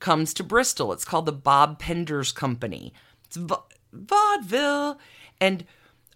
comes 0.00 0.32
to 0.34 0.42
Bristol. 0.42 0.92
It's 0.92 1.04
called 1.04 1.26
the 1.26 1.32
Bob 1.32 1.78
Penders 1.78 2.34
Company. 2.34 2.94
It's 3.26 3.36
va- 3.36 3.64
vaudeville. 3.92 4.98
And 5.38 5.66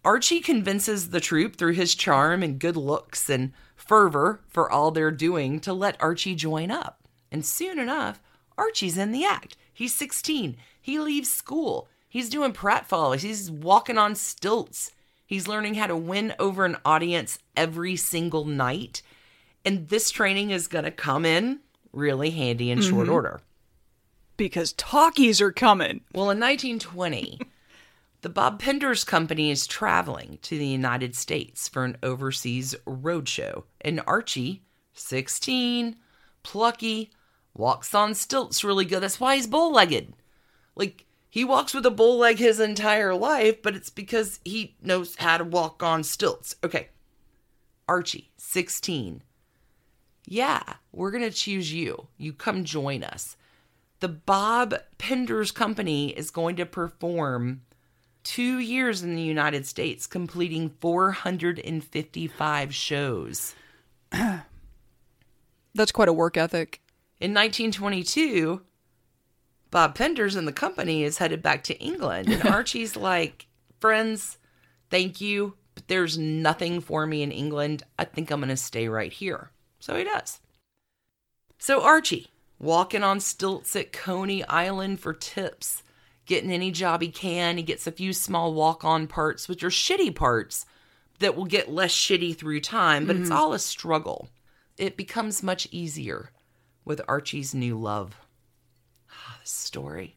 Archie 0.05 0.41
convinces 0.41 1.11
the 1.11 1.20
troupe 1.20 1.57
through 1.57 1.74
his 1.74 1.95
charm 1.95 2.43
and 2.43 2.59
good 2.59 2.76
looks 2.76 3.28
and 3.28 3.53
fervor 3.93 4.40
for 4.49 4.72
all 4.72 4.90
they're 4.90 5.11
doing 5.11 5.61
to 5.61 5.70
let 5.70 6.03
Archie 6.03 6.34
join 6.34 6.70
up. 6.70 7.07
And 7.30 7.45
soon 7.45 7.78
enough, 7.78 8.22
Archie's 8.57 8.97
in 8.97 9.12
the 9.12 9.26
act. 9.26 9.55
He's 9.70 9.95
16. 9.95 10.57
He 10.80 10.99
leaves 10.99 11.30
school. 11.30 11.90
He's 12.09 12.30
doing 12.30 12.55
pratfalls. 12.55 13.20
He's 13.20 13.51
walking 13.51 13.99
on 13.99 14.14
stilts. 14.14 14.93
He's 15.26 15.47
learning 15.47 15.74
how 15.74 15.88
to 15.88 15.95
win 15.95 16.34
over 16.38 16.64
an 16.64 16.78
audience 16.86 17.38
every 17.55 17.97
single 17.97 18.47
night. 18.47 19.03
And 19.62 19.90
this 19.90 20.11
training 20.11 20.53
is 20.53 20.68
going 20.68 20.86
to 20.86 20.90
come 20.90 21.26
in 21.26 21.61
really 21.93 22.30
handy 22.30 22.70
in 22.70 22.80
short 22.80 23.05
mm-hmm. 23.05 23.12
order. 23.12 23.40
because 24.38 24.72
talkies 24.72 25.43
are 25.43 25.53
coming. 25.53 26.01
Well, 26.14 26.30
in 26.30 26.40
1920, 26.40 27.40
the 28.23 28.29
Bob 28.29 28.61
Penders 28.61 29.07
Company 29.07 29.51
is 29.51 29.66
traveling 29.66 30.39
to 30.43 30.57
the 30.57 30.66
United 30.66 31.14
States 31.14 31.68
for 31.68 31.85
an 31.85 31.97
overseas 32.03 32.75
roadshow. 32.87 33.64
And 33.81 34.01
Archie, 34.07 34.62
16, 34.95 35.97
plucky, 36.43 37.11
walks 37.55 37.95
on 37.95 38.14
stilts 38.14 38.64
really 38.64 38.85
good. 38.85 39.03
That's 39.03 39.20
why 39.20 39.37
he's 39.37 39.47
bow 39.47 39.68
legged. 39.68 40.14
Like, 40.75 41.05
he 41.29 41.45
walks 41.45 41.75
with 41.75 41.85
a 41.87 41.91
bow 41.91 42.16
leg 42.16 42.39
his 42.39 42.61
entire 42.61 43.14
life, 43.14 43.62
but 43.62 43.75
it's 43.75 43.91
because 43.91 44.41
he 44.45 44.77
knows 44.83 45.16
how 45.16 45.39
to 45.39 45.45
walk 45.45 45.83
on 45.83 46.05
stilts. 46.05 46.55
Okay. 46.64 46.89
Archie, 47.89 48.31
16. 48.37 49.23
Yeah, 50.25 50.62
we're 50.93 51.11
going 51.11 51.25
to 51.25 51.31
choose 51.31 51.73
you. 51.73 52.07
You 52.16 52.33
come 52.33 52.64
join 52.64 53.03
us 53.03 53.37
the 54.03 54.09
Bob 54.09 54.75
Penders 54.99 55.55
Company 55.55 56.09
is 56.09 56.33
going 56.33 56.57
to 56.57 56.66
perform 56.66 57.62
two 58.25 58.59
years 58.59 59.03
in 59.03 59.14
the 59.14 59.23
United 59.23 59.66
States, 59.66 60.07
completing 60.07 60.70
455 60.81 62.75
shows. 62.75 63.55
That's 65.75 65.93
quite 65.93 66.09
a 66.09 66.12
work 66.12 66.37
ethic. 66.37 66.81
In 67.20 67.33
1922, 67.33 68.62
Bob 69.70 69.97
Penders 69.97 70.37
and 70.37 70.47
the 70.47 70.53
company 70.53 71.03
is 71.03 71.18
headed 71.18 71.43
back 71.43 71.64
to 71.64 71.79
England, 71.79 72.29
and 72.29 72.45
Archie's 72.49 72.97
like, 72.97 73.47
Friends, 73.81 74.39
thank 74.91 75.20
you, 75.20 75.55
but 75.75 75.89
there's 75.89 76.16
nothing 76.18 76.81
for 76.81 77.07
me 77.07 77.23
in 77.23 77.33
England. 77.33 77.83
I 77.99 78.05
think 78.05 78.31
I'm 78.31 78.41
going 78.41 78.49
to 78.51 78.57
stay 78.57 78.87
right 78.89 79.12
here. 79.12 79.51
So 79.81 79.97
he 79.97 80.05
does. 80.05 80.41
So 81.59 81.83
Archie, 81.83 82.29
walking 82.61 83.03
on 83.03 83.18
stilts 83.18 83.75
at 83.75 83.93
Coney 83.93 84.45
Island 84.45 85.01
for 85.01 85.12
tips, 85.12 85.83
getting 86.33 86.51
any 86.51 86.70
job 86.70 87.03
he 87.03 87.11
can. 87.11 87.59
He 87.59 87.62
gets 87.62 87.87
a 87.87 87.93
few 87.93 88.14
small 88.14 88.55
walk 88.55 88.87
on 88.87 89.07
parts, 89.07 89.49
which 89.49 89.62
are 89.62 89.68
shitty 89.68 90.14
parts 90.14 90.64
that 91.18 91.37
will 91.37 91.45
get 91.45 91.70
less 91.70 91.93
shitty 91.93 92.35
through 92.35 92.61
time, 92.61 93.07
but 93.07 93.16
it's 93.16 93.30
all 93.30 93.53
a 93.53 93.59
struggle. 93.59 94.30
It 94.78 94.97
becomes 94.97 95.43
much 95.43 95.68
easier 95.70 96.30
with 96.87 97.03
Archie's 97.07 97.55
new 97.55 97.78
love. 97.78 98.16
Ah, 99.11 99.37
this 99.41 99.51
story. 99.51 100.16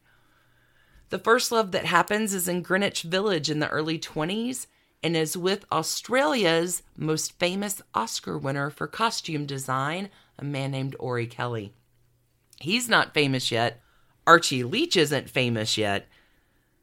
The 1.09 1.19
first 1.19 1.51
love 1.51 1.73
that 1.73 1.83
happens 1.83 2.33
is 2.33 2.47
in 2.47 2.61
Greenwich 2.61 3.01
Village 3.01 3.51
in 3.51 3.59
the 3.59 3.67
early 3.67 3.99
20s 3.99 4.67
and 5.03 5.17
is 5.17 5.35
with 5.35 5.65
Australia's 5.69 6.81
most 6.95 7.37
famous 7.37 7.81
Oscar 7.93 8.37
winner 8.37 8.69
for 8.69 8.87
costume 8.87 9.45
design, 9.45 10.09
a 10.39 10.45
man 10.45 10.71
named 10.71 10.95
Orry-Kelly. 10.97 11.73
He's 12.61 12.87
not 12.87 13.13
famous 13.13 13.51
yet. 13.51 13.81
Archie 14.27 14.63
Leach 14.63 14.97
isn't 14.97 15.29
famous 15.29 15.77
yet. 15.77 16.07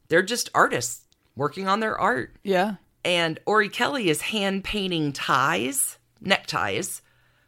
They're 0.09 0.22
just 0.22 0.51
artists 0.55 1.03
working 1.36 1.66
on 1.68 1.80
their 1.80 1.99
art. 1.99 2.36
Yeah. 2.43 2.74
And 3.05 3.40
Orry-Kelly 3.47 4.09
is 4.09 4.20
hand 4.22 4.62
painting 4.64 5.12
ties, 5.12 5.99
neckties, 6.20 7.03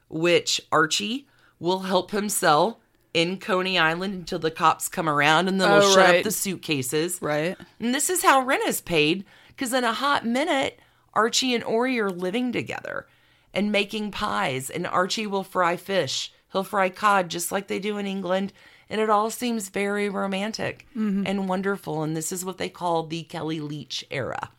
which 0.09 0.61
Archie 0.72 1.26
will 1.61 1.80
help 1.80 2.11
him 2.11 2.28
sell 2.28 2.80
in 3.12 3.38
Coney 3.38 3.78
Island 3.78 4.14
until 4.14 4.40
the 4.40 4.51
cops 4.51 4.88
come 4.88 5.09
around 5.09 5.47
and 5.47 5.61
then 5.61 5.68
they'll 5.70 5.88
Oh, 5.88 5.95
shut 5.95 6.07
right. 6.09 6.16
up 6.18 6.24
the 6.24 6.30
suitcases. 6.32 7.20
Right. 7.22 7.57
And 7.78 7.95
this 7.95 8.11
is 8.11 8.24
how 8.24 8.40
rent 8.40 8.64
is 8.66 8.80
paid 8.80 9.24
because 9.49 9.72
in 9.72 9.84
a 9.84 9.92
hot 9.92 10.26
minute, 10.26 10.80
Archie 11.12 11.55
and 11.55 11.62
Orry 11.62 12.01
are 12.01 12.11
living 12.11 12.51
together 12.51 13.07
and 13.53 13.70
making 13.70 14.11
pies, 14.11 14.68
and 14.68 14.84
Archie 14.84 15.28
will 15.28 15.45
fry 15.45 15.76
fish. 15.76 16.32
He'll 16.51 16.64
fry 16.64 16.88
cod 16.88 17.28
just 17.28 17.53
like 17.53 17.68
they 17.68 17.78
do 17.78 17.99
in 17.99 18.07
England, 18.07 18.53
and 18.89 19.01
it 19.01 19.11
all 19.11 19.30
seems 19.30 19.68
very 19.68 20.09
romantic 20.09 20.87
mm-hmm. 20.97 21.24
and 21.26 21.49
wonderful. 21.49 22.03
And 22.03 22.16
this 22.16 22.32
is 22.32 22.45
what 22.45 22.59
they 22.59 22.68
call 22.68 23.05
the 23.05 23.22
Kelly 23.24 23.61
Leach 23.61 24.05
era. 24.11 24.51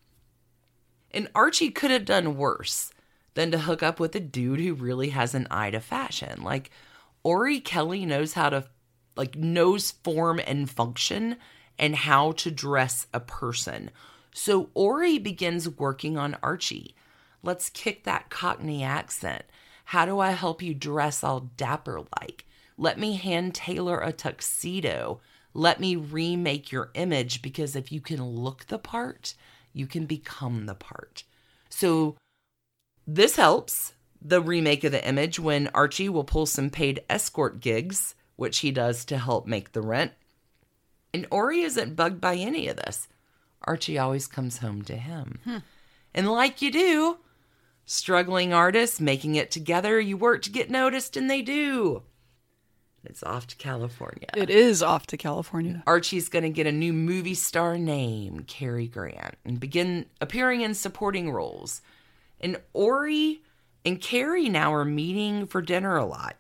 And 1.11 1.29
Archie 1.33 1.71
could 1.71 1.91
have 1.91 2.05
done 2.05 2.37
worse 2.37 2.91
than 3.35 3.51
to 3.51 3.59
hook 3.59 3.83
up 3.83 3.99
with 3.99 4.15
a 4.15 4.19
dude 4.19 4.59
who 4.59 4.73
really 4.73 5.09
has 5.09 5.33
an 5.33 5.47
eye 5.51 5.71
to 5.71 5.79
fashion. 5.79 6.43
Like 6.43 6.71
Orry-Kelly 7.23 8.05
knows 8.05 8.33
how 8.33 8.49
to 8.49 8.65
like 9.15 9.35
knows 9.35 9.91
form 9.91 10.41
and 10.45 10.69
function 10.69 11.37
and 11.79 11.95
how 11.95 12.33
to 12.33 12.51
dress 12.51 13.07
a 13.13 13.19
person. 13.19 13.91
So 14.33 14.69
Orry 14.73 15.17
begins 15.17 15.69
working 15.69 16.17
on 16.17 16.37
Archie. 16.43 16.95
Let's 17.41 17.69
kick 17.69 18.03
that 18.03 18.29
cockney 18.29 18.83
accent. 18.83 19.43
How 19.85 20.05
do 20.05 20.19
I 20.19 20.31
help 20.31 20.61
you 20.61 20.73
dress 20.73 21.23
all 21.23 21.51
dapper 21.57 22.01
like? 22.19 22.45
Let 22.77 22.99
me 22.99 23.13
hand 23.15 23.55
tailor 23.55 23.99
a 23.99 24.11
tuxedo. 24.11 25.21
Let 25.53 25.79
me 25.79 25.95
remake 25.95 26.71
your 26.71 26.91
image 26.93 27.41
because 27.41 27.75
if 27.75 27.91
you 27.91 28.01
can 28.01 28.23
look 28.23 28.65
the 28.65 28.77
part, 28.79 29.33
you 29.73 29.87
can 29.87 30.05
become 30.05 30.65
the 30.65 30.75
part. 30.75 31.23
So 31.69 32.15
this 33.07 33.35
helps 33.37 33.93
the 34.21 34.41
remake 34.41 34.83
of 34.83 34.91
the 34.91 35.07
image 35.07 35.39
when 35.39 35.69
Archie 35.69 36.09
will 36.09 36.23
pull 36.23 36.45
some 36.45 36.69
paid 36.69 37.03
escort 37.09 37.59
gigs, 37.59 38.15
which 38.35 38.59
he 38.59 38.71
does 38.71 39.05
to 39.05 39.17
help 39.17 39.45
make 39.45 39.71
the 39.71 39.81
rent. 39.81 40.11
And 41.13 41.27
Orry 41.31 41.61
isn't 41.61 41.95
bugged 41.95 42.19
by 42.19 42.35
any 42.35 42.67
of 42.67 42.77
this. 42.77 43.07
Archie 43.63 43.97
always 43.97 44.27
comes 44.27 44.57
home 44.57 44.81
to 44.83 44.97
him. 44.97 45.39
Hmm. 45.43 45.57
And 46.13 46.31
like 46.31 46.61
you 46.61 46.71
do, 46.71 47.17
struggling 47.85 48.53
artists 48.53 48.99
making 48.99 49.35
it 49.35 49.51
together, 49.51 49.99
you 49.99 50.17
work 50.17 50.41
to 50.43 50.49
get 50.49 50.69
noticed, 50.69 51.15
and 51.15 51.29
they 51.29 51.41
do. 51.41 52.03
It's 53.07 53.23
off 53.23 53.47
to 53.47 53.55
California. 53.55 54.27
It 54.35 54.49
is 54.49 54.83
off 54.83 55.07
to 55.07 55.17
California. 55.17 55.83
Archie's 55.87 56.29
going 56.29 56.43
to 56.43 56.49
get 56.49 56.67
a 56.67 56.71
new 56.71 56.93
movie 56.93 57.33
star 57.35 57.77
name, 57.77 58.43
Cary 58.47 58.87
Grant, 58.87 59.35
and 59.45 59.59
begin 59.59 60.05
appearing 60.21 60.61
in 60.61 60.73
supporting 60.73 61.31
roles. 61.31 61.81
And 62.39 62.59
Orry 62.73 63.41
and 63.85 64.01
Cary 64.01 64.49
now 64.49 64.73
are 64.73 64.85
meeting 64.85 65.47
for 65.47 65.61
dinner 65.61 65.95
a 65.95 66.05
lot. 66.05 66.35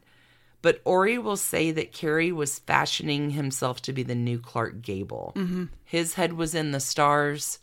But 0.61 0.81
Orry 0.83 1.19
will 1.19 1.37
say 1.37 1.71
that 1.71 1.93
Cary 1.93 2.31
was 2.31 2.57
fashioning 2.57 3.29
himself 3.29 3.83
to 3.83 3.93
be 3.93 4.01
the 4.01 4.15
new 4.15 4.39
Clark 4.39 4.81
Gable. 4.81 5.33
Mm-hmm. 5.35 5.65
His 5.83 6.15
head 6.15 6.33
was 6.33 6.55
in 6.55 6.71
the 6.71 6.79
stars. 6.79 7.59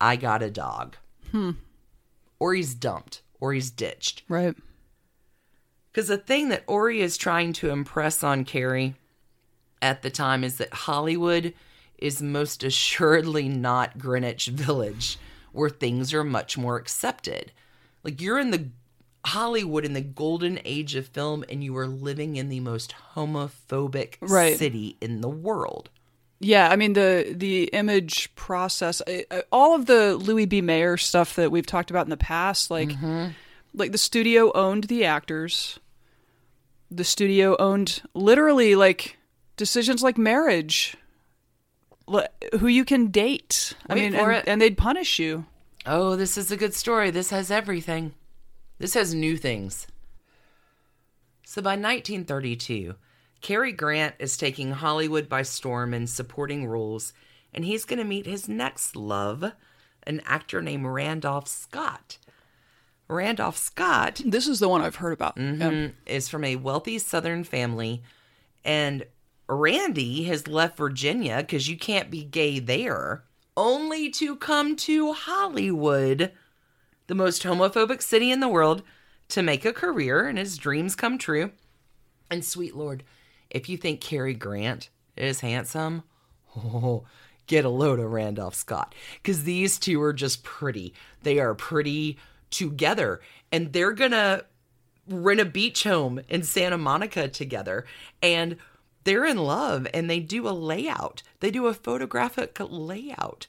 I 0.00 0.16
got 0.16 0.42
a 0.42 0.50
dog. 0.50 0.96
Hmm. 1.30 1.52
Orry's 2.40 2.74
dumped. 2.74 3.22
Orry's 3.38 3.70
ditched. 3.70 4.24
Right. 4.28 4.56
Because 5.92 6.08
the 6.08 6.18
thing 6.18 6.48
that 6.50 6.64
Orry 6.66 7.00
is 7.00 7.16
trying 7.16 7.52
to 7.54 7.70
impress 7.70 8.22
on 8.22 8.44
Cary 8.44 8.94
at 9.82 10.02
the 10.02 10.10
time 10.10 10.44
is 10.44 10.58
that 10.58 10.72
Hollywood 10.72 11.54
is 11.98 12.22
most 12.22 12.62
assuredly 12.62 13.48
not 13.48 13.98
Greenwich 13.98 14.46
Village, 14.46 15.18
where 15.52 15.70
things 15.70 16.14
are 16.14 16.24
much 16.24 16.56
more 16.56 16.76
accepted. 16.76 17.52
Like 18.04 18.20
you're 18.20 18.38
in 18.38 18.50
the 18.50 18.68
Hollywood 19.26 19.84
in 19.84 19.92
the 19.92 20.00
golden 20.00 20.60
age 20.64 20.94
of 20.94 21.06
film, 21.06 21.44
and 21.48 21.62
you 21.62 21.76
are 21.76 21.86
living 21.86 22.36
in 22.36 22.48
the 22.48 22.60
most 22.60 22.94
homophobic 23.14 24.14
Right. 24.20 24.56
city 24.56 24.96
in 25.00 25.20
the 25.20 25.28
world. 25.28 25.90
Yeah, 26.38 26.70
I 26.70 26.76
mean 26.76 26.94
the 26.94 27.34
the 27.36 27.64
image 27.64 28.34
process, 28.34 29.02
all 29.52 29.74
of 29.74 29.84
the 29.84 30.14
Louis 30.14 30.46
B. 30.46 30.62
Mayer 30.62 30.96
stuff 30.96 31.36
that 31.36 31.50
we've 31.50 31.66
talked 31.66 31.90
about 31.90 32.06
in 32.06 32.10
the 32.10 32.16
past, 32.16 32.70
like 32.70 32.88
mm-hmm. 32.88 33.32
Like 33.74 33.92
the 33.92 33.98
studio 33.98 34.52
owned 34.52 34.84
the 34.84 35.04
actors. 35.04 35.78
The 36.90 37.04
studio 37.04 37.56
owned 37.58 38.02
literally 38.14 38.74
like 38.74 39.16
decisions 39.56 40.02
like 40.02 40.18
marriage, 40.18 40.96
who 42.58 42.66
you 42.66 42.84
can 42.84 43.08
date. 43.08 43.74
I 43.88 43.94
mean, 43.94 44.14
and, 44.14 44.48
and 44.48 44.60
they'd 44.60 44.76
punish 44.76 45.18
you. 45.18 45.46
Oh, 45.86 46.16
this 46.16 46.36
is 46.36 46.50
a 46.50 46.56
good 46.56 46.74
story. 46.74 47.10
This 47.10 47.30
has 47.30 47.50
everything. 47.50 48.14
This 48.78 48.94
has 48.94 49.14
new 49.14 49.36
things. 49.36 49.86
So 51.44 51.62
by 51.62 51.70
1932, 51.70 52.94
Cary 53.40 53.72
Grant 53.72 54.14
is 54.18 54.36
taking 54.36 54.72
Hollywood 54.72 55.28
by 55.28 55.42
storm 55.42 55.94
in 55.94 56.06
supporting 56.06 56.66
roles, 56.66 57.12
and 57.54 57.64
he's 57.64 57.84
going 57.84 57.98
to 57.98 58.04
meet 58.04 58.26
his 58.26 58.48
next 58.48 58.94
love, 58.96 59.52
an 60.04 60.20
actor 60.24 60.60
named 60.60 60.86
Randolph 60.86 61.48
Scott. 61.48 62.18
Randolph 63.10 63.58
Scott 63.58 64.22
This 64.24 64.46
is 64.46 64.60
the 64.60 64.68
one 64.68 64.82
I've 64.82 64.96
heard 64.96 65.12
about. 65.12 65.36
Yeah. 65.36 65.42
Mhm, 65.42 65.92
is 66.06 66.28
from 66.28 66.44
a 66.44 66.56
wealthy 66.56 66.98
Southern 66.98 67.44
family, 67.44 68.02
and 68.64 69.04
Randy 69.48 70.24
has 70.24 70.46
left 70.46 70.76
Virginia 70.76 71.38
because 71.38 71.68
you 71.68 71.76
can't 71.76 72.10
be 72.10 72.22
gay 72.22 72.60
there, 72.60 73.24
only 73.56 74.10
to 74.10 74.36
come 74.36 74.76
to 74.76 75.12
Hollywood, 75.12 76.30
the 77.08 77.14
most 77.16 77.42
homophobic 77.42 78.00
city 78.00 78.30
in 78.30 78.38
the 78.38 78.48
world, 78.48 78.82
to 79.30 79.42
make 79.42 79.64
a 79.64 79.72
career 79.72 80.26
and 80.28 80.38
his 80.38 80.56
dreams 80.56 80.94
come 80.94 81.18
true. 81.18 81.50
And 82.30 82.44
sweet 82.44 82.76
Lord, 82.76 83.02
if 83.50 83.68
you 83.68 83.76
think 83.76 84.00
Cary 84.00 84.34
Grant 84.34 84.88
is 85.16 85.40
handsome, 85.40 86.04
oh, 86.56 87.04
get 87.48 87.64
a 87.64 87.68
load 87.68 87.98
of 87.98 88.12
Randolph 88.12 88.54
Scott. 88.54 88.94
Because 89.20 89.42
these 89.42 89.78
two 89.78 90.00
are 90.00 90.12
just 90.12 90.44
pretty. 90.44 90.94
They 91.24 91.40
are 91.40 91.54
pretty 91.54 92.18
together. 92.50 93.20
And 93.52 93.72
they're 93.72 93.92
going 93.92 94.12
to 94.12 94.44
rent 95.08 95.40
a 95.40 95.44
beach 95.44 95.84
home 95.84 96.20
in 96.28 96.42
Santa 96.42 96.78
Monica 96.78 97.28
together. 97.28 97.84
And 98.22 98.56
they're 99.04 99.24
in 99.24 99.38
love 99.38 99.86
and 99.94 100.08
they 100.08 100.20
do 100.20 100.48
a 100.48 100.50
layout. 100.50 101.22
They 101.40 101.50
do 101.50 101.66
a 101.66 101.74
photographic 101.74 102.58
layout 102.60 103.46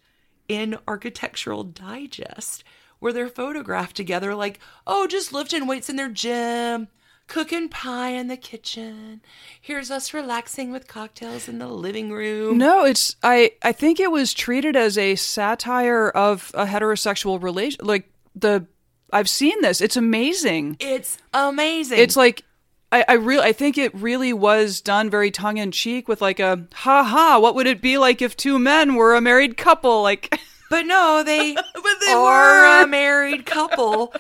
in 0.48 0.78
Architectural 0.88 1.64
Digest 1.64 2.64
where 3.00 3.12
they're 3.14 3.30
photographed 3.30 3.96
together 3.96 4.36
like, 4.36 4.60
oh, 4.86 5.08
just 5.08 5.34
lifting 5.34 5.66
weights 5.66 5.90
in 5.90 5.96
their 5.96 6.10
gym, 6.10 6.88
cooking 7.28 7.68
pie 7.68 8.10
in 8.10 8.28
the 8.28 8.38
kitchen. 8.38 9.22
Here's 9.60 9.90
us 9.90 10.14
relaxing 10.14 10.72
with 10.72 10.88
cocktails 10.88 11.48
in 11.48 11.58
the 11.58 11.68
living 11.68 12.12
room. 12.12 12.58
No, 12.58 12.86
it's 12.86 13.16
I 13.24 13.54
I 13.64 13.72
think 13.72 14.00
it 14.00 14.12
was 14.12 14.34
treated 14.34 14.76
as 14.76 14.98
a 14.98 15.16
satire 15.16 16.10
of 16.10 16.52
a 16.54 16.66
heterosexual 16.66 17.42
relation. 17.42 17.84
Like 17.84 18.12
the 18.36 18.68
I've 19.12 19.30
seen 19.30 19.62
this. 19.62 19.82
It's 19.82 19.98
amazing. 19.98 20.78
It's 20.80 21.18
amazing. 21.34 22.00
It's 22.00 22.16
like 22.16 22.44
I, 22.92 23.04
I 23.08 23.14
really 23.14 23.44
I 23.44 23.54
think 23.54 23.78
it 23.78 23.94
really 23.96 24.34
was 24.34 24.82
done 24.82 25.10
very 25.10 25.32
tongue 25.32 25.58
in 25.58 25.72
cheek 25.72 26.08
with 26.08 26.22
like 26.22 26.40
a 26.40 26.66
ha 26.74 27.04
ha. 27.04 27.40
What 27.40 27.56
would 27.56 27.68
it 27.68 27.82
be 27.82 27.98
like 27.98 28.22
if 28.22 28.36
two 28.38 28.58
men 28.60 28.96
were 28.96 29.16
a 29.16 29.22
married 29.22 29.58
couple? 29.58 30.02
Like 30.04 30.38
But 30.70 30.86
no, 30.86 31.22
they, 31.26 31.54
But 31.74 31.84
they 32.06 32.14
are 32.14 32.78
were. 32.80 32.84
a 32.84 32.88
married 32.88 33.46
couple. 33.46 34.14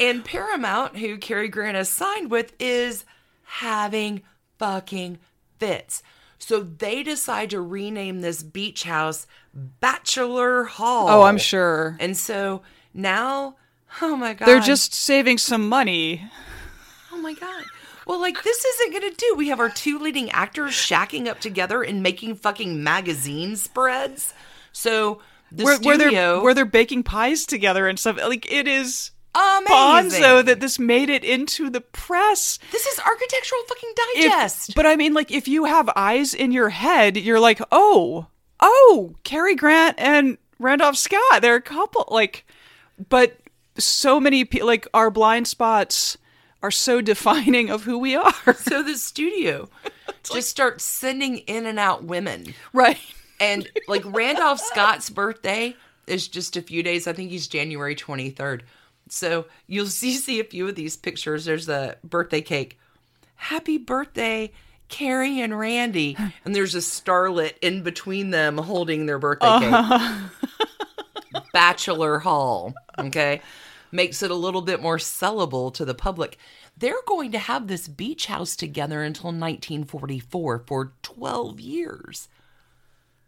and 0.00 0.24
Paramount, 0.24 0.96
who 0.96 1.18
Cary 1.18 1.48
Grant 1.48 1.76
has 1.76 1.90
signed 1.90 2.30
with, 2.30 2.54
is 2.58 3.04
having 3.44 4.22
fucking 4.58 5.18
fits. 5.58 6.02
So 6.38 6.60
they 6.60 7.02
decide 7.02 7.50
to 7.50 7.60
rename 7.60 8.20
this 8.22 8.42
beach 8.42 8.84
house 8.84 9.26
Bachelor 9.52 10.64
Hall. 10.64 11.08
oh, 11.10 11.22
I'm 11.22 11.36
sure 11.38 11.96
And 12.00 12.16
so 12.16 12.62
now, 12.94 13.56
oh 14.02 14.16
my 14.16 14.34
God. 14.34 14.46
they're 14.46 14.60
just 14.60 14.94
saving 14.94 15.38
some 15.38 15.68
money. 15.68 16.28
Oh 17.12 17.18
my 17.20 17.34
god. 17.34 17.64
Well, 18.06 18.20
like 18.20 18.42
this 18.42 18.64
isn't 18.64 18.92
gonna 18.92 19.12
do. 19.14 19.34
We 19.36 19.48
have 19.48 19.60
our 19.60 19.70
two 19.70 19.98
leading 19.98 20.30
actors 20.30 20.72
shacking 20.72 21.26
up 21.26 21.40
together 21.40 21.82
and 21.82 22.02
making 22.02 22.36
fucking 22.36 22.82
magazine 22.82 23.56
spreads. 23.56 24.32
So 24.72 25.20
the 25.52 25.64
Where, 25.64 25.78
where 25.80 25.96
studio 25.96 26.10
they're 26.10 26.40
where 26.42 26.54
they're 26.54 26.64
baking 26.64 27.02
pies 27.02 27.44
together 27.46 27.86
and 27.88 27.98
stuff. 27.98 28.16
Like 28.18 28.50
it 28.50 28.66
is 28.68 29.10
amazing. 29.34 30.22
bonzo 30.22 30.44
that 30.44 30.60
this 30.60 30.78
made 30.78 31.10
it 31.10 31.22
into 31.24 31.70
the 31.70 31.80
press. 31.80 32.58
this 32.72 32.86
is 32.86 32.98
architectural 33.00 33.60
fucking 33.68 33.92
If- 34.14 34.30
digest. 34.32 34.74
but 34.74 34.86
I 34.86 34.96
mean, 34.96 35.14
like, 35.14 35.30
if 35.30 35.46
you 35.48 35.64
have 35.66 35.90
eyes 35.94 36.34
in 36.34 36.50
your 36.50 36.70
head, 36.70 37.16
you're 37.16 37.38
like, 37.40 37.60
oh, 37.70 38.26
oh, 38.60 39.14
Cary 39.24 39.54
Grant 39.54 39.96
and 39.98 40.38
Randolph 40.58 40.96
Scott, 40.96 41.42
they're 41.42 41.54
a 41.56 41.62
couple. 41.62 42.06
Like, 42.10 42.46
but 43.08 43.38
so 43.78 44.20
many 44.20 44.44
people, 44.44 44.66
like, 44.66 44.86
our 44.92 45.10
blind 45.10 45.48
spots 45.48 46.16
are 46.62 46.70
so 46.70 47.00
defining 47.12 47.70
of 47.70 47.84
who 47.84 47.98
we 47.98 48.16
are. 48.16 48.54
so 48.54 48.82
the 48.82 48.96
studio 48.96 49.68
just 50.22 50.48
starts 50.50 50.84
sending 50.84 51.38
in 51.38 51.66
and 51.66 51.78
out 51.78 52.04
women. 52.04 52.54
right. 52.72 52.98
And 53.40 53.68
like 53.86 54.02
Randolph 54.04 54.58
Scott's 54.58 55.10
birthday 55.10 55.76
is 56.08 56.26
just 56.26 56.56
a 56.56 56.62
few 56.62 56.82
days. 56.82 57.06
I 57.06 57.12
think 57.12 57.30
he's 57.30 57.46
January 57.46 57.94
23rd. 57.94 58.62
So 59.08 59.46
you'll 59.68 59.86
see, 59.86 60.14
see 60.14 60.40
a 60.40 60.44
few 60.44 60.66
of 60.66 60.74
these 60.74 60.96
pictures. 60.96 61.44
There's 61.44 61.68
a 61.68 61.94
birthday 62.02 62.40
cake. 62.40 62.80
Happy 63.36 63.78
birthday, 63.78 64.50
Cary 64.88 65.40
and 65.40 65.56
Randy. 65.56 66.16
And 66.44 66.52
there's 66.52 66.74
a 66.74 66.78
starlet 66.78 67.52
in 67.62 67.84
between 67.84 68.30
them 68.30 68.58
holding 68.58 69.06
their 69.06 69.20
birthday 69.20 69.60
cake. 69.60 69.72
Uh-huh. 69.72 70.28
Bachelor 71.52 72.18
Hall. 72.18 72.74
Okay. 72.98 73.40
Makes 73.90 74.22
it 74.22 74.30
a 74.30 74.34
little 74.34 74.62
bit 74.62 74.82
more 74.82 74.98
sellable 74.98 75.72
to 75.74 75.84
the 75.84 75.94
public. 75.94 76.36
They're 76.76 77.02
going 77.06 77.32
to 77.32 77.38
have 77.38 77.66
this 77.66 77.88
beach 77.88 78.26
house 78.26 78.54
together 78.54 79.02
until 79.02 79.28
1944 79.30 80.58
for 80.66 80.92
12 81.02 81.60
years. 81.60 82.28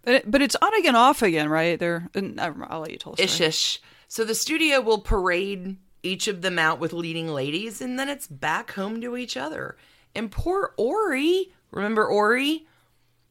But, 0.02 0.14
it, 0.14 0.30
but 0.30 0.40
it's 0.42 0.56
on 0.62 0.74
again, 0.74 0.96
off 0.96 1.22
again, 1.22 1.48
right? 1.48 1.78
They're, 1.78 2.08
uh, 2.14 2.20
I- 2.38 2.52
I'll 2.68 2.80
let 2.80 2.90
you 2.90 2.96
tell 2.98 3.14
Ish 3.18 3.40
ish. 3.40 3.80
So 4.08 4.24
the 4.24 4.34
studio 4.34 4.80
will 4.80 4.98
parade 5.00 5.76
each 6.02 6.26
of 6.28 6.42
them 6.42 6.58
out 6.58 6.78
with 6.80 6.92
leading 6.92 7.28
ladies, 7.28 7.80
and 7.80 7.98
then 7.98 8.08
it's 8.08 8.26
back 8.26 8.72
home 8.72 9.00
to 9.02 9.16
each 9.16 9.36
other. 9.36 9.76
And 10.14 10.30
poor 10.30 10.72
Orry, 10.76 11.52
remember 11.70 12.06
Orry, 12.06 12.66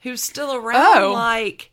who's 0.01 0.21
still 0.21 0.53
around, 0.55 1.03
Oh. 1.03 1.11
like, 1.13 1.71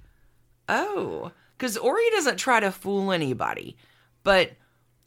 oh, 0.69 1.31
because 1.57 1.77
Orry 1.77 2.09
doesn't 2.13 2.39
try 2.39 2.61
to 2.61 2.73
fool 2.73 3.13
anybody, 3.13 3.77
but 4.25 4.53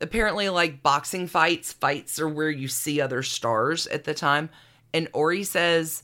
apparently, 0.02 0.50
like 0.50 0.84
boxing 0.84 1.28
fights, 1.28 1.74
fights 1.74 2.20
are 2.20 2.30
where 2.30 2.50
you 2.50 2.68
see 2.68 3.02
other 3.02 3.24
stars 3.24 3.88
at 3.88 4.04
the 4.04 4.14
time. 4.14 4.50
And 4.94 5.08
Orry 5.14 5.44
says, 5.44 6.04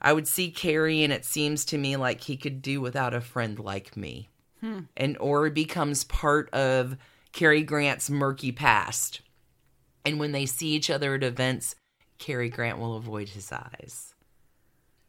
I 0.00 0.12
would 0.12 0.26
see 0.26 0.50
Cary, 0.50 1.04
and 1.04 1.12
it 1.12 1.24
seems 1.24 1.64
to 1.66 1.78
me 1.78 1.96
like 1.96 2.22
he 2.22 2.36
could 2.36 2.62
do 2.62 2.80
without 2.80 3.14
a 3.14 3.20
friend 3.20 3.58
like 3.58 3.96
me 3.96 4.28
hmm. 4.62 4.80
and 4.96 5.18
Orry 5.18 5.50
becomes 5.50 6.04
part 6.04 6.48
of 6.54 6.96
Cary 7.32 7.62
Grant's 7.62 8.08
murky 8.08 8.52
past. 8.52 9.20
And 10.04 10.18
when 10.18 10.32
they 10.32 10.46
see 10.46 10.68
each 10.68 10.88
other 10.88 11.14
at 11.14 11.22
events, 11.22 11.74
Cary 12.18 12.48
Grant 12.48 12.78
will 12.78 12.96
avoid 12.96 13.28
his 13.28 13.52
eyes. 13.52 14.14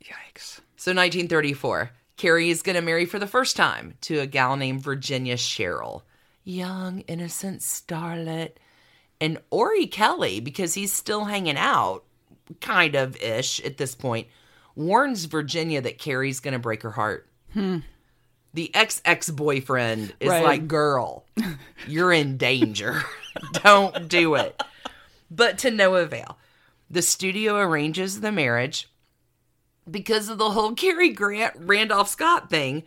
Yikes. 0.04 0.60
So 0.76 0.92
1934, 0.92 1.92
Cary 2.18 2.50
is 2.50 2.62
going 2.62 2.76
to 2.76 2.82
marry 2.82 3.06
for 3.06 3.20
the 3.20 3.28
first 3.28 3.56
time 3.56 3.94
to 4.02 4.20
a 4.20 4.28
gal 4.28 4.58
named 4.58 4.82
Virginia 4.82 5.38
Cherrill. 5.38 6.04
Young, 6.44 7.00
innocent 7.02 7.62
starlet. 7.62 8.52
And 9.22 9.38
Orry-Kelly, 9.52 10.40
because 10.42 10.74
he's 10.74 10.92
still 10.92 11.26
hanging 11.26 11.58
out, 11.58 12.04
kind 12.60 12.96
of 12.96 13.16
ish 13.22 13.62
at 13.64 13.78
this 13.78 13.96
point, 13.96 14.28
warns 14.76 15.26
Virginia 15.26 15.82
that 15.82 15.98
Cary's 16.00 16.40
going 16.40 16.54
to 16.54 16.60
break 16.60 16.84
her 16.84 16.92
heart. 16.92 17.28
Hmm. 17.54 17.80
The 18.54 18.74
ex 18.76 19.02
ex 19.06 19.30
boyfriend 19.32 20.14
is 20.20 20.30
Right. 20.30 20.44
like, 20.44 20.68
girl, 20.68 21.26
you're 21.88 22.12
in 22.12 22.38
danger. 22.38 23.02
Don't 23.54 24.08
do 24.08 24.36
it. 24.36 24.62
But 25.32 25.58
to 25.60 25.72
no 25.72 25.96
avail. 25.96 26.38
The 26.90 27.02
studio 27.02 27.58
arranges 27.58 28.22
the 28.22 28.32
marriage 28.32 28.90
because 29.90 30.30
of 30.30 30.38
the 30.38 30.52
whole 30.52 30.74
Cary 30.74 31.10
Grant 31.10 31.56
Randolph 31.58 32.10
Scott 32.10 32.50
thing. 32.52 32.84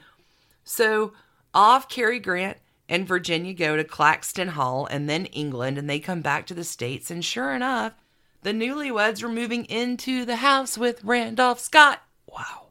So 0.63 1.13
off 1.53 1.89
Cary 1.89 2.21
Grant 2.21 2.59
and 2.89 3.07
Virginia 3.07 3.53
go 3.53 3.77
to 3.77 3.85
Caxton 3.85 4.49
Hall 4.49 4.87
and 4.87 5.09
then 5.09 5.27
England, 5.27 5.79
and 5.79 5.89
they 5.89 5.99
come 5.99 6.21
back 6.21 6.47
to 6.47 6.55
the 6.55 6.65
States. 6.65 7.11
And 7.11 7.25
sure 7.25 7.53
enough, 7.55 7.95
the 8.43 8.53
newlyweds 8.53 9.23
are 9.23 9.29
moving 9.29 9.65
into 9.65 10.25
the 10.25 10.37
house 10.37 10.79
with 10.79 11.03
Randolph 11.03 11.59
Scott. 11.59 12.03
Wow. 12.27 12.69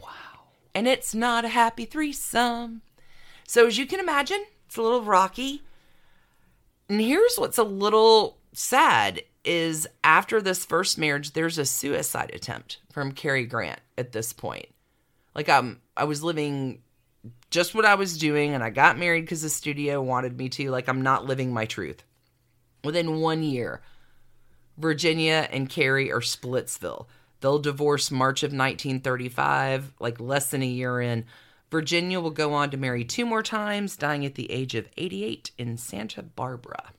Wow. 0.00 0.48
And 0.74 0.88
it's 0.88 1.14
not 1.14 1.44
a 1.44 1.48
happy 1.48 1.84
threesome. 1.84 2.82
So, 3.46 3.66
as 3.66 3.78
you 3.78 3.86
can 3.86 4.00
imagine, 4.00 4.44
it's 4.66 4.76
a 4.76 4.82
little 4.82 5.02
rocky. 5.02 5.62
And 6.88 7.00
here's 7.00 7.36
what's 7.36 7.58
a 7.58 7.62
little 7.62 8.38
sad 8.52 9.22
is 9.44 9.86
after 10.04 10.40
this 10.40 10.64
first 10.64 10.98
marriage, 10.98 11.32
there's 11.32 11.58
a 11.58 11.64
suicide 11.64 12.30
attempt 12.34 12.78
from 12.92 13.12
Cary 13.12 13.46
Grant 13.46 13.80
at 13.96 14.12
this 14.12 14.32
point. 14.32 14.66
Like 15.34 15.48
I'm 15.48 15.80
I 15.96 16.04
was 16.04 16.22
living 16.22 16.82
just 17.50 17.74
what 17.74 17.84
I 17.84 17.94
was 17.94 18.18
doing 18.18 18.54
and 18.54 18.62
I 18.62 18.70
got 18.70 18.98
married 18.98 19.28
cuz 19.28 19.42
the 19.42 19.50
studio 19.50 20.00
wanted 20.02 20.36
me 20.38 20.48
to. 20.50 20.70
Like 20.70 20.88
I'm 20.88 21.02
not 21.02 21.26
living 21.26 21.52
my 21.52 21.66
truth. 21.66 22.02
Within 22.82 23.20
1 23.20 23.42
year, 23.42 23.82
Virginia 24.78 25.48
and 25.50 25.68
Cary 25.68 26.10
are 26.10 26.20
Splitsville. 26.20 27.06
They'll 27.40 27.58
divorce 27.58 28.10
March 28.10 28.42
of 28.42 28.52
1935, 28.52 29.94
like 29.98 30.20
less 30.20 30.50
than 30.50 30.62
a 30.62 30.66
year 30.66 31.00
in. 31.00 31.24
Virginia 31.70 32.20
will 32.20 32.30
go 32.30 32.52
on 32.52 32.70
to 32.70 32.76
marry 32.76 33.04
two 33.04 33.24
more 33.24 33.42
times, 33.42 33.96
dying 33.96 34.26
at 34.26 34.34
the 34.34 34.50
age 34.50 34.74
of 34.74 34.88
88 34.96 35.52
in 35.56 35.76
Santa 35.76 36.22
Barbara. 36.22 36.92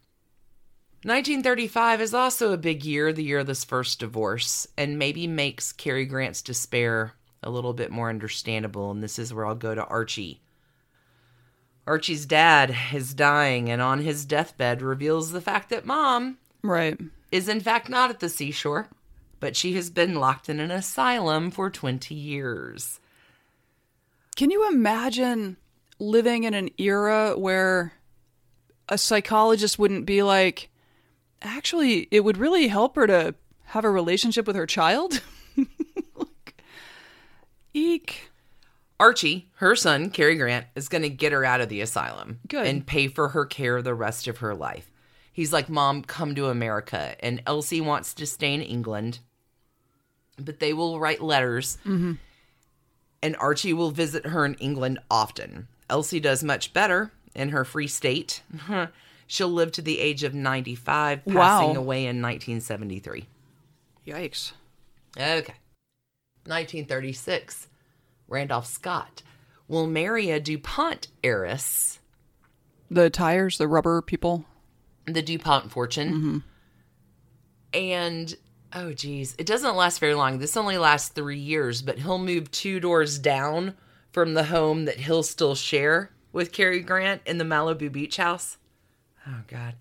1935 1.04 2.00
is 2.00 2.14
also 2.14 2.54
a 2.54 2.58
big 2.58 2.86
year, 2.86 3.12
the 3.12 3.24
year 3.24 3.40
of 3.40 3.48
this 3.48 3.66
first 3.66 4.00
divorce, 4.00 4.68
and 4.78 5.00
maybe 5.00 5.26
makes 5.28 5.74
Cary 5.74 6.06
Grant's 6.06 6.42
despair 6.42 7.14
a 7.44 7.50
little 7.50 7.74
bit 7.74 7.92
more 7.92 8.10
understandable. 8.10 8.92
And 8.92 9.02
this 9.04 9.18
is 9.20 9.34
where 9.34 9.46
I'll 9.46 9.56
go 9.56 9.74
to 9.76 9.86
Archie. 9.86 10.42
Archie's 11.88 12.26
dad 12.26 12.76
is 12.94 13.14
dying, 13.14 13.70
and 13.70 13.82
on 13.82 14.00
his 14.00 14.26
deathbed 14.26 14.82
reveals 14.82 15.32
the 15.32 15.42
fact 15.42 15.70
that 15.70 15.86
mom 15.86 16.38
Right. 16.62 17.00
is 17.32 17.50
in 17.50 17.60
fact 17.60 17.90
not 17.90 18.12
at 18.12 18.20
the 18.20 18.30
seashore, 18.30 18.88
but 19.40 19.56
she 19.56 19.74
has 19.74 19.90
been 19.90 20.14
locked 20.16 20.48
in 20.48 20.60
an 20.60 20.70
asylum 20.70 21.50
for 21.50 21.72
20 21.72 22.14
years. 22.14 23.00
Can 24.36 24.52
you 24.52 24.70
imagine 24.72 25.58
living 26.00 26.44
in 26.44 26.54
an 26.54 26.70
era 26.78 27.38
where 27.38 27.94
a 28.88 28.98
psychologist 28.98 29.80
wouldn't 29.80 30.06
be 30.06 30.22
like, 30.22 30.70
actually, 31.42 32.08
it 32.12 32.24
would 32.24 32.38
really 32.38 32.68
help 32.68 32.96
her 32.96 33.08
to 33.08 33.34
have 33.66 33.84
a 33.86 33.90
relationship 33.90 34.46
with 34.46 34.56
her 34.56 34.68
child? 34.68 35.22
eek. 37.74 38.30
Archie, 39.00 39.50
her 39.56 39.76
son, 39.76 40.12
Cary 40.12 40.36
Grant, 40.36 40.68
is 40.76 40.88
going 40.88 41.02
to 41.02 41.10
get 41.10 41.32
her 41.32 41.44
out 41.44 41.60
of 41.62 41.70
the 41.70 41.82
asylum 41.82 42.40
Good. 42.48 42.68
and 42.68 42.86
pay 42.86 43.08
for 43.08 43.30
her 43.30 43.46
care 43.46 43.82
the 43.82 43.96
rest 43.96 44.28
of 44.28 44.38
her 44.40 44.54
life. 44.54 44.92
He's 45.34 45.52
like, 45.52 45.70
Mom, 45.70 46.04
come 46.04 46.36
to 46.36 46.50
America. 46.50 47.16
And 47.20 47.42
Elsie 47.48 47.82
wants 47.82 48.14
to 48.16 48.28
stay 48.28 48.54
in 48.54 48.62
England, 48.62 49.20
but 50.38 50.60
they 50.60 50.72
will 50.74 51.00
write 51.00 51.22
letters. 51.22 51.78
Mm-hmm. 51.86 52.14
And 53.24 53.36
Archie 53.38 53.74
will 53.74 53.92
visit 53.92 54.28
her 54.28 54.46
in 54.46 54.54
England 54.56 55.00
often. 55.10 55.68
Elsie 55.90 56.20
does 56.20 56.44
much 56.44 56.74
better 56.74 57.12
in 57.34 57.50
her 57.50 57.64
free 57.66 57.88
state. 57.88 58.44
She'll 59.28 59.50
live 59.50 59.72
to 59.74 59.82
the 59.82 60.00
age 60.00 60.24
of 60.24 60.34
95, 60.36 61.26
passing 61.26 61.36
Wow. 61.36 61.74
away 61.76 62.02
in 62.06 62.22
1973. 62.22 63.26
Yikes. 64.06 64.52
Okay. 65.18 65.54
1936. 66.46 67.68
Randolph 68.28 68.66
Scott 68.68 69.24
will 69.68 69.88
marry 69.88 70.30
a 70.32 70.40
DuPont 70.40 71.08
heiress, 71.24 72.00
The 72.90 73.10
tires, 73.10 73.58
the 73.58 73.68
rubber 73.68 74.02
people. 74.02 74.46
the 75.06 75.22
DuPont 75.22 75.72
fortune. 75.72 76.14
Mm-hmm. 76.14 76.38
And, 77.74 78.36
oh, 78.74 78.92
geez, 78.94 79.36
it 79.38 79.46
doesn't 79.46 79.76
last 79.76 80.00
very 80.00 80.14
long. 80.14 80.40
This 80.40 80.58
only 80.58 80.78
lasts 80.78 81.10
three 81.10 81.40
years, 81.40 81.82
but 81.82 82.00
he'll 82.00 82.18
move 82.18 82.52
two 82.52 82.80
doors 82.80 83.18
down 83.18 83.76
from 84.12 84.34
the 84.34 84.46
home 84.46 84.86
that 84.86 84.98
he'll 85.02 85.24
still 85.24 85.56
share 85.56 86.12
with 86.34 86.52
Cary 86.52 86.82
Grant 86.82 87.22
in 87.26 87.38
the 87.38 87.46
Malibu 87.46 87.92
beach 87.92 88.18
house. 88.18 88.58
Oh, 89.28 89.42
God. 89.48 89.76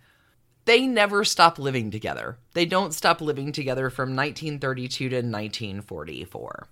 They 0.65 0.87
never 0.87 1.25
stop 1.25 1.59
living 1.59 1.91
together. 1.91 2.39
They 2.53 2.67
don't 2.67 2.95
stop 2.95 3.21
living 3.21 3.53
together 3.53 3.91
from 3.91 4.15
1932 4.15 5.09
to 5.09 5.17
1944. 5.17 6.69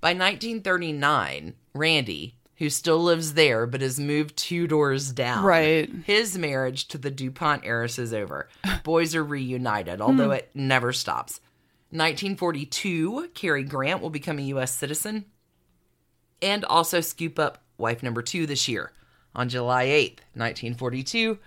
By 0.00 0.08
1939, 0.10 1.54
Randy, 1.74 2.36
who 2.56 2.70
still 2.70 3.02
lives 3.02 3.34
there 3.34 3.66
but 3.66 3.80
has 3.80 4.00
moved 4.00 4.36
two 4.36 4.66
doors 4.66 5.12
down, 5.12 5.44
Right. 5.44 5.90
his 6.04 6.38
marriage 6.38 6.88
to 6.88 6.98
the 6.98 7.10
DuPont 7.10 7.64
heiress 7.64 7.98
is 7.98 8.14
over. 8.14 8.48
Boys 8.84 9.14
are 9.14 9.24
reunited, 9.24 10.00
although 10.00 10.26
hmm. 10.26 10.32
it 10.32 10.50
never 10.54 10.92
stops. 10.92 11.40
1942, 11.90 13.30
Cary 13.34 13.62
Grant 13.62 14.02
will 14.02 14.10
become 14.10 14.38
a 14.38 14.42
U.S. 14.42 14.74
citizen 14.74 15.24
and 16.42 16.64
also 16.64 17.00
scoop 17.00 17.38
up 17.38 17.62
wife 17.78 18.02
number 18.02 18.22
two 18.22 18.46
this 18.46 18.68
year. 18.68 18.92
On 19.34 19.48
July 19.48 19.86
8th, 19.86 20.20
1942, 20.34 21.38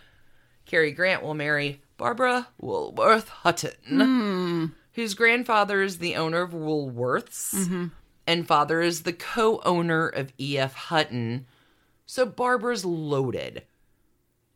Cary 0.72 0.94
Grant 0.94 1.22
will 1.22 1.34
marry 1.34 1.82
Barbara 1.98 2.48
Woolworth 2.58 3.28
Hutton, 3.28 4.74
whose 4.94 5.16
grandfather 5.16 5.82
is 5.82 5.98
the 5.98 6.16
owner 6.16 6.42
of 6.42 6.52
Woolworths 6.52 7.90
and 8.26 8.48
father 8.48 8.80
is 8.80 9.04
the 9.04 9.12
co 9.12 9.60
owner 9.66 10.08
of 10.08 10.32
E.F. 10.40 10.74
Hutton. 10.74 11.46
So 12.06 12.26
Barbara's 12.26 12.86
loaded. 12.86 13.64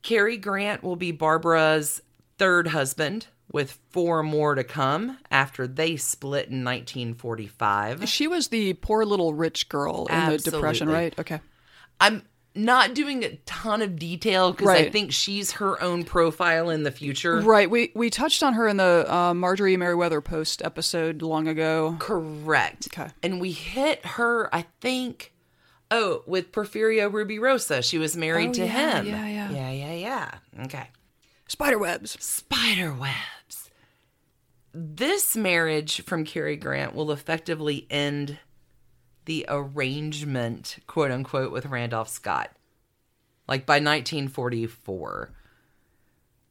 Cary 0.03 0.37
Grant 0.37 0.83
will 0.83 0.95
be 0.95 1.11
Barbara's 1.11 2.01
third 2.37 2.67
husband, 2.67 3.27
with 3.51 3.77
four 3.89 4.23
more 4.23 4.55
to 4.55 4.63
come 4.63 5.17
after 5.29 5.67
they 5.67 5.97
split 5.97 6.47
in 6.47 6.63
1945. 6.63 8.07
She 8.07 8.27
was 8.27 8.47
the 8.47 8.73
poor 8.75 9.03
little 9.03 9.33
rich 9.33 9.67
girl 9.67 10.07
in 10.09 10.29
the 10.29 10.37
Depression, 10.37 10.87
right? 10.87 11.13
Okay. 11.19 11.41
I'm 11.99 12.23
not 12.55 12.93
doing 12.93 13.23
a 13.23 13.35
ton 13.45 13.81
of 13.81 13.97
detail 13.99 14.51
because 14.51 14.69
I 14.69 14.89
think 14.89 15.11
she's 15.11 15.51
her 15.53 15.81
own 15.81 16.03
profile 16.05 16.69
in 16.69 16.83
the 16.83 16.91
future. 16.91 17.41
Right. 17.41 17.69
We 17.69 17.91
we 17.95 18.09
touched 18.09 18.41
on 18.43 18.53
her 18.53 18.67
in 18.67 18.77
the 18.77 19.05
uh, 19.13 19.33
Marjorie 19.33 19.77
Merriweather 19.77 20.21
Post 20.21 20.61
episode 20.63 21.21
long 21.21 21.47
ago. 21.47 21.97
Correct. 21.99 22.87
Okay. 22.93 23.09
And 23.21 23.39
we 23.41 23.51
hit 23.51 24.05
her, 24.05 24.53
I 24.55 24.65
think, 24.81 25.33
oh, 25.91 26.23
with 26.25 26.51
Porfirio 26.51 27.11
Rubirosa. 27.11 27.83
She 27.83 27.97
was 27.97 28.15
married 28.15 28.49
Oh, 28.51 28.53
to 28.53 28.65
yeah, 28.65 28.97
him. 29.01 29.05
yeah, 29.07 29.27
yeah. 29.27 29.51
Yeah, 29.51 29.71
yeah, 29.71 29.93
yeah. 29.93 30.63
Okay. 30.65 30.89
Spiderwebs. 31.47 32.19
Spider 32.21 32.93
webs. 32.93 33.69
This 34.73 35.35
marriage 35.37 36.01
from 36.01 36.25
Cary 36.25 36.57
Grant 36.57 36.95
will 36.95 37.11
effectively 37.11 37.87
end 37.89 38.39
the 39.25 39.45
arrangement, 39.49 40.77
quote 40.87 41.11
unquote, 41.11 41.51
with 41.51 41.65
Randolph 41.65 42.09
Scott. 42.09 42.51
Like 43.47 43.65
by 43.65 43.75
1944. 43.75 45.31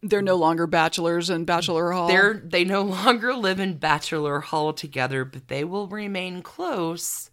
They're 0.02 0.22
no 0.22 0.36
longer 0.36 0.66
bachelors 0.66 1.30
in 1.30 1.46
Bachelor 1.46 1.92
Hall. 1.92 2.08
They're 2.08 2.34
they 2.34 2.64
no 2.64 2.82
longer 2.82 3.34
live 3.34 3.58
in 3.58 3.78
bachelor 3.78 4.40
hall 4.40 4.72
together, 4.72 5.24
but 5.24 5.48
they 5.48 5.64
will 5.64 5.86
remain 5.86 6.42
close 6.42 7.30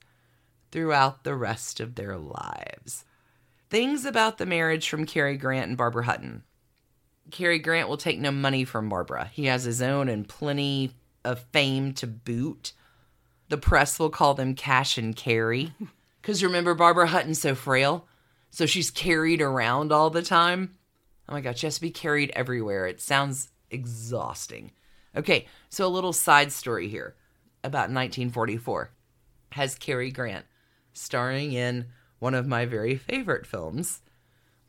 throughout 0.71 1.23
the 1.23 1.35
rest 1.35 1.79
of 1.79 1.95
their 1.95 2.17
lives. 2.17 3.03
Things 3.69 4.05
about 4.05 4.37
the 4.37 4.45
marriage 4.45 4.89
from 4.89 5.05
Cary 5.05 5.37
Grant 5.37 5.67
and 5.67 5.77
Barbara 5.77 6.05
Hutton. 6.05 6.43
Cary 7.29 7.59
Grant 7.59 7.87
will 7.87 7.97
take 7.97 8.19
no 8.19 8.31
money 8.31 8.65
from 8.65 8.89
Barbara. 8.89 9.29
He 9.31 9.45
has 9.45 9.63
his 9.63 9.81
own 9.81 10.09
and 10.09 10.27
plenty 10.27 10.91
of 11.23 11.43
fame 11.51 11.93
to 11.95 12.07
boot. 12.07 12.73
The 13.51 13.57
press 13.57 13.99
will 13.99 14.09
call 14.09 14.33
them 14.33 14.55
cash 14.55 14.97
and 14.97 15.13
carry. 15.15 15.73
Because 16.21 16.43
remember, 16.43 16.75
Barbara 16.75 17.07
Hutton's 17.07 17.41
so 17.41 17.55
frail. 17.55 18.07
So 18.51 18.67
she's 18.67 18.91
carried 18.91 19.41
around 19.41 19.91
all 19.91 20.11
the 20.11 20.21
time. 20.21 20.77
Oh 21.27 21.33
my 21.33 21.41
God, 21.41 21.57
she 21.57 21.65
has 21.65 21.75
to 21.75 21.81
be 21.81 21.89
carried 21.89 22.31
everywhere. 22.35 22.85
It 22.85 23.01
sounds 23.01 23.49
exhausting. 23.71 24.69
Okay, 25.17 25.47
so 25.69 25.83
a 25.83 25.89
little 25.89 26.13
side 26.13 26.51
story 26.51 26.89
here 26.89 27.15
about 27.63 27.89
1944 27.89 28.91
has 29.53 29.73
Cary 29.73 30.11
Grant 30.11 30.45
starring 30.93 31.53
in 31.53 31.87
one 32.19 32.35
of 32.35 32.45
my 32.45 32.67
very 32.67 32.95
favorite 32.95 33.47
films, 33.47 34.03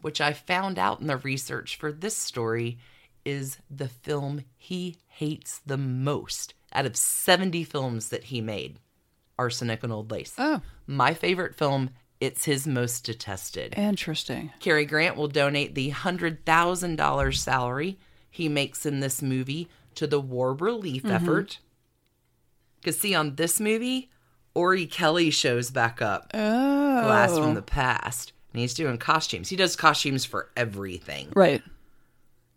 which 0.01 0.22
I 0.22 0.33
found 0.33 0.78
out 0.78 1.03
in 1.03 1.07
the 1.07 1.18
research 1.18 1.76
for 1.76 1.93
this 1.93 2.16
story 2.16 2.78
is 3.26 3.59
the 3.70 3.89
film 3.89 4.45
he 4.57 4.97
hates 5.07 5.61
the 5.66 5.76
most 5.76 6.55
out 6.75 6.87
of 6.87 6.97
70 6.97 7.64
films 7.64 8.09
that 8.11 8.25
he 8.25 8.41
made 8.41 8.79
Arsenic 9.39 9.83
and 9.83 9.93
Old 9.93 10.11
Lace. 10.11 10.35
Oh, 10.39 10.61
My 10.87 11.14
favorite 11.14 11.55
film, 11.55 11.91
it's 12.20 12.45
his 12.45 12.66
most 12.66 13.05
detested. 13.05 13.75
interesting. 13.77 14.53
Cary 14.61 14.85
Grant 14.85 15.16
will 15.16 15.29
donate 15.29 15.75
the 15.75 15.91
$100,000 15.91 17.37
salary 17.37 17.99
he 18.31 18.49
makes 18.49 18.87
in 18.87 19.01
this 19.01 19.20
movie 19.23 19.68
to 19.95 20.07
the 20.07 20.20
war 20.20 20.55
relief 20.55 21.03
mm-hmm. 21.03 21.12
effort. 21.14 21.59
Because, 22.81 22.99
see, 22.99 23.14
on 23.14 23.37
this 23.37 23.61
movie, 23.61 24.11
Orry-Kelly 24.55 25.31
shows 25.31 25.70
back 25.70 26.03
up, 26.03 26.31
Oh, 26.35 27.03
blast 27.03 27.37
from 27.37 27.55
the 27.55 27.62
past, 27.62 28.33
and 28.53 28.61
he's 28.61 28.75
doing 28.75 28.99
costumes. 28.99 29.49
He 29.49 29.57
does 29.57 29.77
costumes 29.77 30.25
for 30.25 30.51
everything. 30.57 31.29
right. 31.35 31.62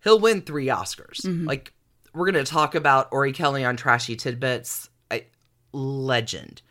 He'll 0.04 0.20
win 0.20 0.42
three 0.42 0.68
Oscars. 0.68 1.22
Mm-hmm. 1.22 1.48
Like, 1.48 1.74
we're 2.16 2.32
going 2.32 2.44
to 2.46 2.50
talk 2.50 2.76
about 2.76 3.10
Orry-Kelly 3.12 3.64
on 3.66 3.76
Trashy 3.78 4.16
Tidbits. 4.16 4.90
I, 5.12 5.26
legend. 5.74 6.62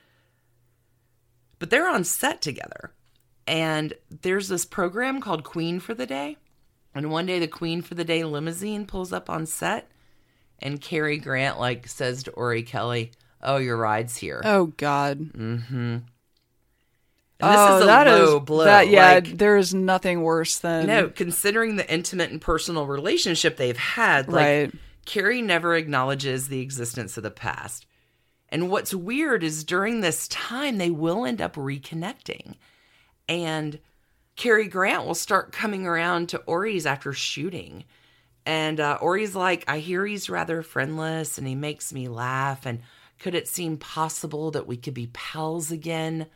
But 1.59 1.71
they're 1.71 1.89
on 1.89 2.05
set 2.05 2.41
together. 2.43 2.93
And 3.47 3.93
there's 4.23 4.49
this 4.49 4.65
program 4.65 5.21
called 5.21 5.45
Queen 5.45 5.81
for 5.81 5.95
the 5.95 6.07
Day. 6.07 6.37
And 6.95 7.11
one 7.11 7.27
day 7.27 7.39
the 7.39 7.49
Queen 7.49 7.83
for 7.83 7.95
the 7.95 8.05
Day 8.05 8.25
limousine 8.25 8.87
pulls 8.87 9.13
up 9.13 9.29
on 9.29 9.47
set. 9.47 9.89
And 10.61 10.81
Cary 10.81 11.19
Grant, 11.19 11.59
like, 11.59 11.89
says 11.89 12.23
to 12.25 12.31
Orry-Kelly, 12.33 13.13
Oh, 13.43 13.59
your 13.59 13.77
ride's 13.77 14.17
here. 14.17 14.41
Oh 14.45 14.67
God. 14.79 15.19
Mm-hmm. 15.19 15.75
And 17.41 17.53
this 17.53 17.59
oh, 17.61 17.77
is 17.79 17.83
a 17.83 17.87
that 17.87 18.07
low 18.07 18.39
is- 18.39 18.45
blow. 18.45 18.65
that- 18.65 18.89
yeah, 18.89 19.15
Like, 19.15 19.37
there 19.37 19.59
is 19.59 19.75
nothing 19.75 20.23
worse 20.23 20.59
than 20.61 20.87
no, 20.87 21.09
considering 21.11 21.77
the 21.77 21.93
intimate 21.93 22.31
and 22.31 22.41
personal 22.41 22.87
relationship 22.87 23.57
they've 23.59 23.77
had, 23.77 24.29
like 24.29 24.37
right. 24.47 24.73
Cary 25.05 25.43
never 25.43 25.75
acknowledges 25.75 26.49
the 26.49 26.61
existence 26.61 27.17
of 27.17 27.23
the 27.23 27.31
past. 27.31 27.87
And 28.49 28.71
what's 28.71 28.95
weird 28.95 29.43
is 29.43 29.65
during 29.65 30.01
this 30.01 30.29
time, 30.29 30.79
they 30.79 30.91
will 30.91 31.25
end 31.25 31.41
up 31.41 31.57
reconnecting. 31.57 32.57
And 33.29 33.81
Cary 34.37 34.69
Grant 34.69 35.07
will 35.07 35.15
start 35.15 35.53
coming 35.53 35.87
around 35.87 36.29
to 36.29 36.39
Orry's 36.39 36.87
after 36.87 37.13
shooting. 37.13 37.85
And 38.47 38.79
uh, 38.81 38.99
Orry's 39.01 39.35
like, 39.35 39.65
I 39.67 39.79
hear 39.79 40.05
he's 40.07 40.29
rather 40.29 40.63
friendless 40.63 41.39
and 41.39 41.47
he 41.47 41.55
makes 41.55 41.93
me 41.93 42.09
laugh. 42.09 42.67
And 42.67 42.81
could 43.19 43.35
it 43.35 43.49
seem 43.49 43.77
possible 43.77 44.51
that 44.51 44.67
we 44.67 44.77
could 44.77 44.95
be 44.95 45.11
pals 45.13 45.71
again? 45.71 46.27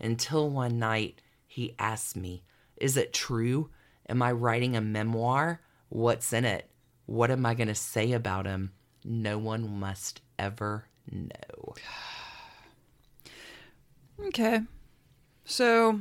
Until 0.00 0.48
one 0.48 0.78
night, 0.78 1.20
he 1.46 1.74
asked 1.78 2.16
me, 2.16 2.44
Is 2.76 2.96
it 2.96 3.12
true? 3.12 3.70
Am 4.08 4.22
I 4.22 4.32
writing 4.32 4.76
a 4.76 4.80
memoir? 4.80 5.60
What's 5.88 6.32
in 6.32 6.44
it? 6.44 6.70
What 7.08 7.30
am 7.30 7.46
I 7.46 7.54
going 7.54 7.68
to 7.68 7.74
say 7.74 8.12
about 8.12 8.44
him? 8.44 8.72
No 9.02 9.38
one 9.38 9.80
must 9.80 10.20
ever 10.38 10.84
know. 11.10 11.74
Okay. 14.26 14.62
So, 15.44 16.00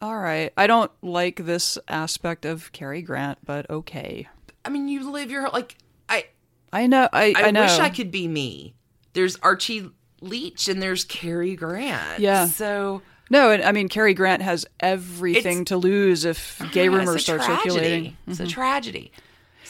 all 0.00 0.16
right. 0.16 0.50
I 0.56 0.66
don't 0.66 0.90
like 1.02 1.44
this 1.44 1.76
aspect 1.88 2.46
of 2.46 2.72
Cary 2.72 3.02
Grant, 3.02 3.36
but 3.44 3.68
okay. 3.68 4.26
I 4.64 4.70
mean, 4.70 4.88
you 4.88 5.10
live 5.10 5.30
your 5.30 5.50
like 5.50 5.76
I 6.08 6.24
I 6.72 6.86
know. 6.86 7.06
I, 7.12 7.34
I, 7.36 7.42
I, 7.48 7.50
know. 7.50 7.60
wish 7.60 7.78
I 7.78 7.90
could 7.90 8.10
be 8.10 8.26
me. 8.28 8.74
There's 9.12 9.36
Archie 9.42 9.90
Leach 10.22 10.68
and 10.68 10.82
there's 10.82 11.04
Cary 11.04 11.54
Grant. 11.54 12.20
Yeah. 12.20 12.46
So 12.46 13.02
No, 13.28 13.50
and 13.50 13.62
I 13.62 13.72
mean 13.72 13.90
Cary 13.90 14.14
Grant 14.14 14.40
has 14.40 14.64
everything 14.80 15.66
to 15.66 15.76
lose 15.76 16.24
if 16.24 16.62
gay 16.72 16.88
rumors 16.88 17.24
start 17.24 17.42
tragedy. 17.42 17.68
circulating. 17.68 18.04
Mm-hmm. 18.04 18.30
It's 18.30 18.40
a 18.40 18.46
tragedy. 18.46 19.12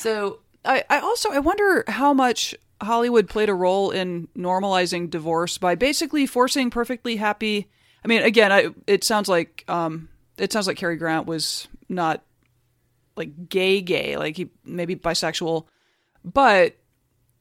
So 0.00 0.40
I, 0.64 0.82
I 0.88 1.00
also 1.00 1.30
I 1.30 1.40
wonder 1.40 1.84
how 1.86 2.14
much 2.14 2.54
Hollywood 2.82 3.28
played 3.28 3.50
a 3.50 3.54
role 3.54 3.90
in 3.90 4.28
normalizing 4.36 5.10
divorce 5.10 5.58
by 5.58 5.74
basically 5.74 6.26
forcing 6.26 6.70
perfectly 6.70 7.16
happy. 7.16 7.70
I 8.02 8.08
mean, 8.08 8.22
again, 8.22 8.50
I, 8.50 8.68
it 8.86 9.04
sounds 9.04 9.28
like 9.28 9.64
um, 9.68 10.08
it 10.38 10.52
sounds 10.52 10.66
like 10.66 10.78
Cary 10.78 10.96
Grant 10.96 11.26
was 11.26 11.68
not 11.88 12.24
like 13.14 13.48
gay, 13.50 13.82
gay, 13.82 14.16
like 14.16 14.38
he 14.38 14.50
maybe 14.64 14.96
bisexual, 14.96 15.66
but 16.24 16.76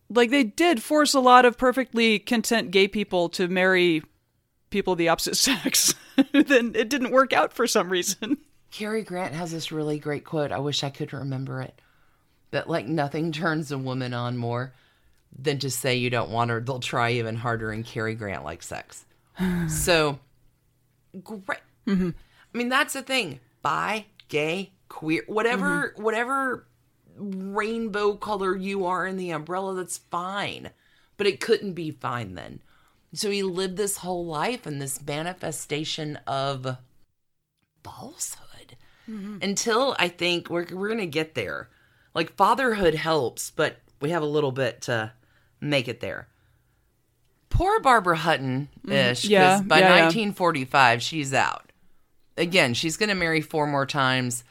like 0.10 0.30
they 0.30 0.43
did 0.43 0.84
force 0.84 1.14
a 1.14 1.22
lot 1.22 1.45
of 1.45 1.57
perfectly 1.57 2.20
content 2.20 2.72
gay 2.72 2.89
people 2.89 3.30
to 3.30 3.47
marry 3.47 4.03
people 4.70 4.93
of 4.93 4.99
the 4.99 5.07
opposite 5.07 5.36
sex. 5.38 5.95
then 6.34 6.74
it 6.76 6.89
didn't 6.89 7.12
work 7.12 7.32
out 7.32 7.53
for 7.53 7.68
some 7.68 7.89
reason. 7.89 8.38
Cary 8.72 9.03
Grant 9.03 9.34
has 9.34 9.51
this 9.51 9.72
really 9.72 9.97
great 9.97 10.26
quote. 10.26 10.51
I 10.51 10.60
wish 10.60 10.84
I 10.84 10.89
could 10.89 11.14
remember 11.14 11.62
it. 11.62 11.82
That 12.52 12.70
like 12.70 12.88
nothing 12.88 13.32
turns 13.32 13.72
a 13.72 13.78
woman 13.78 14.14
on 14.14 14.38
more 14.38 14.74
than 15.38 15.60
to 15.60 15.70
say 15.70 15.95
you 15.95 16.10
don't 16.10 16.32
want 16.32 16.50
her. 16.50 16.60
They'll 16.60 16.80
try 16.80 17.12
even 17.12 17.36
harder, 17.36 17.72
and 17.72 17.86
Cary 17.86 18.16
Grant 18.16 18.43
like 18.43 18.64
sex. 18.64 19.06
so 19.68 20.20
great. 21.24 21.60
Mm-hmm. 21.88 22.10
I 22.54 22.58
mean, 22.58 22.70
that's 22.70 22.93
the 22.93 23.02
thing. 23.02 23.39
Bi, 23.62 24.06
gay, 24.28 24.72
queer, 24.88 25.24
whatever, 25.28 25.93
mm-hmm. 25.93 26.04
whatever 26.04 26.68
rainbow 27.18 28.16
color 28.16 28.56
you 28.56 28.86
are 28.86 29.06
in 29.06 29.18
the 29.18 29.32
umbrella, 29.32 29.76
that's 29.76 29.97
fine. 29.97 30.72
But 31.18 31.28
it 31.28 31.39
couldn't 31.39 31.74
be 31.74 31.91
fine 31.91 32.36
then. 32.36 32.62
So 33.14 33.30
he 33.30 33.43
lived 33.43 33.78
this 33.78 33.97
whole 33.97 34.26
life 34.26 34.68
in 34.68 34.80
this 34.80 35.06
manifestation 35.06 36.18
of 36.28 36.78
falsehood 37.84 38.78
mm-hmm. 39.10 39.38
until 39.41 39.95
I 39.97 40.10
think 40.10 40.50
we're 40.50 40.68
we're 40.72 40.89
gonna 40.89 41.06
get 41.06 41.34
there. 41.34 41.70
Like 42.14 42.36
fatherhood 42.36 42.95
helps, 42.95 43.51
but 43.51 43.78
we 44.01 44.10
have 44.12 44.24
a 44.24 44.28
little 44.28 44.51
bit 44.51 44.82
to 44.84 45.12
make 45.62 45.88
it 45.88 45.99
there. 45.99 46.28
Poor 47.49 47.80
Barbara 47.80 48.18
Hutton 48.18 48.70
ish. 48.88 49.26
Mm, 49.26 49.30
yeah, 49.30 49.62
by 49.62 49.80
yeah, 49.80 49.95
yeah. 49.95 50.03
1945, 50.05 51.01
she's 51.01 51.34
out. 51.34 51.72
Again, 52.38 52.74
she's 52.74 52.97
gonna 52.97 53.16
marry 53.16 53.41
four 53.41 53.68
more 53.68 53.86
times. 53.86 54.43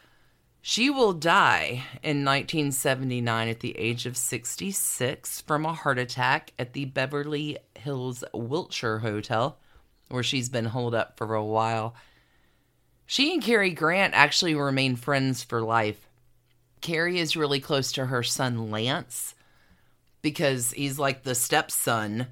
She 0.60 0.90
will 0.90 1.12
die 1.12 1.84
in 2.02 2.24
1979 2.24 3.48
at 3.48 3.60
the 3.60 3.78
age 3.78 4.06
of 4.06 4.16
66 4.16 5.40
from 5.42 5.64
a 5.64 5.72
heart 5.72 5.98
attack 5.98 6.52
at 6.58 6.72
the 6.72 6.84
Beverly 6.84 7.58
Hills 7.76 8.24
Wilshire 8.34 8.98
Hotel, 8.98 9.56
where 10.08 10.22
she's 10.22 10.48
been 10.48 10.66
holed 10.66 10.94
up 10.94 11.16
for 11.16 11.34
a 11.34 11.44
while. 11.44 11.94
She 13.06 13.32
and 13.32 13.42
Cary 13.42 13.70
Grant 13.70 14.12
actually 14.14 14.54
remain 14.54 14.96
friends 14.96 15.42
for 15.42 15.62
life. 15.62 16.07
Cary 16.80 17.18
is 17.18 17.36
really 17.36 17.60
close 17.60 17.92
to 17.92 18.06
her 18.06 18.22
son 18.22 18.70
Lance 18.70 19.34
because 20.22 20.72
he's 20.72 20.98
like 20.98 21.22
the 21.22 21.34
stepson 21.34 22.26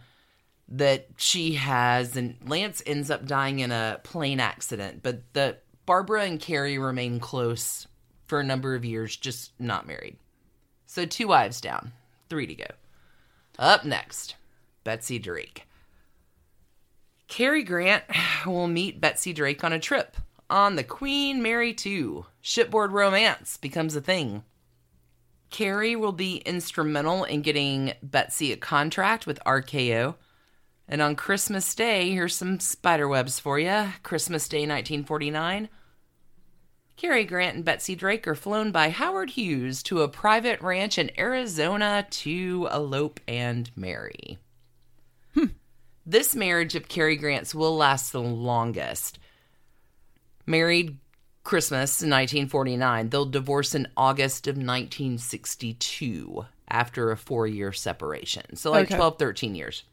that 0.69 1.07
she 1.17 1.55
has 1.55 2.17
and 2.17 2.37
Lance 2.47 2.83
ends 2.87 3.11
up 3.11 3.27
dying 3.27 3.61
in 3.61 3.71
a 3.71 4.01
plane 4.03 4.41
accident, 4.41 5.03
but 5.03 5.23
the 5.33 5.57
Barbara 5.85 6.25
and 6.25 6.41
Cary 6.41 6.79
remain 6.79 7.21
close 7.21 7.87
for 8.27 8.41
a 8.41 8.45
number 8.45 8.75
of 8.75 8.85
years, 8.85 9.17
just 9.17 9.53
not 9.61 9.87
married. 9.87 10.17
So 10.87 11.07
two 11.07 11.29
wives 11.29 11.61
down, 11.61 11.93
three 12.29 12.47
to 12.47 12.55
go. 12.55 12.67
Up 13.59 13.85
next, 13.85 14.35
Betsy 14.83 15.19
Drake. 15.19 15.67
Cary 17.29 17.63
Grant 17.63 18.05
will 18.47 18.69
meet 18.69 19.01
Betsy 19.01 19.33
Drake 19.33 19.63
on 19.63 19.73
a 19.73 19.79
trip 19.79 20.17
on 20.49 20.77
the 20.77 20.85
Queen 20.85 21.43
Mary 21.43 21.75
2. 21.75 22.27
Shipboard 22.41 22.93
romance 22.93 23.57
becomes 23.57 23.97
a 23.97 24.01
thing. 24.01 24.45
Cary 25.51 25.97
will 25.97 26.13
be 26.13 26.39
instrumental 26.39 27.25
in 27.25 27.43
getting 27.43 27.93
Betsy 28.03 28.53
a 28.53 28.57
contract 28.57 29.27
with 29.27 29.41
RKO. 29.47 30.17
And 30.89 31.03
on 31.03 31.17
Christmas 31.17 31.75
Day, 31.75 32.11
here's 32.11 32.37
some 32.37 32.61
spiderwebs 32.61 33.41
for 33.41 33.59
you. 33.59 33.93
Christmas 34.03 34.49
Day 34.49 34.59
1949. 34.59 35.69
Cary 36.97 37.25
Grant 37.25 37.57
and 37.57 37.65
Betsy 37.65 37.95
Drake 37.95 38.27
are 38.27 38.35
flown 38.35 38.73
by 38.73 38.89
Howard 38.89 39.31
Hughes 39.31 39.83
to 39.85 40.01
a 40.01 40.09
private 40.09 40.61
ranch 40.63 40.97
in 40.97 41.11
Arizona 41.19 42.07
to 42.11 42.69
elope 42.73 43.21
and 43.29 43.71
marry. 43.77 44.39
Hmm. 45.35 45.47
This 46.07 46.35
marriage 46.35 46.75
of 46.75 46.89
Cary 46.89 47.17
Grant's 47.17 47.55
will 47.55 47.77
last 47.77 48.13
the 48.13 48.23
longest. 48.23 49.19
Married 50.47 50.97
Christmas 51.45 52.03
in 52.03 52.11
1949, 52.11 53.09
they'll 53.11 53.25
divorce 53.25 53.75
in 53.75 53.89
August 53.97 54.47
of 54.47 54.57
1962 54.57 56.47
after 56.69 57.11
a 57.11 57.17
four 57.17 57.47
year 57.47 57.73
separation. 57.73 58.57
So, 58.57 58.71
like 58.71 58.87
Okay. 58.87 58.97
12, 58.97 59.19
13 59.19 59.55
years. 59.55 59.85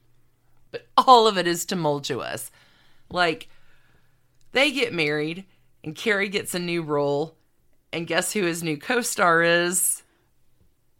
But 0.71 0.87
all 0.97 1.27
of 1.27 1.37
it 1.37 1.45
is 1.47 1.65
tumultuous. 1.65 2.49
Like, 3.09 3.47
they 4.53 4.71
get 4.71 4.93
married, 4.93 5.45
and 5.83 5.95
Cary 5.95 6.29
gets 6.29 6.55
a 6.55 6.59
new 6.59 6.81
role. 6.81 7.35
And 7.91 8.07
guess 8.07 8.33
who 8.33 8.43
his 8.43 8.63
new 8.63 8.77
co 8.77 9.01
star 9.01 9.43
is? 9.43 10.01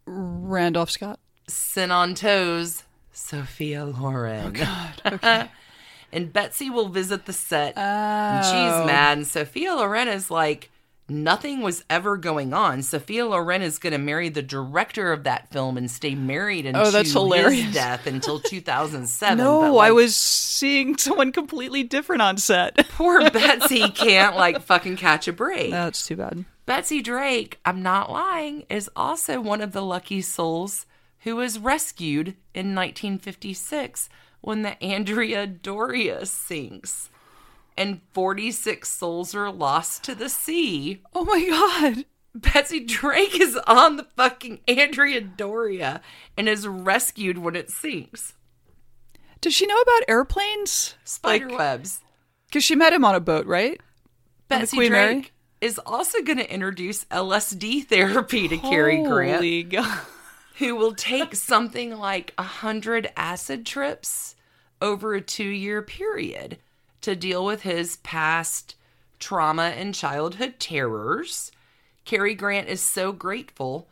Randolph 0.06 0.90
Scott. 0.90 1.18
Sin 1.48 1.90
on 1.90 2.14
Toes, 2.14 2.84
Sophia 3.12 3.84
Loren. 3.84 4.46
Oh 4.46 4.50
God. 4.50 5.02
Okay. 5.14 5.50
And 6.14 6.32
Betsy 6.32 6.70
will 6.70 6.88
visit 6.88 7.26
the 7.26 7.32
set. 7.32 7.74
Oh. 7.76 7.80
And 7.80 8.44
she's 8.44 8.86
mad. 8.86 9.18
And 9.18 9.26
Sophia 9.26 9.74
Loren 9.74 10.08
is 10.08 10.30
like, 10.30 10.70
nothing 11.08 11.60
was 11.60 11.84
ever 11.90 12.16
going 12.16 12.54
on. 12.54 12.82
Sophia 12.82 13.26
Loren 13.26 13.60
is 13.62 13.78
going 13.78 13.92
to 13.92 13.98
marry 13.98 14.28
the 14.28 14.42
director 14.42 15.12
of 15.12 15.24
that 15.24 15.50
film 15.52 15.76
and 15.76 15.90
stay 15.90 16.14
married 16.14 16.64
oh, 16.66 16.68
until 16.70 16.86
Oh, 16.86 16.90
that's 16.90 17.12
hilarious. 17.12 17.64
his 17.64 17.74
death 17.74 18.06
until 18.06 18.40
2007. 18.40 19.38
No, 19.38 19.60
But, 19.72 19.76
I 19.78 19.90
was 19.90 20.16
seeing 20.16 20.96
someone 20.96 21.32
completely 21.32 21.82
different 21.82 22.22
on 22.22 22.38
set. 22.38 22.88
Poor 22.90 23.28
Betsy 23.30 23.88
can't 23.90 24.36
like 24.36 24.62
fucking 24.62 24.96
catch 24.96 25.28
a 25.28 25.32
break. 25.32 25.70
That's 25.70 26.06
too 26.06 26.16
bad. 26.16 26.44
Betsy 26.66 27.02
Drake, 27.02 27.58
I'm 27.66 27.82
not 27.82 28.10
lying, 28.10 28.64
is 28.70 28.88
also 28.96 29.38
one 29.40 29.60
of 29.60 29.72
the 29.72 29.82
lucky 29.82 30.22
souls 30.22 30.86
who 31.24 31.36
was 31.36 31.58
rescued 31.58 32.28
in 32.54 32.74
1956 32.74 34.08
when 34.44 34.62
the 34.62 34.82
Andrea 34.82 35.46
Doria 35.46 36.26
sinks. 36.26 37.08
And 37.76 38.00
46 38.12 38.88
souls 38.88 39.34
are 39.34 39.50
lost 39.50 40.04
to 40.04 40.14
the 40.14 40.28
sea. 40.28 41.00
Oh 41.14 41.24
my 41.24 41.48
god. 41.48 42.04
Betsy 42.34 42.80
Drake 42.80 43.40
is 43.40 43.56
on 43.66 43.96
the 43.96 44.06
fucking 44.16 44.60
Andrea 44.68 45.20
Doria 45.20 46.00
and 46.36 46.48
is 46.48 46.68
rescued 46.68 47.38
when 47.38 47.56
it 47.56 47.70
sinks. 47.70 48.34
Does 49.40 49.54
she 49.54 49.66
know 49.66 49.80
about 49.80 50.02
airplanes? 50.08 50.94
Spider 51.04 51.48
Like- 51.48 51.58
webs. 51.58 52.00
Because 52.46 52.64
she 52.64 52.76
met 52.76 52.92
him 52.92 53.04
on 53.04 53.14
a 53.16 53.20
boat, 53.20 53.46
right? 53.46 53.80
Betsy 54.48 54.76
Drake 54.76 54.90
Mary? 54.92 55.30
is 55.60 55.78
also 55.80 56.22
going 56.22 56.38
to 56.38 56.52
introduce 56.52 57.04
LSD 57.06 57.86
therapy 57.88 58.46
to 58.46 58.56
Cary 58.58 59.02
Grant. 59.02 59.36
Holy 59.36 59.62
God. 59.64 59.98
Who 60.58 60.74
will 60.76 60.94
take 60.94 61.34
something 61.34 61.96
like 61.96 62.32
a 62.38 62.42
hundred 62.42 63.10
acid 63.16 63.64
trips 63.66 64.36
over 64.80 65.14
a 65.14 65.20
two 65.20 65.44
year 65.44 65.82
period 65.82 66.58
to 67.00 67.14
deal 67.16 67.44
with 67.44 67.62
his 67.62 67.96
past 67.98 68.76
trauma 69.18 69.74
and 69.76 69.94
childhood 69.94 70.54
terrors. 70.58 71.50
Cary 72.04 72.34
Grant 72.34 72.68
is 72.68 72.82
so 72.82 73.12
grateful 73.12 73.88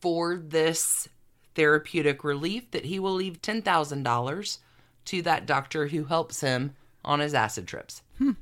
for 0.00 0.36
this 0.36 1.08
therapeutic 1.54 2.24
relief 2.24 2.70
that 2.70 2.86
he 2.86 2.98
will 2.98 3.14
leave 3.14 3.42
$10,000 3.42 4.58
to 5.06 5.22
that 5.22 5.46
doctor 5.46 5.88
who 5.88 6.04
helps 6.04 6.40
him 6.40 6.74
on 7.04 7.20
his 7.20 7.34
acid 7.34 7.66
trips. 7.66 8.02
Hmm. 8.18 8.32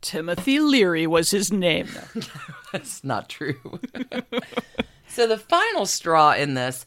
Timothy 0.00 0.60
Leary 0.60 1.06
was 1.06 1.30
his 1.30 1.52
name. 1.52 1.88
That's 2.72 3.02
not 3.02 3.28
true. 3.28 3.80
so 5.08 5.26
the 5.26 5.38
final 5.38 5.86
straw 5.86 6.32
in 6.32 6.54
this 6.54 6.86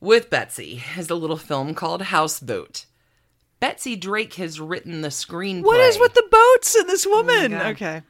with 0.00 0.30
Betsy 0.30 0.82
is 0.96 1.10
a 1.10 1.14
little 1.14 1.36
film 1.36 1.74
called 1.74 2.02
Houseboat. 2.02 2.86
Betsy 3.60 3.96
Drake 3.96 4.34
has 4.34 4.60
written 4.60 5.00
the 5.00 5.08
screenplay. 5.08 5.64
What 5.64 5.80
is 5.80 5.98
with 5.98 6.14
the 6.14 6.26
boats 6.30 6.74
and 6.76 6.88
this 6.88 7.06
oh 7.06 7.10
woman? 7.10 7.50
God. 7.50 7.66
okay. 7.66 8.02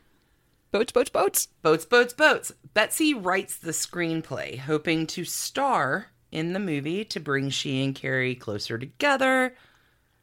Boats, 0.70 0.92
boats, 0.92 1.08
boats. 1.08 1.48
Boats, 1.62 1.86
boats, 1.86 2.12
boats. 2.12 2.52
Betsy 2.74 3.14
writes 3.14 3.56
the 3.56 3.70
screenplay, 3.70 4.58
hoping 4.58 5.06
to 5.08 5.24
star 5.24 6.08
in 6.30 6.52
the 6.52 6.60
movie 6.60 7.04
to 7.06 7.18
bring 7.18 7.48
she 7.48 7.82
and 7.82 7.94
Cary 7.94 8.34
closer 8.34 8.76
together. 8.76 9.54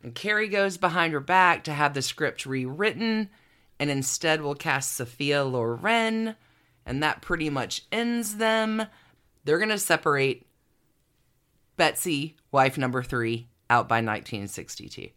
And 0.04 0.14
Cary 0.14 0.48
goes 0.48 0.78
behind 0.78 1.14
her 1.14 1.20
back 1.20 1.64
to 1.64 1.74
have 1.74 1.96
the 1.96 2.04
script 2.04 2.46
rewritten, 2.46 3.30
and 3.80 3.90
instead 3.90 4.42
will 4.42 4.54
cast 4.54 4.94
Sophia 4.94 5.44
Loren, 5.44 6.36
and 6.86 7.02
that 7.02 7.22
pretty 7.22 7.50
much 7.50 7.84
ends 7.92 8.38
them. 8.38 8.86
They're 9.44 9.58
going 9.58 9.70
to 9.70 9.78
separate 9.78 10.46
Betsy, 11.78 12.36
wife 12.52 12.78
number 12.78 13.04
three, 13.04 13.48
out 13.70 13.88
by 13.88 13.98
1962. 13.98 15.10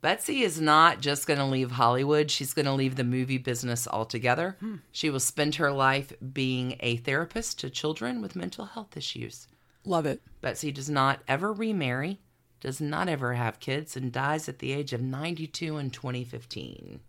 Betsy 0.00 0.42
is 0.42 0.60
not 0.60 1.00
just 1.00 1.26
going 1.26 1.40
to 1.40 1.44
leave 1.44 1.72
Hollywood. 1.72 2.30
She's 2.30 2.54
going 2.54 2.66
to 2.66 2.72
leave 2.72 2.94
the 2.94 3.04
movie 3.04 3.38
business 3.38 3.88
altogether. 3.88 4.56
Hmm. 4.60 4.76
She 4.92 5.10
will 5.10 5.20
spend 5.20 5.56
her 5.56 5.72
life 5.72 6.12
being 6.32 6.76
a 6.80 6.98
therapist 6.98 7.58
to 7.60 7.70
children 7.70 8.22
with 8.22 8.36
mental 8.36 8.64
health 8.66 8.96
issues. 8.96 9.48
Love 9.84 10.06
it. 10.06 10.22
Betsy 10.40 10.70
does 10.70 10.88
not 10.88 11.20
ever 11.26 11.52
remarry, 11.52 12.20
does 12.60 12.80
not 12.80 13.08
ever 13.08 13.34
have 13.34 13.58
kids, 13.58 13.96
and 13.96 14.12
dies 14.12 14.48
at 14.48 14.60
the 14.60 14.72
age 14.72 14.92
of 14.92 15.00
92 15.00 15.76
in 15.78 15.90
2015. 15.90 17.00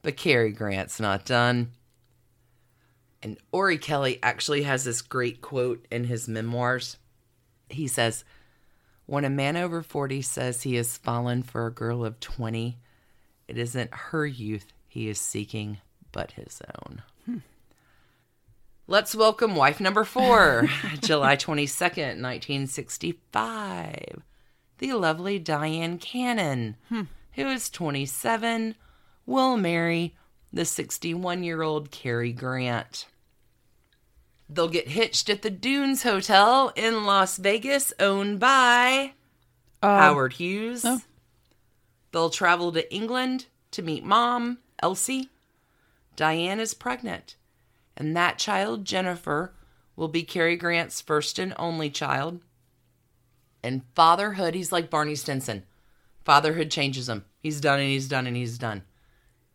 But 0.00 0.16
Cary 0.16 0.52
Grant's 0.52 1.00
not 1.00 1.26
done. 1.26 1.72
And 3.24 3.38
Orry-Kelly 3.52 4.18
actually 4.22 4.64
has 4.64 4.84
this 4.84 5.00
great 5.00 5.40
quote 5.40 5.86
in 5.90 6.04
his 6.04 6.28
memoirs. 6.28 6.98
He 7.70 7.88
says, 7.88 8.22
When 9.06 9.24
a 9.24 9.30
man 9.30 9.56
over 9.56 9.82
40 9.82 10.20
says 10.20 10.62
he 10.62 10.74
has 10.74 10.98
fallen 10.98 11.42
for 11.42 11.66
a 11.66 11.72
girl 11.72 12.04
of 12.04 12.20
20, 12.20 12.76
it 13.48 13.56
isn't 13.56 13.94
her 13.94 14.26
youth 14.26 14.74
he 14.86 15.08
is 15.08 15.18
seeking, 15.18 15.78
but 16.12 16.32
his 16.32 16.60
own. 16.82 17.02
Hmm. 17.24 17.38
Let's 18.86 19.14
welcome 19.14 19.56
wife 19.56 19.80
number 19.80 20.04
four, 20.04 20.68
July 21.00 21.36
22nd, 21.36 22.20
1965. 22.20 24.22
The 24.78 24.92
lovely 24.92 25.40
Dyan 25.40 25.98
Cannon, 25.98 26.76
hmm. 26.90 27.02
who 27.32 27.48
is 27.48 27.70
27, 27.70 28.74
will 29.24 29.56
marry 29.56 30.14
the 30.52 30.66
61 30.66 31.42
year 31.42 31.62
old 31.62 31.90
Cary 31.90 32.34
Grant. 32.34 33.06
They'll 34.54 34.68
get 34.68 34.88
hitched 34.88 35.28
at 35.28 35.42
the 35.42 35.50
Dunes 35.50 36.04
Hotel 36.04 36.72
in 36.76 37.04
Las 37.04 37.38
Vegas, 37.38 37.92
owned 37.98 38.38
by 38.38 39.14
Uh, 39.82 39.98
Howard 39.98 40.34
Hughes. 40.34 40.84
oh. 40.84 41.00
They'll 42.12 42.30
travel 42.30 42.70
to 42.72 42.94
England 42.94 43.46
to 43.72 43.82
meet 43.82 44.04
mom, 44.04 44.58
Elsie. 44.80 45.30
Dyan 46.16 46.60
is 46.60 46.72
pregnant, 46.74 47.34
and 47.96 48.16
that 48.16 48.38
child, 48.38 48.84
Jennifer, 48.84 49.52
will 49.96 50.06
be 50.08 50.22
Cary 50.22 50.56
Grant's 50.56 51.00
first 51.00 51.40
and 51.40 51.52
only 51.58 51.90
child. 51.90 52.40
And 53.64 53.82
fatherhood, 53.96 54.54
he's 54.54 54.70
like 54.70 54.90
Barney 54.90 55.16
Stinson. 55.16 55.64
Fatherhood 56.24 56.70
changes 56.70 57.08
him. 57.08 57.24
He's 57.40 57.60
done 57.60 57.80
and 57.80 57.88
he's 57.88 58.08
done 58.08 58.26
and 58.28 58.36
he's 58.36 58.58
done. 58.58 58.82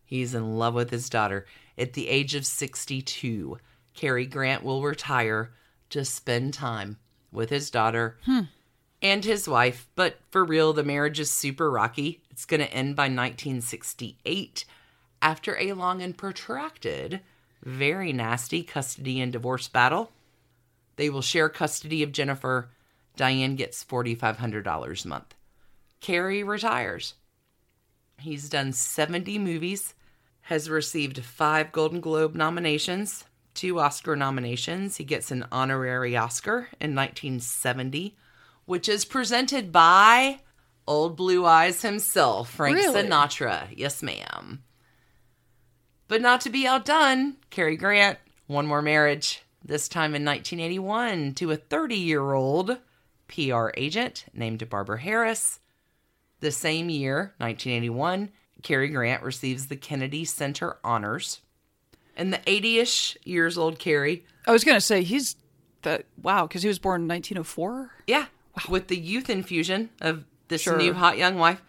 He's 0.04 0.34
in 0.34 0.58
love 0.58 0.74
with 0.74 0.90
his 0.90 1.08
daughter. 1.08 1.46
At 1.78 1.94
the 1.94 2.08
age 2.08 2.34
of 2.34 2.44
62, 2.44 3.58
Cary 3.94 4.26
Grant 4.26 4.62
will 4.62 4.82
retire 4.82 5.52
to 5.90 6.04
spend 6.04 6.54
time 6.54 6.98
with 7.32 7.50
his 7.50 7.70
daughter 7.70 8.16
hmm. 8.24 8.42
and 9.02 9.24
his 9.24 9.48
wife. 9.48 9.88
But 9.94 10.18
for 10.30 10.44
real, 10.44 10.72
the 10.72 10.84
marriage 10.84 11.20
is 11.20 11.30
super 11.30 11.70
rocky. 11.70 12.22
It's 12.30 12.44
going 12.44 12.60
to 12.60 12.72
end 12.72 12.96
by 12.96 13.04
1968 13.04 14.64
after 15.22 15.58
a 15.58 15.72
long 15.72 16.02
and 16.02 16.16
protracted, 16.16 17.20
very 17.62 18.12
nasty 18.12 18.62
custody 18.62 19.20
and 19.20 19.32
divorce 19.32 19.68
battle. 19.68 20.10
They 20.96 21.10
will 21.10 21.22
share 21.22 21.48
custody 21.48 22.02
of 22.02 22.12
Jennifer. 22.12 22.70
Dyan 23.16 23.56
gets 23.56 23.84
$4,500 23.84 25.04
a 25.04 25.08
month. 25.08 25.34
Cary 26.00 26.42
retires. 26.42 27.14
He's 28.18 28.48
done 28.48 28.72
70 28.72 29.38
movies, 29.38 29.94
has 30.42 30.70
received 30.70 31.22
five 31.24 31.72
Golden 31.72 32.00
Globe 32.00 32.34
nominations, 32.34 33.24
two 33.54 33.80
Oscar 33.80 34.16
nominations. 34.16 34.96
He 34.96 35.04
gets 35.04 35.30
an 35.30 35.46
honorary 35.50 36.16
Oscar 36.16 36.68
in 36.80 36.94
1970, 36.94 38.16
which 38.64 38.88
is 38.88 39.04
presented 39.04 39.72
by 39.72 40.40
Old 40.86 41.16
Blue 41.16 41.46
Eyes 41.46 41.82
himself, 41.82 42.50
Frank 42.50 42.76
Really? 42.76 43.02
Sinatra. 43.02 43.68
Yes, 43.74 44.02
ma'am. 44.02 44.62
But 46.08 46.20
not 46.20 46.40
to 46.42 46.50
be 46.50 46.66
outdone, 46.66 47.36
Cary 47.50 47.76
Grant, 47.76 48.18
one 48.46 48.66
more 48.66 48.82
marriage, 48.82 49.42
this 49.64 49.88
time 49.88 50.14
in 50.14 50.24
1981 50.24 51.34
to 51.34 51.52
a 51.52 51.56
30 51.56 51.96
year 51.96 52.32
old 52.32 52.78
PR 53.28 53.68
agent 53.76 54.24
named 54.34 54.68
Barbara 54.68 55.00
Harris. 55.00 55.60
The 56.40 56.50
same 56.50 56.88
year, 56.88 57.34
1981, 57.38 58.30
Cary 58.62 58.88
Grant 58.88 59.22
receives 59.22 59.66
the 59.66 59.76
Kennedy 59.76 60.24
Center 60.24 60.78
Honors. 60.82 61.40
And 62.20 62.32
the 62.34 62.40
80 62.46 62.78
ish 62.80 63.16
years 63.24 63.56
old 63.56 63.78
Cary, 63.78 64.24
I 64.46 64.52
was 64.52 64.62
gonna 64.62 64.80
say 64.80 65.02
he's 65.02 65.36
that. 65.82 66.04
Wow, 66.20 66.46
because 66.46 66.62
he 66.62 66.68
was 66.68 66.78
born 66.78 67.00
in 67.02 67.08
1904. 67.08 67.90
yeah, 68.06 68.26
with 68.68 68.88
the 68.88 68.96
youth 68.98 69.30
infusion 69.30 69.88
of 70.02 70.24
this 70.48 70.60
Sure. 70.62 70.76
new 70.76 70.92
hot 70.92 71.16
young 71.16 71.36
wife, 71.36 71.62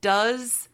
does 0.00 0.68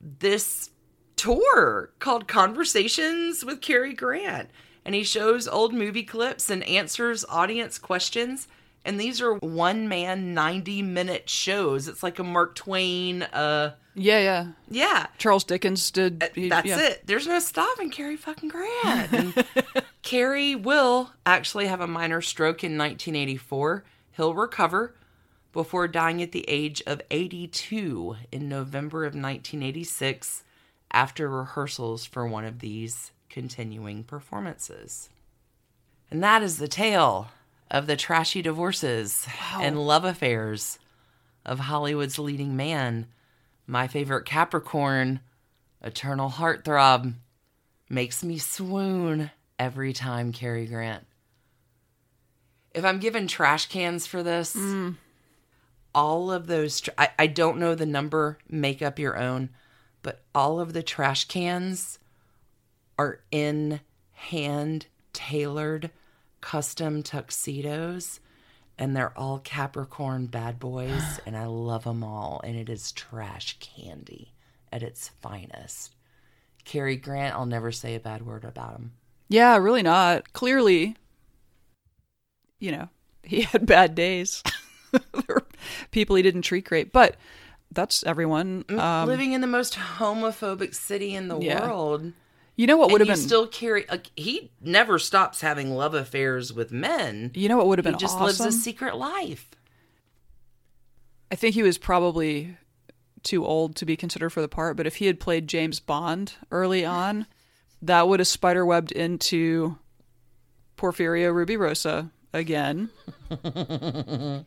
this 0.00 0.70
tour 1.16 1.90
called 1.98 2.26
Conversations 2.26 3.44
with 3.44 3.60
Cary 3.60 3.92
Grant. 3.94 4.50
And 4.84 4.94
he 4.94 5.04
shows 5.04 5.46
old 5.46 5.72
movie 5.72 6.02
clips 6.02 6.50
and 6.50 6.64
answers 6.64 7.24
audience 7.28 7.78
questions. 7.78 8.48
And 8.84 8.98
these 8.98 9.20
are 9.20 9.34
one 9.36 9.88
man, 9.88 10.34
90 10.34 10.82
minute 10.82 11.28
shows. 11.30 11.86
It's 11.88 12.02
like 12.02 12.18
a 12.18 12.24
Mark 12.24 12.56
Twain, 12.56 13.22
uh, 13.22 13.74
Yeah, 13.94 14.18
yeah. 14.18 14.46
yeah. 14.68 15.06
Charles 15.18 15.44
Dickens 15.44 15.90
did. 15.92 16.30
he- 16.34 16.48
That's 16.48 16.66
yeah. 16.66 16.80
it. 16.80 17.06
There's 17.06 17.26
no 17.28 17.38
stopping 17.38 17.90
Cary 17.90 18.16
fucking 18.16 18.48
Grant. 18.48 19.12
And 19.12 19.46
Cary 20.02 20.56
will 20.56 21.12
actually 21.24 21.66
have 21.66 21.80
a 21.80 21.86
minor 21.86 22.20
stroke 22.20 22.64
in 22.64 22.76
1984. 22.76 23.84
He'll 24.16 24.34
recover 24.34 24.94
before 25.52 25.86
dying 25.86 26.20
at 26.22 26.32
the 26.32 26.44
age 26.48 26.82
of 26.86 27.00
82 27.10 28.16
in 28.32 28.48
November 28.48 29.04
of 29.04 29.14
1986 29.14 30.42
after 30.90 31.28
rehearsals 31.28 32.04
for 32.04 32.26
one 32.26 32.44
of 32.44 32.58
these 32.58 33.12
continuing 33.30 34.02
performances. 34.02 35.08
And 36.10 36.22
that 36.22 36.42
is 36.42 36.58
the 36.58 36.68
tale 36.68 37.28
of 37.72 37.86
the 37.86 37.96
trashy 37.96 38.42
divorces 38.42 39.26
and 39.58 39.84
love 39.84 40.04
affairs 40.04 40.78
of 41.44 41.58
Hollywood's 41.58 42.18
leading 42.18 42.54
man, 42.54 43.06
my 43.66 43.88
favorite 43.88 44.26
Capricorn, 44.26 45.20
eternal 45.82 46.28
heartthrob, 46.28 47.14
makes 47.88 48.22
me 48.22 48.36
swoon 48.36 49.30
every 49.58 49.94
time 49.94 50.32
Cary 50.32 50.66
Grant. 50.66 51.06
If 52.74 52.84
I'm 52.84 53.00
given 53.00 53.26
trash 53.26 53.68
cans 53.68 54.06
for 54.06 54.22
this, 54.22 54.54
mm. 54.54 54.96
all 55.94 56.30
of 56.30 56.46
those, 56.46 56.82
tr- 56.82 56.90
I, 56.98 57.08
I 57.18 57.26
don't 57.26 57.58
know 57.58 57.74
the 57.74 57.86
number, 57.86 58.38
make 58.48 58.82
up 58.82 58.98
your 58.98 59.18
own, 59.18 59.48
but 60.02 60.22
all 60.34 60.60
of 60.60 60.74
the 60.74 60.82
trash 60.82 61.24
cans 61.24 61.98
are 62.98 63.20
in 63.30 63.80
hand 64.12 64.86
tailored 65.14 65.90
custom 66.42 67.02
tuxedos 67.02 68.20
and 68.78 68.94
they're 68.94 69.16
all 69.18 69.38
Capricorn 69.38 70.26
bad 70.26 70.58
boys 70.58 71.18
and 71.26 71.34
I 71.36 71.46
love 71.46 71.84
them 71.84 72.04
all 72.04 72.42
and 72.44 72.54
it 72.56 72.68
is 72.68 72.92
trash 72.92 73.56
candy 73.60 74.32
at 74.70 74.82
its 74.82 75.08
finest. 75.22 75.94
Cary 76.64 76.96
Grant, 76.96 77.34
I'll 77.34 77.46
never 77.46 77.72
say 77.72 77.94
a 77.94 78.00
bad 78.00 78.24
word 78.26 78.44
about 78.44 78.72
him. 78.76 78.92
Yeah, 79.28 79.56
really 79.56 79.82
not. 79.82 80.32
Clearly, 80.34 80.96
you 82.60 82.72
know, 82.72 82.88
he 83.22 83.42
had 83.42 83.66
bad 83.66 83.94
days. 83.94 84.42
there 84.92 85.02
were 85.28 85.46
people 85.90 86.16
he 86.16 86.22
didn't 86.22 86.42
treat 86.42 86.64
great. 86.66 86.92
But 86.92 87.16
that's 87.70 88.04
everyone. 88.04 88.64
Um, 88.68 89.08
Living 89.08 89.32
in 89.32 89.40
the 89.40 89.46
most 89.46 89.74
homophobic 89.74 90.74
city 90.74 91.14
in 91.14 91.28
the 91.28 91.38
Yeah. 91.38 91.66
world. 91.66 92.12
You 92.56 92.66
know 92.66 92.76
what 92.76 92.92
would 92.92 93.00
have 93.00 93.08
been 93.08 93.16
still 93.16 93.46
carry. 93.46 93.86
Like, 93.88 94.10
he 94.14 94.50
never 94.60 94.98
stops 94.98 95.40
having 95.40 95.70
love 95.74 95.94
affairs 95.94 96.52
with 96.52 96.70
men. 96.70 97.30
you 97.34 97.48
know 97.48 97.56
what 97.56 97.66
would 97.66 97.78
have 97.78 97.84
been. 97.84 97.94
He 97.94 97.98
just 97.98 98.16
awesome? 98.16 98.26
lives 98.26 98.40
a 98.40 98.52
secret 98.52 98.96
life. 98.96 99.50
I 101.30 101.34
think 101.34 101.54
he 101.54 101.62
was 101.62 101.78
probably 101.78 102.58
too 103.22 103.46
old 103.46 103.76
to 103.76 103.86
be 103.86 103.96
considered 103.96 104.30
for 104.30 104.42
the 104.42 104.48
part, 104.48 104.76
but 104.76 104.86
if 104.86 104.96
he 104.96 105.06
had 105.06 105.18
played 105.18 105.48
James 105.48 105.80
Bond 105.80 106.34
early 106.50 106.84
on, 106.84 107.26
that 107.82 108.06
would 108.06 108.20
have 108.20 108.28
spiderwebbed 108.28 108.92
into 108.92 109.78
Porfirio 110.76 111.32
Rubirosa 111.32 112.10
again. 112.32 112.90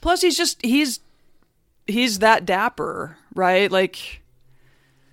Plus 0.00 0.20
he's 0.20 0.36
just 0.36 0.64
he's 0.64 1.00
he's 1.86 2.20
that 2.20 2.44
dapper, 2.46 3.16
right? 3.34 3.72
Like 3.72 4.22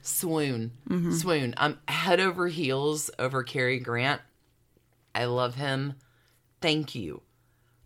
Swoon. 0.04 0.72
Mm-hmm. 0.90 1.14
Swoon. 1.14 1.54
I'm 1.58 1.80
head 1.88 2.20
over 2.20 2.48
heels 2.48 3.10
over 3.18 3.42
Cary 3.42 3.80
Grant. 3.80 4.22
I 5.16 5.26
love 5.26 5.56
him. 5.56 5.94
Thank 6.62 6.94
you, 6.94 7.22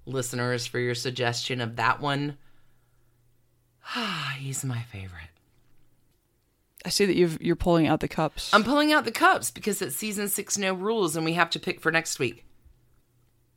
listeners, 0.05 0.65
for 0.65 0.79
your 0.79 0.95
suggestion 0.95 1.61
of 1.61 1.75
that 1.77 2.01
one. 2.01 2.37
He's 4.37 4.65
my 4.65 4.81
favorite. 4.81 5.29
I 6.85 6.89
see 6.89 7.05
that 7.05 7.15
you've 7.15 7.41
you're 7.41 7.55
pulling 7.55 7.87
out 7.87 7.99
the 7.99 8.07
cups. 8.07 8.53
I'm 8.53 8.63
pulling 8.63 8.93
out 8.93 9.05
the 9.05 9.11
cups 9.11 9.51
because 9.51 9.81
it's 9.81 9.95
season 9.95 10.27
six, 10.27 10.57
no 10.57 10.73
rules, 10.73 11.15
and 11.15 11.25
we 11.25 11.33
have 11.33 11.49
to 11.51 11.59
pick 11.59 11.81
for 11.81 11.91
next 11.91 12.17
week. 12.17 12.45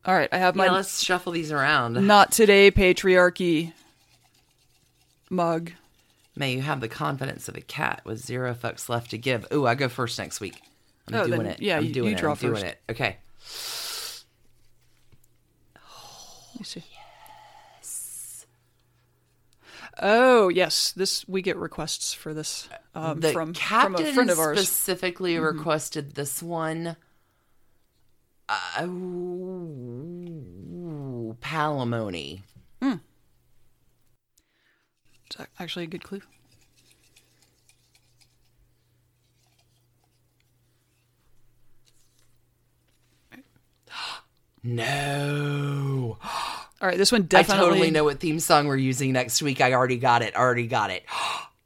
All 0.05 0.13
right, 0.15 0.29
I 0.31 0.37
have 0.37 0.55
my 0.55 0.65
Yeah, 0.65 0.71
let's 0.71 1.01
shuffle 1.03 1.31
these 1.31 1.51
around. 1.51 1.93
not 2.05 2.31
today 2.31 2.71
patriarchy 2.71 3.73
mug. 5.29 5.71
May 6.35 6.53
you 6.53 6.61
have 6.61 6.79
the 6.79 6.87
confidence 6.87 7.47
of 7.49 7.55
a 7.57 7.61
cat 7.61 8.01
with 8.05 8.19
zero 8.19 8.53
fucks 8.53 8.87
left 8.89 9.11
to 9.11 9.17
give. 9.17 9.45
Ooh, 9.53 9.67
I 9.67 9.75
go 9.75 9.89
first 9.89 10.17
next 10.17 10.39
week. 10.39 10.61
I'm 11.07 11.15
Oh, 11.15 11.27
doing 11.27 11.43
then- 11.43 11.51
it. 11.53 11.61
yeah, 11.61 11.77
I'm 11.77 11.85
you- 11.85 11.93
doing 11.93 12.09
you 12.11 12.15
it. 12.15 12.19
draw 12.19 12.31
I'm 12.31 12.37
doing 12.37 12.53
first. 12.53 12.65
it. 12.65 12.79
Okay. 12.89 13.17
Me 16.57 16.63
see. 16.63 16.83
Oh 20.03 20.47
yes, 20.49 20.93
this 20.93 21.27
we 21.27 21.41
get 21.41 21.57
requests 21.57 22.13
for 22.13 22.33
this 22.33 22.69
um, 22.95 23.19
the 23.19 23.31
from 23.33 23.53
from 23.53 23.95
a 23.95 24.13
friend 24.13 24.29
of 24.29 24.39
ours. 24.39 24.57
Mm-hmm. 24.57 24.63
specifically 24.65 25.37
requested 25.37 26.15
this 26.15 26.41
one. 26.41 26.95
Uh, 28.47 28.81
palimony. 31.41 32.41
It's 35.33 35.49
actually 35.59 35.85
a 35.85 35.87
good 35.87 36.03
clue. 36.03 36.21
No. 44.63 46.19
All 46.81 46.87
right, 46.87 46.97
this 46.97 47.11
one 47.11 47.23
definitely. 47.23 47.65
I 47.65 47.69
totally 47.69 47.91
know 47.91 48.03
what 48.03 48.19
theme 48.19 48.39
song 48.39 48.67
we're 48.67 48.75
using 48.75 49.11
next 49.11 49.41
week. 49.41 49.59
I 49.59 49.73
already 49.73 49.97
got 49.97 50.21
it. 50.21 50.35
Already 50.35 50.67
got 50.67 50.91
it. 50.91 51.03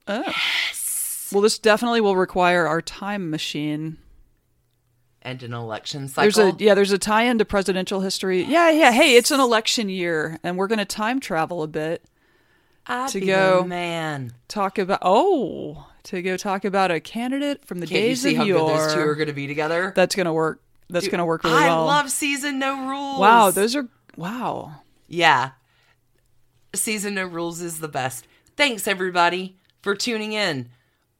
Oh. 0.07 0.22
Yes. 0.28 1.32
Well, 1.34 1.41
this 1.41 1.57
definitely 1.57 1.99
will 1.99 2.16
require 2.16 2.68
our 2.68 2.80
time 2.80 3.32
machine. 3.32 3.97
And 5.24 5.41
an 5.41 5.51
election 5.51 6.07
cycle. 6.07 6.22
There's 6.22 6.38
a 6.38 6.63
yeah, 6.63 6.76
there's 6.76 6.91
a 6.91 6.99
tie-in 6.99 7.39
to 7.39 7.45
presidential 7.45 8.01
history. 8.01 8.43
Yeah, 8.43 8.70
yeah. 8.70 8.91
Hey, 8.91 9.16
it's 9.16 9.32
an 9.32 9.39
election 9.39 9.89
year, 9.89 10.38
and 10.43 10.59
we're 10.59 10.68
gonna 10.68 10.86
time 10.86 11.20
travel 11.20 11.63
a 11.63 11.68
bit. 11.68 12.05
I'd 12.88 13.09
to 13.09 13.19
be 13.19 13.25
go. 13.27 13.63
man. 13.63 14.33
Talk 14.47 14.77
about 14.77 14.99
oh, 15.01 15.88
to 16.03 16.21
go 16.21 16.38
talk 16.38 16.65
about 16.65 16.91
a 16.91 16.99
candidate 16.99 17.65
from 17.65 17.79
the 17.79 17.88
Can't 17.88 18.01
you 18.01 18.07
days 18.09 18.21
see 18.21 18.31
of 18.31 18.38
how 18.38 18.43
yore. 18.43 18.69
good 18.69 18.79
those 18.79 18.93
two 18.93 18.99
are 19.01 19.15
going 19.15 19.27
to 19.27 19.33
be 19.33 19.47
together? 19.47 19.91
That's 19.95 20.15
gonna 20.15 20.33
work. 20.33 20.61
That's 20.89 21.07
gonna 21.07 21.25
work 21.25 21.43
really 21.43 21.55
I 21.55 21.67
well. 21.67 21.86
love 21.86 22.11
season 22.11 22.59
no 22.59 22.88
rules. 22.88 23.19
wow, 23.19 23.51
those 23.51 23.75
are 23.75 23.88
wow. 24.15 24.81
Yeah. 25.07 25.51
Season 26.73 27.15
No 27.15 27.25
Rules 27.25 27.61
is 27.61 27.79
the 27.79 27.88
best. 27.88 28.27
Thanks, 28.57 28.88
everybody, 28.88 29.57
for 29.81 29.95
tuning 29.95 30.33
in. 30.33 30.69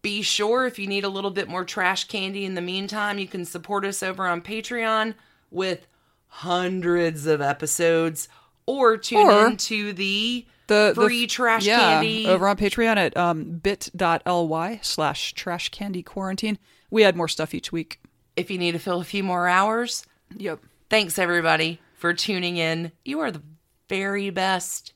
Be 0.02 0.22
sure 0.22 0.66
if 0.66 0.78
you 0.78 0.88
need 0.88 1.04
a 1.04 1.10
little 1.10 1.32
bit 1.32 1.48
more 1.48 1.66
trash 1.66 2.06
candy 2.06 2.46
in 2.46 2.56
the 2.56 2.62
meantime, 2.62 3.18
you 3.18 3.28
can 3.28 3.46
support 3.46 3.86
us 3.86 4.04
over 4.04 4.28
on 4.28 4.42
Patreon 4.42 5.16
with 5.50 5.88
hundreds 6.28 7.26
of 7.26 7.42
episodes 7.42 8.28
or 8.68 8.98
tune 8.98 9.28
Or 9.28 9.48
into 9.48 9.94
the, 9.94 10.46
the 10.68 10.94
the- 10.96 11.02
free 11.02 11.28
trash 11.28 11.66
yeah, 11.66 11.80
candy. 11.80 12.28
over 12.28 12.48
on 12.48 12.58
Patreon 12.58 12.98
at 12.98 13.16
um, 13.18 13.44
bit.ly 13.60 14.80
slash 14.82 15.34
trash 15.34 15.70
candy 15.70 16.02
quarantine. 16.04 16.58
We 16.90 17.04
add 17.04 17.16
more 17.16 17.28
stuff 17.28 17.54
each 17.54 17.72
week. 17.72 18.00
if 18.36 18.50
you 18.52 18.58
need 18.58 18.72
to 18.74 18.80
fill 18.80 19.00
a 19.02 19.04
few 19.06 19.24
more 19.24 19.48
hours. 19.48 20.06
Yep. 20.36 20.60
Thanks, 20.90 21.18
everybody, 21.20 21.80
for 21.96 22.14
tuning 22.14 22.58
in. 22.58 22.92
You 23.04 23.20
are 23.22 23.32
the 23.32 23.42
very 23.90 24.30
best. 24.30 24.94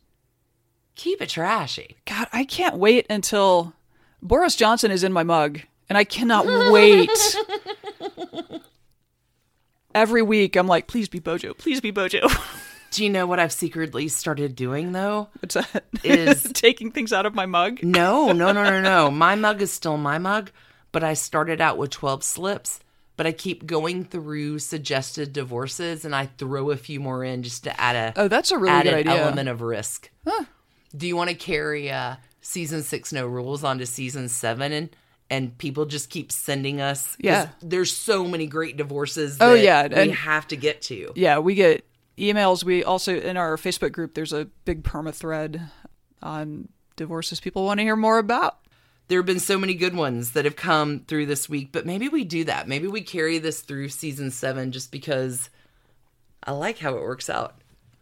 Keep 0.95 1.21
it 1.21 1.29
trashy. 1.29 1.97
God, 2.05 2.27
I 2.33 2.43
can't 2.45 2.75
wait 2.77 3.05
until 3.09 3.73
Boris 4.21 4.55
Johnson 4.55 4.91
is 4.91 5.03
in 5.03 5.13
my 5.13 5.23
mug, 5.23 5.61
and 5.87 5.97
I 5.97 6.03
cannot 6.03 6.45
wait. 6.71 7.09
Every 9.95 10.21
week, 10.21 10.55
I'm 10.55 10.67
like, 10.67 10.87
please 10.87 11.07
be 11.09 11.19
Bojo, 11.19 11.53
please 11.53 11.81
be 11.81 11.91
Bojo. 11.91 12.27
Do 12.91 13.03
you 13.03 13.09
know 13.09 13.27
what 13.27 13.39
I've 13.39 13.53
secretly 13.53 14.07
started 14.07 14.55
doing, 14.55 14.91
though? 14.93 15.29
What's 15.41 15.53
that? 15.55 15.85
Is- 16.03 16.43
taking 16.53 16.91
things 16.91 17.13
out 17.13 17.25
of 17.25 17.35
my 17.35 17.45
mug. 17.45 17.83
No, 17.83 18.31
no, 18.31 18.51
no, 18.51 18.63
no, 18.63 18.81
no. 18.81 19.11
My 19.11 19.35
mug 19.35 19.61
is 19.61 19.71
still 19.71 19.97
my 19.97 20.17
mug, 20.17 20.51
but 20.91 21.03
I 21.03 21.13
started 21.13 21.61
out 21.61 21.77
with 21.77 21.91
12 21.91 22.23
slips, 22.23 22.79
but 23.15 23.27
I 23.27 23.31
keep 23.31 23.65
going 23.67 24.05
through 24.05 24.59
suggested 24.59 25.33
divorces 25.33 26.03
and 26.05 26.15
I 26.15 26.25
throw 26.37 26.71
a 26.71 26.77
few 26.77 26.99
more 26.99 27.23
in 27.23 27.43
just 27.43 27.63
to 27.65 27.79
add 27.79 27.95
a 27.95 28.13
Oh, 28.21 28.27
that's 28.27 28.51
a 28.51 28.57
really 28.57 28.81
good 28.83 28.93
idea. 28.93 29.13
element 29.23 29.49
of 29.49 29.61
risk. 29.61 30.09
Do 30.95 31.05
you 31.07 31.15
want 31.15 31.29
to 31.29 31.35
carry 31.35 31.91
uh, 31.91 32.15
season 32.41 32.81
six 32.81 33.13
no 33.13 33.27
rules 33.27 33.63
onto 33.63 33.85
season 33.85 34.29
seven 34.29 34.71
and 34.71 34.89
and 35.31 35.55
people 35.59 35.85
just 35.85 36.09
keep 36.09 36.31
sending 36.31 36.81
us. 36.81 37.15
Yeah. 37.19 37.49
there's 37.61 37.95
so 37.95 38.25
many 38.25 38.47
great 38.47 38.77
divorces 38.77 39.37
Oh, 39.39 39.53
that 39.53 39.61
yeah, 39.63 40.03
we 40.05 40.09
have 40.09 40.47
to 40.47 40.55
get 40.55 40.81
to. 40.83 41.11
Yeah, 41.15 41.37
we 41.37 41.53
get 41.53 41.85
emails. 42.19 42.63
We 42.63 42.83
also 42.83 43.19
in 43.19 43.37
our 43.37 43.57
Facebook 43.57 43.91
group, 43.91 44.13
there's 44.13 44.33
a 44.33 44.45
big 44.65 44.83
perma 44.83 45.13
thread 45.13 45.69
on 46.21 46.69
divorces 46.95 47.39
people 47.39 47.63
want 47.63 47.79
to 47.79 47.83
hear 47.83 47.95
more 47.95 48.19
about. 48.19 48.57
there 49.09 49.19
have 49.19 49.25
been 49.25 49.39
so 49.39 49.57
many 49.57 49.73
good 49.73 49.95
ones 49.95 50.31
that 50.31 50.45
have 50.45 50.55
come 50.55 51.01
through 51.07 51.25
this 51.25 51.49
week, 51.49 51.69
but 51.71 51.85
maybe 51.85 52.07
we 52.07 52.23
do 52.23 52.43
that. 52.45 52.67
Maybe 52.67 52.87
we 52.87 53.01
carry 53.01 53.39
this 53.39 53.61
through 53.61 53.89
season 53.89 54.31
seven 54.31 54.71
just 54.71 54.91
because 54.91 55.49
I 56.43 56.51
like 56.51 56.77
how 56.77 56.95
it 56.95 57.01
works 57.01 57.29
out. 57.29 57.55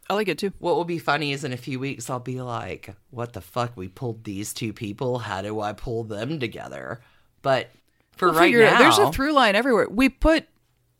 I 0.10 0.14
like 0.14 0.28
it 0.28 0.38
too. 0.38 0.52
What 0.60 0.76
will 0.76 0.86
be 0.86 1.00
funny 1.00 1.32
is 1.32 1.44
in 1.44 1.54
a 1.54 1.58
few 1.58 1.80
weeks, 1.80 2.10
I'll 2.10 2.20
be 2.20 2.42
like, 2.42 2.94
what 3.10 3.34
the 3.34 3.42
fuck? 3.42 3.72
We 3.76 3.88
pulled 3.88 4.26
these 4.26 4.54
two 4.54 4.74
people. 4.74 5.20
How 5.20 5.42
do 5.42 5.60
I 5.62 5.74
pull 5.74 6.04
them 6.04 6.40
together? 6.40 7.02
But 7.42 7.72
for 8.12 8.32
right 8.32 8.46
Figure 8.46 8.62
it 8.62 8.72
now, 8.72 8.80
there's 8.80 8.98
a 8.98 9.12
through 9.12 9.32
line 9.32 9.56
everywhere. 9.56 9.88
We 9.90 10.10
put 10.10 10.46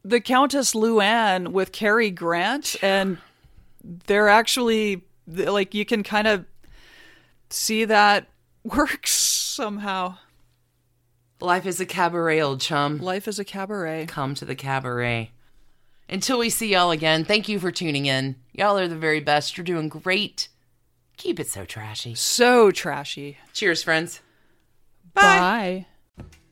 the 0.08 0.22
Countess 0.22 0.74
Luann 0.74 1.50
with 1.50 1.72
Cary 1.72 2.10
Grant, 2.10 2.76
and 2.82 3.18
they're 3.84 4.30
actually 4.30 5.04
like 5.28 5.74
you 5.74 5.86
can 5.86 6.04
kind 6.04 6.28
of 6.28 6.46
see 7.50 7.86
that 7.86 8.28
works 8.64 9.12
somehow. 9.12 10.18
life 11.42 11.66
is 11.66 11.80
a 11.80 11.86
cabaret, 11.86 12.42
old 12.42 12.62
chum. 12.62 13.00
Life 13.00 13.28
is 13.28 13.38
a 13.38 13.44
cabaret. 13.46 14.06
Come 14.08 14.34
to 14.36 14.46
the 14.46 14.56
cabaret. 14.56 15.32
Until 16.10 16.40
we 16.40 16.50
see 16.50 16.72
y'all 16.72 16.92
again, 16.92 17.26
thank 17.26 17.50
you 17.50 17.60
for 17.60 17.70
tuning 17.70 18.06
in. 18.06 18.38
Y'all 18.54 18.78
are 18.78 18.88
the 18.88 18.96
very 18.96 19.20
best. 19.20 19.58
You're 19.58 19.66
doing 19.66 19.90
great. 19.90 20.48
Keep 21.18 21.40
it 21.42 21.48
so 21.48 21.66
trashy. 21.66 22.16
So 22.16 22.72
trashy. 22.72 23.38
Cheers, 23.52 23.84
friends. 23.84 24.22
Bye. 25.14 25.88